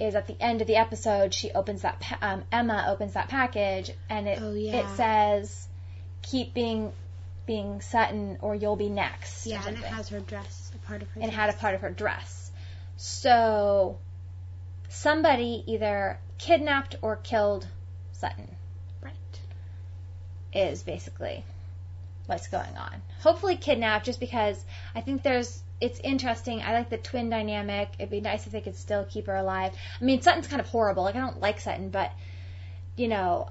is 0.00 0.14
at 0.14 0.26
the 0.26 0.36
end 0.40 0.62
of 0.62 0.66
the 0.66 0.76
episode 0.76 1.34
she 1.34 1.50
opens 1.52 1.82
that 1.82 2.00
pa- 2.00 2.18
um, 2.22 2.44
Emma 2.50 2.86
opens 2.88 3.12
that 3.12 3.28
package 3.28 3.90
and 4.08 4.26
it 4.26 4.38
Oh, 4.40 4.52
yeah. 4.54 4.76
it 4.90 4.96
says 4.96 5.68
keep 6.22 6.54
being 6.54 6.90
being 7.46 7.82
Sutton 7.82 8.38
or 8.40 8.54
you'll 8.54 8.76
be 8.76 8.88
next. 8.88 9.46
yeah, 9.46 9.62
and 9.66 9.76
it 9.76 9.84
has 9.84 10.08
her 10.08 10.20
dress, 10.20 10.72
a 10.74 10.78
part 10.86 11.02
of 11.02 11.08
her. 11.10 11.20
and 11.20 11.30
dress. 11.30 11.36
had 11.40 11.50
a 11.50 11.58
part 11.58 11.74
of 11.74 11.82
her 11.82 11.90
dress. 11.90 12.50
So 12.96 13.98
somebody 14.88 15.62
either 15.66 16.18
kidnapped 16.38 16.96
or 17.02 17.16
killed 17.16 17.66
Sutton. 18.12 18.53
Is 20.54 20.82
basically 20.82 21.44
what's 22.26 22.48
going 22.48 22.76
on. 22.76 23.02
Hopefully 23.20 23.56
kidnapped 23.56 24.06
just 24.06 24.20
because 24.20 24.62
I 24.94 25.00
think 25.00 25.22
there's 25.22 25.62
it's 25.80 26.00
interesting. 26.00 26.62
I 26.62 26.72
like 26.72 26.88
the 26.88 26.96
twin 26.96 27.28
dynamic. 27.28 27.90
It'd 27.98 28.10
be 28.10 28.20
nice 28.20 28.46
if 28.46 28.52
they 28.52 28.60
could 28.60 28.76
still 28.76 29.04
keep 29.04 29.26
her 29.26 29.36
alive. 29.36 29.72
I 30.00 30.04
mean, 30.04 30.22
Sutton's 30.22 30.46
kind 30.46 30.60
of 30.60 30.68
horrible. 30.68 31.02
Like 31.02 31.16
I 31.16 31.20
don't 31.20 31.40
like 31.40 31.60
Sutton, 31.60 31.90
but 31.90 32.12
you 32.96 33.08
know, 33.08 33.48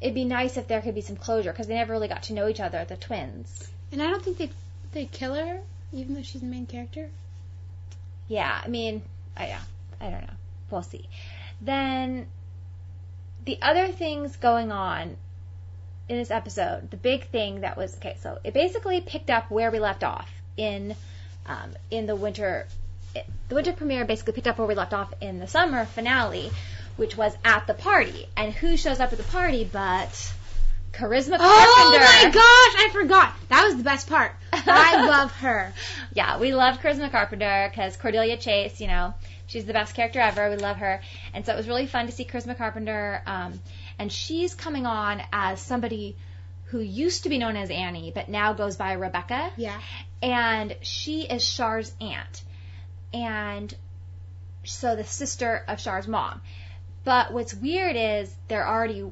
it'd 0.00 0.14
be 0.14 0.24
nice 0.24 0.56
if 0.56 0.66
there 0.66 0.80
could 0.80 0.94
be 0.94 1.02
some 1.02 1.16
closure 1.16 1.52
because 1.52 1.66
they 1.66 1.74
never 1.74 1.92
really 1.92 2.08
got 2.08 2.24
to 2.24 2.32
know 2.32 2.48
each 2.48 2.60
other, 2.60 2.84
the 2.84 2.96
twins. 2.96 3.68
And 3.92 4.02
I 4.02 4.06
don't 4.10 4.22
think 4.22 4.38
they 4.38 4.50
they 4.92 5.04
kill 5.06 5.34
her, 5.34 5.60
even 5.92 6.14
though 6.14 6.22
she's 6.22 6.40
the 6.40 6.46
main 6.46 6.66
character. 6.66 7.08
Yeah, 8.26 8.60
I 8.64 8.68
mean, 8.68 9.02
I 9.36 9.48
yeah, 9.48 9.60
I 10.00 10.10
don't 10.10 10.22
know. 10.22 10.34
We'll 10.70 10.82
see. 10.82 11.08
Then 11.60 12.26
the 13.44 13.58
other 13.62 13.88
things 13.88 14.36
going 14.36 14.72
on 14.72 15.16
in 16.10 16.16
this 16.16 16.32
episode, 16.32 16.90
the 16.90 16.96
big 16.96 17.28
thing 17.28 17.60
that 17.60 17.76
was 17.76 17.96
okay, 17.96 18.16
so 18.20 18.36
it 18.42 18.52
basically 18.52 19.00
picked 19.00 19.30
up 19.30 19.48
where 19.48 19.70
we 19.70 19.78
left 19.78 20.02
off 20.02 20.28
in 20.56 20.96
um, 21.46 21.70
in 21.88 22.06
the 22.06 22.16
winter. 22.16 22.66
It, 23.14 23.24
the 23.48 23.54
winter 23.54 23.72
premiere 23.72 24.04
basically 24.04 24.32
picked 24.32 24.48
up 24.48 24.58
where 24.58 24.66
we 24.66 24.74
left 24.74 24.92
off 24.92 25.14
in 25.20 25.38
the 25.38 25.46
summer 25.46 25.84
finale, 25.84 26.50
which 26.96 27.16
was 27.16 27.32
at 27.44 27.68
the 27.68 27.74
party. 27.74 28.26
And 28.36 28.52
who 28.52 28.76
shows 28.76 28.98
up 28.98 29.12
at 29.12 29.18
the 29.18 29.24
party 29.24 29.68
but 29.70 30.08
Charisma 30.92 31.38
Carpenter? 31.38 31.40
Oh 31.40 31.98
my 32.00 32.30
gosh, 32.30 32.34
I 32.34 32.88
forgot. 32.92 33.32
That 33.48 33.64
was 33.66 33.76
the 33.76 33.84
best 33.84 34.08
part. 34.08 34.32
I 34.52 35.06
love 35.08 35.30
her. 35.36 35.72
yeah, 36.12 36.40
we 36.40 36.52
love 36.52 36.80
Charisma 36.80 37.12
Carpenter 37.12 37.68
because 37.70 37.96
Cordelia 37.96 38.36
Chase, 38.36 38.80
you 38.80 38.88
know, 38.88 39.14
she's 39.46 39.64
the 39.64 39.72
best 39.72 39.94
character 39.94 40.18
ever. 40.18 40.50
We 40.50 40.56
love 40.56 40.78
her, 40.78 41.02
and 41.34 41.46
so 41.46 41.52
it 41.52 41.56
was 41.56 41.68
really 41.68 41.86
fun 41.86 42.06
to 42.06 42.12
see 42.12 42.24
Charisma 42.24 42.58
Carpenter. 42.58 43.22
Um, 43.26 43.60
and 44.00 44.10
she's 44.10 44.54
coming 44.54 44.86
on 44.86 45.22
as 45.30 45.60
somebody 45.60 46.16
who 46.64 46.80
used 46.80 47.24
to 47.24 47.28
be 47.28 47.36
known 47.36 47.54
as 47.54 47.70
Annie, 47.70 48.10
but 48.14 48.30
now 48.30 48.54
goes 48.54 48.76
by 48.76 48.94
Rebecca. 48.94 49.52
Yeah. 49.58 49.78
And 50.22 50.74
she 50.80 51.22
is 51.22 51.48
Char's 51.48 51.92
aunt, 52.00 52.42
and 53.12 53.72
so 54.64 54.96
the 54.96 55.04
sister 55.04 55.64
of 55.68 55.78
Char's 55.78 56.08
mom. 56.08 56.40
But 57.04 57.32
what's 57.32 57.52
weird 57.52 57.94
is 57.96 58.34
they're 58.48 58.66
already 58.66 59.04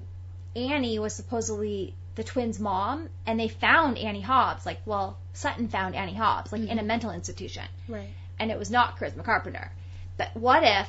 Annie 0.56 0.98
was 0.98 1.14
supposedly 1.14 1.94
the 2.14 2.24
twins' 2.24 2.58
mom, 2.58 3.10
and 3.26 3.38
they 3.38 3.48
found 3.48 3.98
Annie 3.98 4.22
Hobbs. 4.22 4.64
Like, 4.64 4.80
well, 4.86 5.18
Sutton 5.34 5.68
found 5.68 5.94
Annie 5.96 6.14
Hobbs, 6.14 6.50
like 6.50 6.62
in 6.62 6.70
a 6.70 6.74
mm-hmm. 6.76 6.86
mental 6.86 7.10
institution, 7.10 7.64
Right. 7.88 8.08
and 8.38 8.50
it 8.50 8.58
was 8.58 8.70
not 8.70 8.98
Charisma 8.98 9.22
Carpenter. 9.22 9.70
But 10.16 10.34
what 10.34 10.62
if 10.64 10.88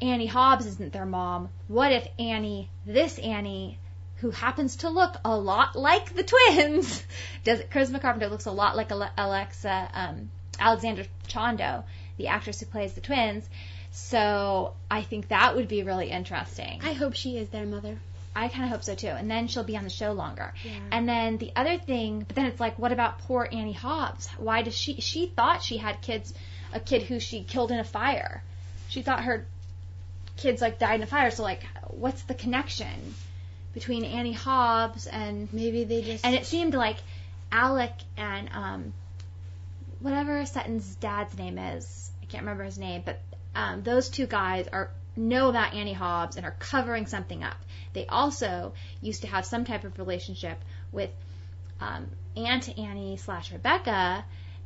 Annie 0.00 0.26
Hobbs 0.26 0.66
isn't 0.66 0.92
their 0.92 1.06
mom? 1.06 1.48
What 1.66 1.92
if 1.92 2.06
Annie, 2.18 2.68
this 2.86 3.18
Annie, 3.18 3.78
who 4.16 4.30
happens 4.30 4.76
to 4.76 4.90
look 4.90 5.16
a 5.24 5.36
lot 5.36 5.76
like 5.76 6.14
the 6.14 6.22
twins, 6.22 7.02
does 7.44 7.60
Charisma 7.62 8.00
Carpenter 8.00 8.28
looks 8.28 8.46
a 8.46 8.52
lot 8.52 8.76
like 8.76 8.90
Alexa 8.90 9.90
um, 9.92 10.30
Alexandra 10.58 11.04
Chando, 11.26 11.84
the 12.16 12.28
actress 12.28 12.60
who 12.60 12.66
plays 12.66 12.92
the 12.94 13.00
twins. 13.00 13.48
So 13.90 14.74
I 14.90 15.02
think 15.02 15.28
that 15.28 15.56
would 15.56 15.68
be 15.68 15.82
really 15.82 16.10
interesting. 16.10 16.80
I 16.84 16.92
hope 16.92 17.14
she 17.14 17.38
is 17.38 17.48
their 17.48 17.66
mother. 17.66 17.98
I 18.34 18.48
kind 18.48 18.64
of 18.64 18.70
hope 18.70 18.84
so 18.84 18.94
too. 18.94 19.08
And 19.08 19.30
then 19.30 19.48
she'll 19.48 19.64
be 19.64 19.76
on 19.76 19.84
the 19.84 19.90
show 19.90 20.12
longer. 20.12 20.52
Yeah. 20.64 20.78
And 20.92 21.08
then 21.08 21.38
the 21.38 21.52
other 21.56 21.78
thing, 21.78 22.20
but 22.20 22.36
then 22.36 22.46
it's 22.46 22.60
like, 22.60 22.78
what 22.78 22.92
about 22.92 23.18
poor 23.20 23.48
Annie 23.50 23.72
Hobbs? 23.72 24.28
Why 24.38 24.62
does 24.62 24.76
she? 24.76 25.00
She 25.00 25.26
thought 25.26 25.62
she 25.62 25.78
had 25.78 26.00
kids, 26.02 26.34
a 26.72 26.78
kid 26.78 27.02
who 27.02 27.18
she 27.18 27.42
killed 27.42 27.72
in 27.72 27.78
a 27.78 27.84
fire. 27.84 28.42
She 28.88 29.02
thought 29.02 29.24
her 29.24 29.46
kids 30.38 30.60
like 30.60 30.78
died 30.78 30.96
in 30.96 31.02
a 31.02 31.06
fire. 31.06 31.30
So 31.30 31.42
like, 31.42 31.64
what's 31.88 32.22
the 32.22 32.34
connection 32.34 33.14
between 33.74 34.04
Annie 34.04 34.32
Hobbs 34.32 35.06
and 35.06 35.52
Maybe 35.52 35.84
they 35.84 36.02
just. 36.02 36.24
and 36.24 36.34
it 36.34 36.46
seemed 36.46 36.74
like 36.74 36.96
Alec 37.52 37.92
and 38.16 38.48
um, 38.52 38.92
whatever 40.00 40.44
Sutton's 40.46 40.94
dad's 40.96 41.36
name 41.36 41.58
is, 41.58 42.10
I 42.22 42.26
can't 42.26 42.42
remember 42.42 42.64
his 42.64 42.78
name, 42.78 43.02
but 43.04 43.20
um, 43.54 43.82
those 43.82 44.08
two 44.08 44.26
guys 44.26 44.68
are 44.72 44.90
know 45.16 45.48
about 45.48 45.74
Annie 45.74 45.92
Hobbs 45.92 46.36
and 46.36 46.46
are 46.46 46.54
covering 46.58 47.06
something 47.06 47.42
up. 47.42 47.56
They 47.92 48.06
also 48.06 48.72
used 49.00 49.22
to 49.22 49.28
have 49.28 49.44
some 49.44 49.64
type 49.64 49.84
of 49.84 49.98
relationship 49.98 50.58
with 50.92 51.10
um, 51.80 52.06
Aunt 52.36 52.78
Annie 52.78 53.16
slash 53.16 53.52
Rebecca, 53.52 54.24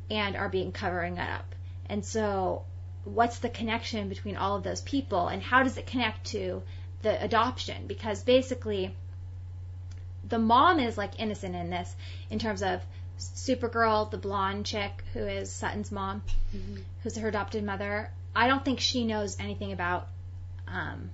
and 0.09 0.35
are 0.35 0.49
being 0.49 0.71
covering 0.71 1.17
it 1.17 1.29
up. 1.29 1.55
And 1.87 2.05
so, 2.05 2.65
what's 3.05 3.39
the 3.39 3.49
connection 3.49 4.09
between 4.09 4.37
all 4.37 4.55
of 4.55 4.63
those 4.63 4.81
people, 4.81 5.27
and 5.27 5.41
how 5.41 5.63
does 5.63 5.77
it 5.77 5.87
connect 5.87 6.25
to 6.27 6.63
the 7.01 7.21
adoption? 7.23 7.87
Because 7.87 8.23
basically, 8.23 8.95
the 10.27 10.39
mom 10.39 10.79
is 10.79 10.97
like 10.97 11.19
innocent 11.19 11.55
in 11.55 11.69
this 11.69 11.93
in 12.29 12.39
terms 12.39 12.63
of 12.63 12.81
Supergirl, 13.19 14.09
the 14.09 14.17
blonde 14.17 14.65
chick 14.65 15.03
who 15.13 15.19
is 15.19 15.51
Sutton's 15.51 15.91
mom, 15.91 16.23
Mhm. 16.55 16.83
who's 17.03 17.15
her 17.17 17.27
adopted 17.27 17.63
mother. 17.63 18.09
I 18.35 18.47
don't 18.47 18.65
think 18.65 18.79
she 18.79 19.05
knows 19.05 19.39
anything 19.39 19.71
about 19.71 20.07
um, 20.67 21.11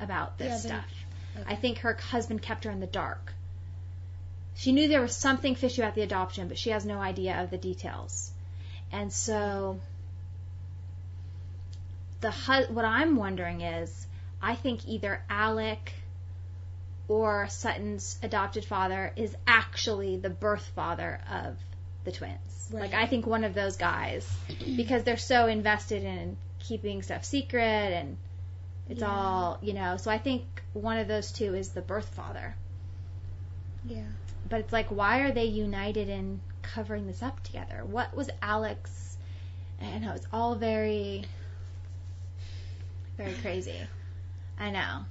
about 0.00 0.38
this 0.38 0.64
Yeah, 0.64 0.70
stuff. 0.80 0.86
okay. 1.36 1.52
I 1.52 1.56
think 1.56 1.78
her 1.78 1.94
husband 1.94 2.40
kept 2.40 2.64
her 2.64 2.70
in 2.70 2.80
the 2.80 2.86
dark. 2.86 3.34
She 4.54 4.72
knew 4.72 4.88
there 4.88 5.02
was 5.02 5.14
something 5.16 5.54
fishy 5.54 5.82
about 5.82 5.94
the 5.94 6.02
adoption, 6.02 6.48
but 6.48 6.58
she 6.58 6.70
has 6.70 6.84
no 6.86 6.98
idea 7.00 7.42
of 7.42 7.50
the 7.50 7.58
details. 7.58 8.32
And 8.90 9.12
so, 9.12 9.80
the 12.20 12.32
what 12.70 12.84
I'm 12.84 13.16
wondering 13.16 13.60
is, 13.60 14.06
I 14.42 14.54
think 14.54 14.86
either 14.88 15.22
Alec 15.28 15.92
or 17.08 17.48
Sutton's 17.48 18.18
adopted 18.22 18.64
father 18.64 19.12
is 19.16 19.34
actually 19.46 20.16
the 20.16 20.30
birth 20.30 20.66
father 20.74 21.20
of 21.30 21.56
the 22.04 22.12
twins. 22.12 22.70
Right. 22.70 22.82
Like 22.82 22.94
I 22.94 23.06
think 23.06 23.26
one 23.26 23.44
of 23.44 23.54
those 23.54 23.76
guys, 23.76 24.28
because 24.76 25.04
they're 25.04 25.16
so 25.16 25.46
invested 25.46 26.04
in 26.04 26.36
keeping 26.58 27.02
stuff 27.02 27.24
secret 27.24 27.62
and 27.62 28.16
it's 28.90 29.00
Yeah. 29.00 29.10
all 29.10 29.58
you 29.62 29.72
know. 29.72 29.96
So 29.96 30.10
I 30.10 30.18
think 30.18 30.44
one 30.74 30.98
of 30.98 31.08
those 31.08 31.32
two 31.32 31.54
is 31.54 31.70
the 31.70 31.80
birth 31.82 32.08
father. 32.14 32.54
Yeah. 33.84 34.04
But 34.48 34.60
it's 34.60 34.72
like, 34.72 34.88
why 34.88 35.20
are 35.20 35.32
they 35.32 35.44
united 35.44 36.08
in 36.08 36.40
covering 36.62 37.06
this 37.06 37.22
up 37.22 37.42
together? 37.42 37.84
What 37.84 38.14
was 38.14 38.28
Alex? 38.42 39.16
I 39.80 39.98
know 39.98 40.12
it's 40.12 40.26
all 40.32 40.54
very, 40.56 41.24
very 43.18 43.34
crazy. 43.34 43.76
I 44.58 44.70
know. 44.70 45.04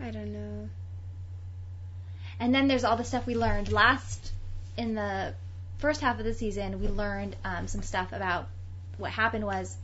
I 0.00 0.10
don't 0.10 0.32
know. 0.32 0.68
And 2.38 2.54
then 2.54 2.68
there's 2.68 2.84
all 2.84 2.96
the 2.96 3.04
stuff 3.04 3.26
we 3.26 3.34
learned 3.36 3.70
last 3.72 4.32
in 4.76 4.94
the 4.94 5.34
first 5.78 6.00
half 6.00 6.18
of 6.18 6.24
the 6.24 6.34
season. 6.34 6.80
We 6.80 6.88
learned 6.88 7.36
um, 7.44 7.66
some 7.68 7.82
stuff 7.82 8.12
about 8.12 8.48
what 8.98 9.10
happened 9.10 9.44
was 9.46 9.76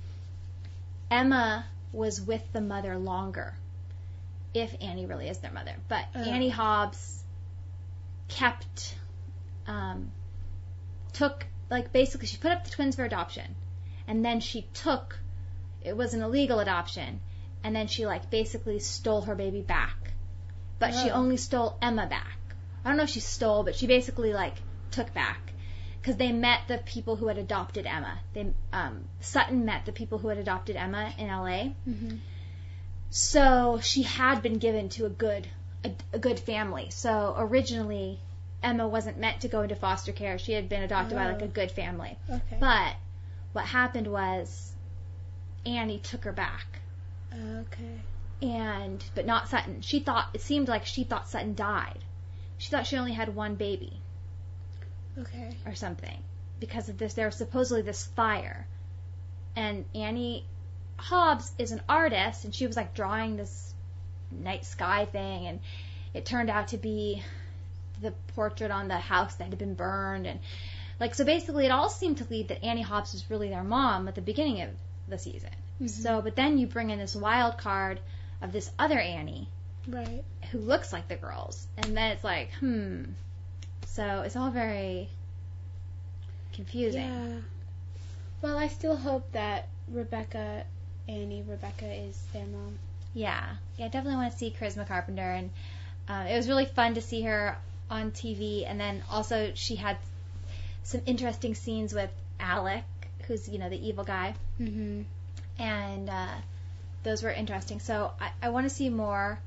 Emma 1.11 1.65
was 1.93 2.21
with 2.21 2.43
the 2.53 2.61
mother 2.61 2.99
longer, 2.99 3.55
if 4.55 4.75
Annie 4.81 5.07
really 5.07 5.29
is 5.29 5.39
their 5.39 5.53
mother. 5.53 5.73
But 5.89 6.05
Oh. 6.15 6.21
Annie 6.21 6.51
Hobbs 6.51 7.23
kept, 8.29 8.95
um, 9.67 10.11
took 11.13 11.47
like 11.71 11.93
basically 11.93 12.27
she 12.27 12.37
put 12.39 12.51
up 12.51 12.65
the 12.65 12.71
twins 12.71 12.97
for 12.97 13.05
adoption, 13.05 13.55
and 14.07 14.25
then 14.25 14.41
she 14.41 14.63
took. 14.75 15.19
It 15.89 15.97
was 15.97 16.15
an 16.15 16.23
illegal 16.23 16.61
adoption, 16.61 17.21
and 17.65 17.75
then 17.75 17.87
she 17.89 18.07
like 18.07 18.31
basically 18.31 18.79
stole 18.79 19.23
her 19.23 19.35
baby 19.35 19.63
back 19.63 19.97
but 20.81 20.95
she 20.95 21.11
Oh. 21.11 21.15
only 21.15 21.37
stole 21.37 21.77
Emma 21.83 22.07
back. 22.07 22.39
I 22.85 22.89
don't 22.89 22.97
know 22.99 23.03
if 23.03 23.11
she 23.11 23.19
stole, 23.19 23.65
but 23.65 23.75
she 23.75 23.89
basically 23.89 24.33
like 24.33 24.55
took 24.93 25.13
back 25.13 25.53
because 26.01 26.17
they 26.17 26.31
met 26.31 26.61
the 26.69 26.79
people 26.79 27.17
who 27.17 27.27
had 27.27 27.37
adopted 27.37 27.85
Emma. 27.85 28.17
They 28.33 28.47
um, 28.73 29.05
Sutton 29.19 29.65
met 29.65 29.87
the 29.87 29.91
people 29.93 30.19
who 30.19 30.29
had 30.29 30.39
adopted 30.39 30.77
Emma 30.77 31.13
in 31.19 31.29
L.A. 31.29 31.75
Mm-hmm. 31.89 32.17
So 33.11 33.81
she 33.83 34.03
had 34.03 34.43
been 34.43 34.59
given 34.59 34.89
to 34.91 35.07
a 35.07 35.09
good 35.11 35.49
a, 35.85 35.91
a 36.13 36.19
good 36.21 36.39
family. 36.39 36.91
So 36.91 37.35
originally 37.37 38.21
Emma 38.63 38.87
wasn't 38.87 39.19
meant 39.19 39.41
to 39.41 39.49
go 39.49 39.63
into 39.63 39.75
foster 39.77 40.13
care. 40.13 40.39
She 40.39 40.53
had 40.53 40.69
been 40.69 40.83
adopted 40.83 41.17
by 41.17 41.27
like 41.33 41.43
Oh. 41.43 41.47
a 41.47 41.49
good 41.49 41.71
family. 41.73 42.17
Okay. 42.29 42.57
But 42.61 42.95
what 43.53 43.65
happened 43.65 44.07
was 44.07 44.73
Annie 45.67 45.99
took 45.99 46.25
her 46.25 46.33
back 46.33 46.81
okay. 47.33 48.01
and 48.43 49.05
but 49.15 49.27
not 49.27 49.49
Sutton. 49.49 49.81
She 49.81 50.01
thought 50.01 50.31
it 50.35 50.41
seemed 50.41 50.69
like 50.69 50.87
she 50.87 51.05
thought 51.05 51.29
Sutton 51.29 51.55
died. 51.55 51.99
She 52.59 52.71
thought 52.71 52.87
she 52.87 52.97
only 52.97 53.13
had 53.13 53.35
one 53.35 53.55
baby 53.55 54.01
Okay. 55.19 55.57
or 55.67 55.75
something 55.75 56.23
because 56.61 56.89
of 56.89 56.99
this. 56.99 57.15
There 57.15 57.27
was 57.27 57.37
supposedly 57.37 57.83
this 57.83 58.07
fire, 58.07 58.67
and 59.57 59.85
Annie 59.95 60.45
Hobbs 60.97 61.53
is 61.59 61.73
an 61.73 61.83
artist, 61.89 62.45
and 62.45 62.55
she 62.55 62.67
was 62.67 62.77
like 62.77 62.95
drawing 62.95 63.37
this 63.37 63.75
night 64.31 64.65
sky 64.65 65.07
thing, 65.07 65.47
and 65.47 65.61
it 66.15 66.27
turned 66.27 66.51
out 66.51 66.69
to 66.69 66.77
be 66.77 67.23
the 68.01 68.13
portrait 68.35 68.71
on 68.71 68.89
the 68.89 68.97
house 68.97 69.35
that 69.37 69.49
had 69.49 69.59
been 69.59 69.75
burned, 69.75 70.27
and 70.27 70.41
like 71.01 71.15
so 71.15 71.25
basically 71.25 71.67
it 71.67 71.71
all 71.71 71.89
seemed 71.89 72.19
to 72.19 72.27
lead 72.31 72.49
that 72.49 72.65
Annie 72.65 72.83
Hobbs 72.83 73.13
was 73.13 73.29
really 73.31 73.49
their 73.49 73.65
mom 73.65 74.09
at 74.09 74.15
the 74.15 74.21
beginning 74.21 74.63
of 74.63 74.71
the 75.11 75.19
season. 75.19 75.51
Mhm. 75.81 75.89
So, 75.91 76.21
but 76.23 76.37
then 76.37 76.59
you 76.59 76.67
bring 76.67 76.91
in 76.91 76.99
this 76.99 77.15
wild 77.17 77.59
card 77.59 78.01
of 78.43 78.53
this 78.53 78.71
other 78.79 78.99
Annie 78.99 79.49
Right. 79.87 80.25
who 80.51 80.59
looks 80.59 80.93
like 80.93 81.09
the 81.09 81.17
girls, 81.17 81.67
and 81.77 81.97
then 81.97 82.13
it's 82.13 82.25
like, 82.25 82.53
hmm. 82.61 83.05
So 83.87 84.23
it's 84.23 84.37
all 84.37 84.51
very 84.51 85.09
confusing. 86.53 87.03
Yeah. 87.03 87.41
Well, 88.43 88.57
I 88.59 88.69
still 88.69 88.97
hope 88.97 89.31
that 89.33 89.69
Rebecca, 89.91 90.65
Annie, 91.09 91.43
Rebecca 91.47 91.93
is 91.93 92.21
their 92.33 92.47
mom. 92.47 92.79
Yeah, 93.15 93.45
yeah, 93.77 93.87
I 93.87 93.89
definitely 93.89 94.17
want 94.17 94.33
to 94.33 94.39
see 94.39 94.55
Charisma 94.59 94.87
Carpenter, 94.87 95.23
and 95.23 95.51
uh, 96.09 96.27
it 96.29 96.37
was 96.37 96.49
really 96.49 96.67
fun 96.67 96.95
to 96.95 97.03
see 97.03 97.23
her 97.23 97.57
on 97.91 98.11
TV. 98.13 98.65
And 98.69 98.79
then 98.79 99.03
also 99.11 99.53
she 99.55 99.77
had 99.77 99.97
some 100.85 101.01
interesting 101.07 101.55
scenes 101.55 101.93
with 101.93 102.11
Alec, 102.39 102.85
who's 103.29 103.49
you 103.49 103.59
know 103.59 103.69
the 103.69 103.89
evil 103.89 104.05
guy, 104.05 104.35
Mm-hmm. 104.61 105.03
and 105.63 106.11
uh, 106.11 106.35
those 107.05 107.23
were 107.23 107.31
interesting. 107.31 107.81
So 107.81 108.13
I, 108.21 108.31
I 108.43 108.49
want 108.51 108.69
to 108.69 108.75
see 108.75 108.89
more. 108.91 109.39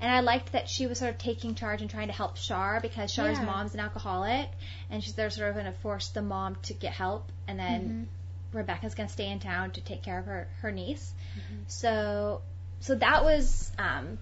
And 0.00 0.08
I 0.12 0.20
liked 0.20 0.52
that 0.52 0.68
she 0.68 0.86
was 0.86 0.98
sort 1.00 1.10
of 1.10 1.18
taking 1.18 1.56
charge 1.56 1.80
and 1.82 1.90
trying 1.90 2.06
to 2.06 2.12
help 2.12 2.36
Char 2.36 2.78
because 2.80 3.12
Char's 3.12 3.36
Yeah. 3.38 3.44
mom's 3.46 3.74
an 3.74 3.80
alcoholic, 3.80 4.48
and 4.90 5.02
she's 5.02 5.14
they're 5.14 5.28
sort 5.30 5.48
of 5.48 5.54
going 5.54 5.66
to 5.66 5.72
force 5.80 6.08
the 6.10 6.22
mom 6.22 6.56
to 6.64 6.74
get 6.74 6.92
help, 6.92 7.30
and 7.48 7.58
then 7.58 8.06
Mm-hmm. 8.52 8.58
Rebecca's 8.58 8.94
going 8.94 9.08
to 9.08 9.12
stay 9.12 9.28
in 9.28 9.40
town 9.40 9.72
to 9.72 9.80
take 9.80 10.02
care 10.04 10.18
of 10.20 10.26
her 10.26 10.46
her 10.62 10.70
niece. 10.70 11.12
Mhm. 11.36 11.64
So 11.66 12.42
so 12.80 12.94
that 12.94 13.24
was 13.24 13.72
um, 13.76 14.18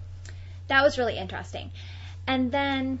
that 0.67 0.81
was 0.81 0.97
really 0.97 1.15
interesting. 1.17 1.69
And 2.25 2.51
then 2.51 2.97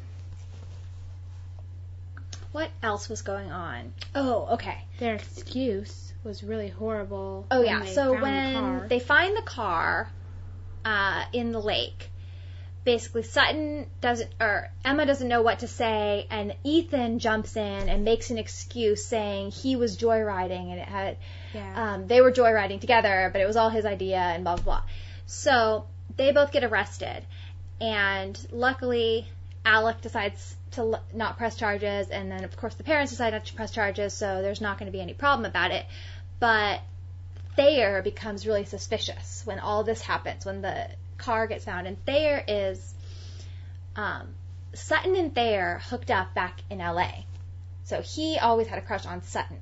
what 2.51 2.69
else 2.81 3.09
was 3.09 3.21
going 3.21 3.51
on? 3.51 3.93
Oh, 4.15 4.47
okay. 4.53 4.77
Their 4.99 5.15
excuse 5.15 6.13
was 6.23 6.43
really 6.43 6.69
horrible. 6.69 7.47
Oh 7.49 7.63
yeah. 7.63 7.85
So 7.85 8.13
found 8.13 8.17
the 8.17 8.21
when 8.21 8.87
they 8.89 8.99
find 8.99 9.35
the 9.35 9.41
car 9.41 10.09
uh, 10.85 11.23
in 11.33 11.51
the 11.51 11.59
lake, 11.59 12.09
basically 12.83 13.23
Sutton 13.23 13.87
doesn't 14.01 14.29
or 14.39 14.69
Emma 14.83 15.05
doesn't 15.05 15.27
know 15.27 15.41
what 15.41 15.59
to 15.59 15.67
say, 15.67 16.27
and 16.29 16.55
Ethan 16.63 17.19
jumps 17.19 17.55
in 17.55 17.89
and 17.89 18.03
makes 18.03 18.29
an 18.29 18.37
excuse 18.37 19.05
saying 19.05 19.51
he 19.51 19.75
was 19.75 19.97
joyriding 19.97 20.71
and 20.71 20.79
it 20.79 20.87
had 20.87 21.17
yeah. 21.53 21.93
um, 21.93 22.07
they 22.07 22.21
were 22.21 22.31
joyriding 22.31 22.81
together, 22.81 23.29
but 23.31 23.41
it 23.41 23.45
was 23.45 23.55
all 23.55 23.69
his 23.69 23.85
idea 23.85 24.19
and 24.19 24.43
blah 24.43 24.55
blah 24.55 24.63
blah. 24.63 24.83
So 25.25 25.85
they 26.15 26.31
both 26.31 26.51
get 26.51 26.63
arrested, 26.63 27.25
and 27.79 28.37
luckily 28.51 29.27
Alec 29.65 30.01
decides 30.01 30.56
to 30.71 30.81
l- 30.81 31.03
not 31.13 31.37
press 31.37 31.55
charges, 31.55 32.09
and 32.09 32.31
then 32.31 32.43
of 32.43 32.55
course 32.57 32.75
the 32.75 32.83
parents 32.83 33.11
decide 33.11 33.33
not 33.33 33.45
to 33.45 33.53
press 33.53 33.71
charges, 33.71 34.13
so 34.13 34.41
there's 34.41 34.61
not 34.61 34.77
going 34.77 34.91
to 34.91 34.95
be 34.95 35.01
any 35.01 35.13
problem 35.13 35.45
about 35.45 35.71
it. 35.71 35.85
But 36.39 36.81
Thayer 37.55 38.01
becomes 38.01 38.45
really 38.45 38.65
suspicious 38.65 39.41
when 39.45 39.59
all 39.59 39.83
this 39.83 40.01
happens, 40.01 40.45
when 40.45 40.61
the 40.61 40.87
car 41.17 41.47
gets 41.47 41.65
found, 41.65 41.87
and 41.87 42.03
Thayer 42.05 42.43
is 42.47 42.93
um, 43.95 44.27
Sutton 44.73 45.15
and 45.15 45.33
Thayer 45.33 45.81
hooked 45.89 46.11
up 46.11 46.33
back 46.33 46.61
in 46.69 46.81
L.A. 46.81 47.25
So 47.85 48.01
he 48.01 48.37
always 48.37 48.67
had 48.67 48.77
a 48.77 48.81
crush 48.81 49.05
on 49.05 49.23
Sutton. 49.23 49.59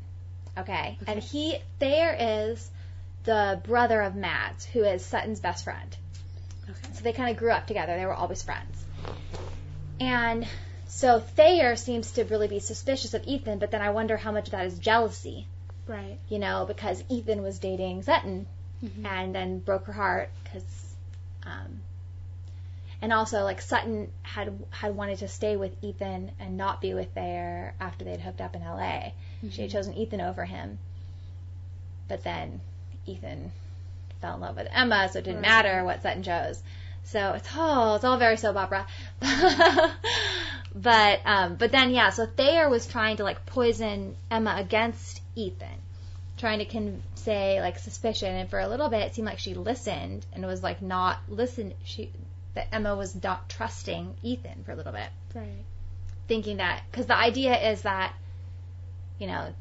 Okay. 0.58 0.98
And 1.08 1.22
he 1.22 1.58
Thayer 1.80 2.16
is 2.20 2.70
the 3.24 3.62
brother 3.64 4.02
of 4.02 4.16
Mads, 4.16 4.66
who 4.66 4.84
is 4.84 5.06
Sutton's 5.06 5.40
best 5.40 5.64
friend. 5.64 5.96
Okay. 6.70 6.94
So 6.94 7.04
they 7.04 7.14
kind 7.14 7.30
of 7.30 7.38
grew 7.38 7.52
up 7.52 7.68
together. 7.68 7.96
They 7.96 8.06
were 8.06 8.14
always 8.14 8.42
friends. 8.42 8.84
And 10.00 10.48
so 10.96 11.20
Thayer 11.20 11.76
seems 11.76 12.12
to 12.14 12.24
really 12.24 12.48
be 12.48 12.60
suspicious 12.60 13.14
of 13.14 13.22
Ethan, 13.26 13.60
but 13.60 13.70
then 13.70 13.82
I 13.82 13.90
wonder 13.90 14.16
how 14.16 14.32
much 14.32 14.48
of 14.48 14.52
that 14.52 14.66
is 14.66 14.80
jealousy, 14.80 15.46
Right. 15.88 16.18
you 16.30 16.40
know, 16.40 16.64
because 16.66 17.04
Ethan 17.10 17.42
was 17.44 17.60
dating 17.60 18.04
Sutton 18.04 18.46
Mhm. 18.82 19.06
and 19.06 19.36
then 19.36 19.60
broke 19.60 19.86
her 19.88 19.94
heart 19.94 20.30
because, 20.46 20.96
um, 21.44 21.82
and 23.02 23.12
also 23.12 23.44
like 23.44 23.60
Sutton 23.62 24.10
had 24.24 24.58
had 24.70 24.96
wanted 24.96 25.18
to 25.20 25.28
stay 25.28 25.58
with 25.58 25.76
Ethan 25.84 26.32
and 26.40 26.56
not 26.56 26.80
be 26.80 26.94
with 26.94 27.14
Thayer 27.14 27.74
after 27.80 28.06
they'd 28.06 28.22
hooked 28.22 28.40
up 28.40 28.56
in 28.56 28.64
L.A. 28.64 29.14
She 29.52 29.62
had 29.64 29.70
Mhm. 29.70 29.74
chosen 29.74 29.94
Ethan 29.96 30.22
over 30.22 30.46
him, 30.46 30.80
but 32.08 32.24
then 32.24 32.62
Ethan 33.06 33.52
fell 34.22 34.36
in 34.36 34.40
love 34.42 34.56
with 34.56 34.70
Emma, 34.72 35.10
so 35.12 35.20
it 35.20 35.24
didn't 35.26 35.42
Right. 35.42 35.50
matter 35.50 35.84
what 35.84 36.02
Sutton 36.02 36.24
chose. 36.24 36.64
So 37.04 37.34
it's 37.34 37.54
all 37.56 37.96
it's 37.98 38.06
all 38.06 38.18
very 38.18 38.38
soap 38.38 38.56
opera. 38.56 38.88
but 40.76 41.22
um, 41.26 41.56
but 41.56 41.72
then 41.72 41.92
yeah, 41.92 42.10
so 42.10 42.26
Thayer 42.26 42.70
was 42.70 42.86
trying 42.86 43.18
to 43.18 43.24
like 43.24 43.46
poison 43.46 44.16
Emma 44.30 44.56
against 44.58 45.22
Ethan, 45.36 45.68
trying 46.38 46.60
to 46.60 46.66
con- 46.66 47.02
say 47.16 47.62
like 47.62 47.80
suspicion, 47.80 48.36
and 48.36 48.50
for 48.50 48.60
a 48.60 48.68
little 48.68 48.90
bit 48.90 49.02
it 49.02 49.16
seemed 49.16 49.26
like 49.28 49.40
she 49.40 49.54
listened 49.54 50.26
and 50.34 50.46
was 50.46 50.62
like 50.62 50.82
not 50.82 51.18
listen. 51.30 51.74
She 51.86 52.12
that 52.56 52.68
Emma 52.74 52.96
was 52.96 53.22
not 53.24 53.48
trusting 53.50 54.16
Ethan 54.22 54.64
for 54.66 54.72
a 54.72 54.76
little 54.76 54.94
bit 54.94 55.10
Right. 55.34 55.64
thinking 56.28 56.58
that 56.58 56.84
because 56.92 57.06
the 57.06 57.18
idea 57.18 57.72
is 57.72 57.82
that 57.82 58.14
you 59.20 59.28
know 59.28 59.54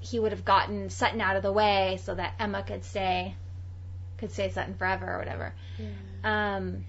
he 0.00 0.18
would 0.20 0.30
have 0.32 0.44
gotten 0.44 0.90
Sutton 0.90 1.20
out 1.20 1.34
of 1.36 1.42
the 1.42 1.50
way 1.52 1.98
so 2.04 2.14
that 2.14 2.34
Emma 2.38 2.62
could 2.62 2.84
stay 2.84 3.34
could 4.18 4.32
stay 4.32 4.50
Sutton 4.50 4.74
forever 4.74 5.12
or 5.14 5.18
whatever. 5.18 5.52
Yeah. 5.78 6.56
Um, 6.56 6.84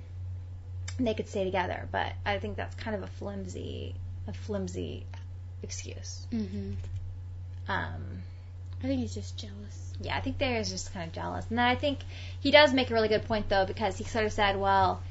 they 0.97 1.13
could 1.13 1.27
stay 1.27 1.43
together, 1.45 1.87
but 1.91 2.13
I 2.25 2.39
think 2.39 2.57
that's 2.57 2.75
kind 2.75 2.95
of 2.95 3.03
a 3.03 3.07
flimsy 3.07 3.95
a 4.27 4.33
flimsy 4.33 5.05
excuse. 5.63 6.27
Mhm. 6.31 6.75
Um, 7.67 8.23
I 8.83 8.87
think 8.87 9.01
he's 9.01 9.13
just 9.13 9.37
jealous. 9.37 9.93
yeah, 10.01 10.15
I 10.15 10.21
think 10.21 10.37
there 10.37 10.57
is 10.59 10.69
just 10.69 10.93
kind 10.93 11.07
of 11.07 11.13
jealous. 11.13 11.45
And 11.49 11.57
then 11.57 11.65
I 11.65 11.75
think 11.75 11.99
he 12.39 12.51
does 12.51 12.73
make 12.73 12.89
a 12.89 12.93
really 12.93 13.09
good 13.09 13.25
point 13.25 13.49
though 13.49 13.65
because 13.65 13.97
he 13.97 14.05
sort 14.05 14.25
of 14.25 14.31
said, 14.31 14.57
well, 14.57 15.01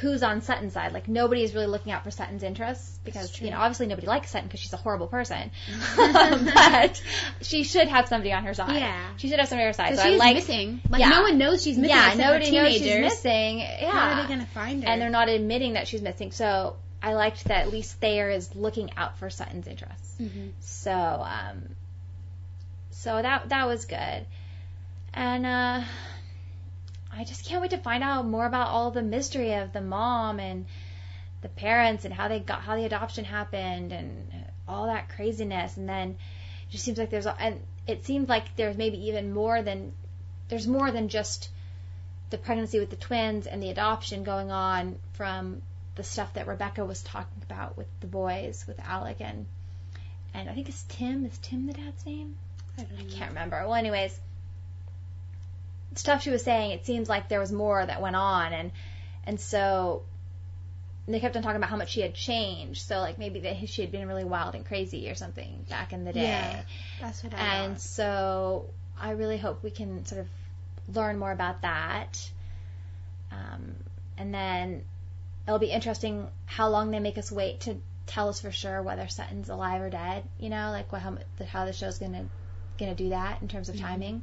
who's 0.00 0.22
on 0.22 0.42
Sutton's 0.42 0.74
side? 0.74 0.92
Like 0.92 1.08
nobody 1.08 1.42
is 1.42 1.54
really 1.54 1.66
looking 1.68 1.90
out 1.92 2.04
for 2.04 2.10
Sutton's 2.10 2.42
interests 2.42 2.98
because 3.04 3.40
you 3.40 3.50
know 3.50 3.56
obviously 3.58 3.86
nobody 3.86 4.06
likes 4.06 4.30
Sutton 4.30 4.46
because 4.46 4.60
she's 4.60 4.72
a 4.72 4.76
horrible 4.76 5.06
person, 5.06 5.50
but 5.96 7.02
she 7.40 7.64
should 7.64 7.88
have 7.88 8.06
somebody 8.08 8.32
on 8.32 8.44
her 8.44 8.54
side. 8.54 8.76
Yeah. 8.76 9.04
she 9.16 9.28
should 9.28 9.38
have 9.38 9.48
somebody 9.48 9.64
on 9.64 9.68
her 9.68 9.72
side. 9.72 9.90
So 9.96 9.96
So 9.96 10.02
I 10.02 10.10
she's 10.10 10.18
like, 10.18 10.34
missing. 10.36 10.80
Like 10.90 11.00
Yeah. 11.00 11.08
no 11.10 11.22
one 11.22 11.38
knows 11.38 11.62
she's 11.62 11.78
missing. 11.78 11.96
yeah, 11.96 12.14
nobody 12.16 12.50
knows 12.50 12.72
she's 12.74 12.82
missing. 13.00 13.58
Yeah, 13.60 13.90
How 13.90 14.18
are 14.18 14.22
they 14.22 14.28
gonna 14.28 14.46
find 14.46 14.82
her? 14.84 14.88
and 14.90 15.00
they're 15.00 15.10
not 15.10 15.28
admitting 15.28 15.74
that 15.74 15.88
she's 15.88 16.02
missing. 16.02 16.30
So 16.32 16.76
I 17.02 17.14
liked 17.14 17.44
that 17.44 17.62
at 17.66 17.70
least 17.72 18.00
Thayer 18.00 18.28
is 18.30 18.54
looking 18.54 18.90
out 18.96 19.18
for 19.18 19.30
Sutton's 19.30 19.66
interests. 19.66 20.14
Mhm. 20.20 20.50
So, 20.60 20.92
um, 20.92 21.62
so 22.90 23.20
that 23.22 23.48
that 23.50 23.66
was 23.66 23.84
good, 23.84 24.26
and 25.14 25.46
uh, 25.46 25.82
I 27.16 27.24
just 27.24 27.46
can't 27.46 27.62
wait 27.62 27.70
to 27.70 27.78
find 27.78 28.04
out 28.04 28.26
more 28.26 28.46
about 28.46 28.68
all 28.68 28.90
the 28.90 29.02
mystery 29.02 29.54
of 29.54 29.72
the 29.72 29.80
mom 29.80 30.38
and 30.38 30.66
the 31.42 31.48
parents 31.48 32.04
and 32.04 32.12
how 32.12 32.28
they 32.28 32.40
got 32.40 32.60
how 32.60 32.76
the 32.76 32.84
adoption 32.84 33.24
happened 33.24 33.92
and 33.92 34.28
all 34.68 34.86
that 34.86 35.08
craziness. 35.08 35.76
And 35.76 35.88
then 35.88 36.10
it 36.10 36.70
just 36.70 36.84
seems 36.84 36.98
like 36.98 37.10
there's 37.10 37.26
and 37.26 37.60
it 37.86 38.04
seems 38.04 38.28
like 38.28 38.54
there's 38.56 38.76
maybe 38.76 39.08
even 39.08 39.32
more 39.32 39.62
than 39.62 39.92
there's 40.48 40.66
more 40.66 40.90
than 40.90 41.08
just 41.08 41.50
the 42.30 42.38
pregnancy 42.38 42.78
with 42.80 42.90
the 42.90 42.96
twins 42.96 43.46
and 43.46 43.62
the 43.62 43.70
adoption 43.70 44.24
going 44.24 44.50
on 44.50 44.96
from 45.12 45.62
the 45.94 46.04
stuff 46.04 46.34
that 46.34 46.46
Rebecca 46.46 46.84
was 46.84 47.02
talking 47.02 47.42
about 47.42 47.76
with 47.76 47.86
the 48.00 48.06
boys, 48.06 48.64
with 48.66 48.78
Alec 48.80 49.16
and 49.20 49.46
and 50.34 50.50
I 50.50 50.54
think 50.54 50.68
it's 50.68 50.84
Tim. 50.88 51.24
Is 51.24 51.38
Tim 51.38 51.66
the 51.66 51.72
dad's 51.72 52.04
name? 52.04 52.36
I 52.78 52.82
know. 52.82 53.10
Can't 53.10 53.30
remember. 53.30 53.56
Well, 53.64 53.74
anyways, 53.74 54.18
stuff 55.94 56.22
she 56.22 56.30
was 56.30 56.42
saying, 56.42 56.72
it 56.72 56.84
seems 56.86 57.08
like 57.08 57.28
there 57.28 57.40
was 57.40 57.52
more 57.52 57.84
that 57.84 58.00
went 58.02 58.16
on, 58.16 58.52
and 58.52 58.70
and 59.24 59.40
so 59.40 60.02
they 61.08 61.20
kept 61.20 61.36
on 61.36 61.42
talking 61.42 61.56
about 61.56 61.70
how 61.70 61.76
much 61.76 61.90
she 61.90 62.00
had 62.00 62.14
changed. 62.14 62.82
So 62.82 62.98
like 62.98 63.16
maybe 63.18 63.40
that 63.40 63.68
she 63.68 63.82
had 63.82 63.92
been 63.92 64.08
really 64.08 64.24
wild 64.24 64.54
and 64.56 64.64
crazy 64.66 65.08
or 65.08 65.14
something 65.14 65.64
back 65.70 65.92
in 65.92 66.04
the 66.04 66.12
day. 66.12 66.22
Yeah, 66.22 66.62
That's 67.00 67.22
what 67.22 67.32
I 67.34 67.36
And 67.38 67.74
thought. 67.74 67.80
so 67.80 68.66
I 69.00 69.10
really 69.12 69.38
hope 69.38 69.62
we 69.62 69.70
can 69.70 70.04
sort 70.04 70.20
of 70.22 70.26
learn 70.94 71.18
more 71.18 71.30
about 71.30 71.62
that. 71.62 72.28
Um, 73.30 73.76
and 74.18 74.32
then 74.34 74.82
it'll 75.46 75.58
be 75.60 75.70
interesting 75.70 76.26
how 76.46 76.68
long 76.68 76.90
they 76.90 76.98
make 77.00 77.18
us 77.18 77.30
wait 77.30 77.60
to 77.60 77.76
tell 78.06 78.28
us 78.28 78.40
for 78.40 78.50
sure 78.50 78.82
whether 78.82 79.06
Sutton's 79.08 79.48
alive 79.48 79.82
or 79.82 79.90
dead. 79.90 80.24
You 80.38 80.48
know, 80.50 80.70
like 80.70 80.90
what, 80.92 81.02
how 81.02 81.18
the- 81.38 81.44
how 81.44 81.64
the 81.66 81.72
show's 81.72 81.98
gonna 81.98 82.26
gonna 82.78 82.94
do 82.94 83.10
that 83.10 83.42
in 83.42 83.48
terms 83.48 83.68
of 83.68 83.76
Mhm. 83.76 83.80
timing. 83.80 84.22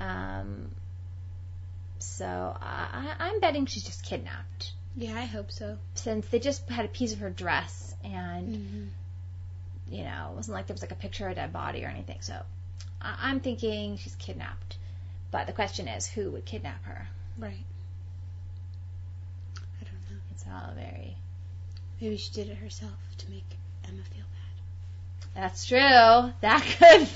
Um, 0.00 0.70
so 1.98 2.26
I, 2.60 3.14
I- 3.18 3.26
I'm 3.28 3.40
betting 3.40 3.66
she's 3.66 3.82
just 3.84 4.04
kidnapped 4.04 4.72
Yeah, 4.96 5.14
I 5.14 5.24
hope 5.24 5.50
so. 5.50 5.78
since 5.94 6.26
they 6.28 6.38
just 6.38 6.68
had 6.68 6.84
a 6.84 6.88
piece 6.88 7.12
of 7.12 7.18
her 7.20 7.30
dress 7.30 7.94
and 8.04 8.54
Mhm. 8.54 8.88
you 9.90 10.04
know, 10.04 10.28
it 10.32 10.36
wasn't 10.36 10.54
like 10.54 10.66
there 10.66 10.74
was 10.74 10.82
like 10.82 10.92
a 10.92 10.96
picture 10.96 11.26
of 11.26 11.32
a 11.32 11.34
dead 11.34 11.52
body 11.52 11.84
or 11.84 11.88
anything. 11.88 12.18
So 12.20 12.34
I- 13.00 13.16
I'm 13.22 13.40
thinking 13.40 13.96
she's 13.96 14.14
kidnapped. 14.16 14.76
But 15.30 15.46
the 15.46 15.52
question 15.52 15.88
is, 15.88 16.06
who 16.06 16.30
would 16.32 16.44
kidnap 16.46 16.84
her? 16.84 17.08
Right. 17.38 17.64
I 19.56 19.84
don't 19.84 20.10
know. 20.10 20.22
It's 20.30 20.44
all 20.50 20.72
very. 20.74 21.16
Maybe 22.00 22.16
she 22.16 22.30
did 22.32 22.48
it 22.48 22.56
herself 22.56 22.92
to 23.18 23.30
make 23.30 23.44
Emma 23.84 24.02
feel 24.04 24.24
bad. 24.24 25.34
That's 25.42 25.66
true. 25.66 25.78
That 26.40 26.62
could. 26.78 27.08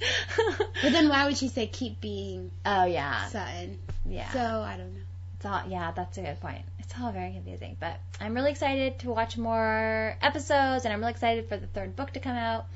But 0.82 0.92
then 0.92 1.08
why 1.08 1.26
would 1.26 1.36
she 1.36 1.48
say 1.48 1.66
keep 1.66 2.00
being 2.00 2.50
oh 2.64 2.84
yeah, 2.84 3.26
Sutton? 3.26 3.78
yeah. 4.06 4.30
So 4.30 4.40
I 4.40 4.76
don't 4.76 4.94
know. 4.94 5.00
It's 5.36 5.46
all 5.46 5.62
yeah. 5.68 5.92
That's 5.92 6.16
a 6.18 6.22
good 6.22 6.40
point. 6.40 6.62
It's 6.78 6.94
all 7.00 7.12
very 7.12 7.32
confusing, 7.32 7.76
but 7.78 7.98
I'm 8.20 8.34
really 8.34 8.50
excited 8.50 8.98
to 9.00 9.10
watch 9.10 9.36
more 9.36 10.16
episodes, 10.22 10.84
and 10.84 10.92
I'm 10.94 11.00
really 11.00 11.12
excited 11.12 11.48
for 11.48 11.56
the 11.56 11.66
third 11.66 11.96
book 11.96 12.12
to 12.12 12.20
come 12.20 12.36
out. 12.36 12.66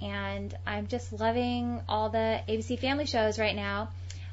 And 0.00 0.56
I'm 0.66 0.86
just 0.86 1.12
loving 1.12 1.80
all 1.88 2.08
the 2.08 2.40
ABC 2.48 2.78
Family 2.78 3.06
shows 3.06 3.38
right 3.38 3.54
now. 3.56 3.88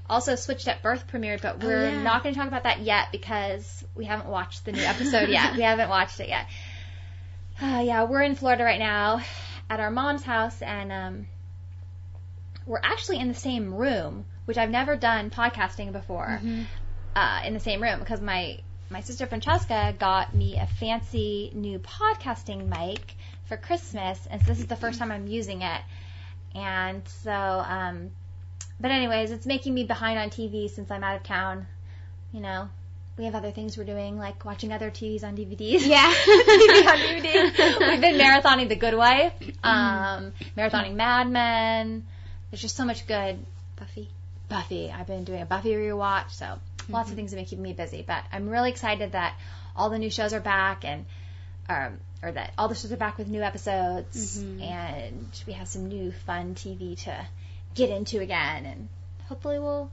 Also, 0.10 0.36
Switched 0.36 0.68
at 0.68 0.84
Birth 0.84 1.06
premiered, 1.12 1.42
but 1.42 1.58
Oh, 1.62 1.66
we're 1.68 1.90
yeah. 1.90 2.04
not 2.04 2.22
going 2.24 2.34
to 2.36 2.40
talk 2.40 2.48
about 2.48 2.64
that 2.64 2.82
yet 2.82 3.08
because 3.12 3.84
we 3.96 4.06
haven't 4.06 4.30
watched 4.30 4.64
the 4.66 4.72
new 4.72 4.84
episode 4.84 5.30
yet. 5.30 5.56
We 5.56 5.64
haven't 5.64 5.90
watched 5.90 6.20
it 6.20 6.30
yet. 6.30 6.46
Uh, 7.60 7.82
yeah, 7.86 8.04
we're 8.04 8.22
in 8.22 8.36
Florida 8.36 8.64
right 8.64 8.80
now 8.80 9.22
at 9.70 9.80
our 9.80 9.90
mom's 9.90 10.22
house, 10.24 10.62
and 10.62 10.92
um, 10.92 11.28
we're 12.66 12.82
actually 12.84 13.20
in 13.20 13.28
the 13.28 13.34
same 13.36 13.74
room, 13.74 14.26
which 14.46 14.58
I've 14.58 14.70
never 14.70 14.96
done 14.96 15.30
podcasting 15.30 15.92
before 15.92 16.40
Mhm. 16.44 16.66
uh, 17.16 17.42
in 17.46 17.54
the 17.54 17.60
same 17.60 17.82
room 17.82 18.00
because 18.00 18.22
my 18.22 18.60
my 18.90 19.02
sister 19.02 19.26
Francesca 19.26 19.96
got 19.98 20.36
me 20.36 20.58
a 20.60 20.68
fancy 20.68 21.52
new 21.56 21.80
podcasting 21.80 22.68
mic 22.68 23.16
for 23.46 23.58
Christmas, 23.58 24.28
and 24.30 24.42
so 24.42 24.48
this 24.48 24.60
is 24.60 24.68
the 24.68 24.76
first 24.76 25.00
time 25.00 25.12
I'm 25.12 25.28
using 25.28 25.62
it. 25.64 25.82
And 26.54 27.02
so, 27.08 27.32
um, 27.32 28.12
but 28.80 28.92
anyways, 28.92 29.32
it's 29.32 29.46
making 29.46 29.74
me 29.74 29.84
behind 29.86 30.20
on 30.20 30.30
TV 30.30 30.70
since 30.70 30.92
I'm 30.92 31.04
out 31.04 31.16
of 31.16 31.24
town. 31.24 31.66
You 32.32 32.42
know, 32.42 32.70
we 33.18 33.26
have 33.26 33.34
other 33.36 33.52
things 33.52 33.76
we're 33.78 33.86
doing, 33.86 34.18
like 34.20 34.46
watching 34.46 34.72
other 34.72 34.92
TVs 34.92 35.24
on 35.24 35.36
DVDs. 35.36 35.86
Yeah. 35.88 36.14
TV 36.26 36.86
on 36.88 36.98
DVD. 37.00 37.90
We've 37.92 38.02
been 38.02 38.20
marathoning 38.20 38.70
The 38.70 38.76
Good 38.76 38.94
Wife, 38.96 39.34
um, 39.64 40.32
marathoning 40.58 40.94
Mad 40.96 41.28
Men. 41.30 42.06
There's 42.56 42.62
just 42.62 42.78
so 42.78 42.86
much 42.86 43.06
good 43.06 43.38
Buffy. 43.76 44.08
Buffy. 44.48 44.90
I've 44.90 45.08
been 45.08 45.26
doing 45.26 45.42
a 45.42 45.46
Buffy 45.46 45.72
rewatch, 45.74 46.32
so 46.32 46.58
lots 46.88 47.10
of 47.10 47.18
things 47.18 47.32
have 47.32 47.38
been 47.38 47.44
keeping 47.46 47.64
me 47.64 47.74
busy. 47.74 48.02
But 48.08 48.24
I'm 48.32 48.48
really 48.48 48.70
excited 48.70 49.12
that 49.12 49.38
all 49.76 49.90
the 49.90 50.00
new 50.00 50.10
shows 50.10 50.32
are 50.34 50.40
back 50.40 50.86
and 50.86 51.06
um, 51.68 51.98
or 52.24 52.32
that 52.32 52.54
all 52.58 52.70
the 52.70 52.76
shows 52.76 52.94
are 52.94 52.96
back 52.96 53.18
with 53.18 53.28
new 53.28 53.42
episodes 53.42 54.42
Mhm. 54.42 54.62
and 54.62 55.28
we 55.46 55.52
have 55.52 55.68
some 55.68 55.90
new 55.90 56.14
fun 56.14 56.56
TV 56.56 56.98
to 57.04 57.28
get 57.74 57.90
into 57.90 58.22
again 58.22 58.66
and 58.66 58.88
hopefully 59.28 59.60
we'll 59.60 59.92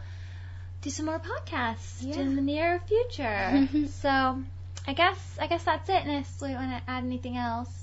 do 0.83 0.91
some 0.91 1.07
more 1.07 1.19
podcasts 1.19 1.97
Yeah. 2.01 2.21
in 2.21 2.37
the 2.37 2.43
near 2.43 2.79
future. 2.87 3.69
So 3.89 4.41
I 4.87 4.93
guess 4.93 5.19
I 5.41 5.49
guess 5.49 5.65
that's 5.65 5.89
it. 5.89 6.05
Unless 6.05 6.41
we 6.41 6.55
want 6.55 6.71
to 6.71 6.89
add 6.89 7.03
anything 7.03 7.37
else. 7.37 7.82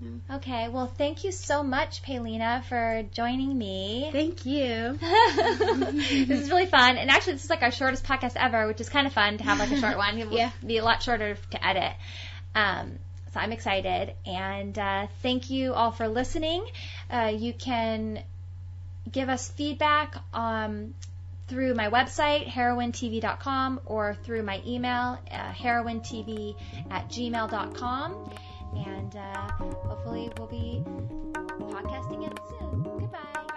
No. 0.00 0.36
Okay, 0.36 0.68
well, 0.68 0.86
thank 0.86 1.24
you 1.24 1.32
so 1.32 1.62
much, 1.62 2.02
Paeleena, 2.02 2.64
for 2.64 3.04
joining 3.12 3.56
me. 3.56 4.10
Thank 4.12 4.44
you. 4.44 4.98
this 5.00 6.40
is 6.40 6.50
really 6.50 6.66
fun. 6.66 6.96
And 6.98 7.10
actually, 7.10 7.34
this 7.34 7.44
is 7.44 7.50
like 7.50 7.62
our 7.62 7.70
shortest 7.70 8.04
podcast 8.04 8.32
ever, 8.36 8.66
which 8.66 8.80
is 8.80 8.88
kind 8.88 9.06
of 9.06 9.12
fun 9.12 9.38
to 9.38 9.44
have 9.44 9.58
like 9.58 9.70
a 9.70 9.80
short 9.80 9.96
one. 9.96 10.18
It 10.18 10.28
will 10.30 10.36
Yeah. 10.36 10.50
be 10.66 10.78
a 10.78 10.84
lot 10.84 11.02
shorter 11.02 11.36
to 11.52 11.66
edit. 11.66 11.92
Um, 12.54 12.98
so 13.32 13.40
I'm 13.40 13.52
excited. 13.52 14.14
And 14.26 14.78
uh, 14.78 15.06
thank 15.22 15.48
you 15.50 15.72
all 15.74 15.90
for 15.92 16.08
listening. 16.08 16.66
Uh, 17.10 17.32
you 17.34 17.52
can 17.52 18.22
give 19.10 19.28
us 19.28 19.48
feedback 19.50 20.16
um, 20.32 20.94
through 21.48 21.74
my 21.74 21.88
website, 21.90 22.46
heroinetv.com, 22.48 23.80
or 23.86 24.16
through 24.24 24.42
my 24.42 24.60
email, 24.66 25.18
uh, 25.30 25.52
heroinetv 25.52 26.56
at 26.90 27.08
gmail.com. 27.10 28.30
And 28.76 29.16
uh, 29.16 29.48
hopefully, 29.86 30.30
we'll 30.36 30.48
be 30.48 30.82
podcasting 31.60 32.18
again 32.18 32.34
soon. 32.58 32.82
Goodbye. 32.82 33.53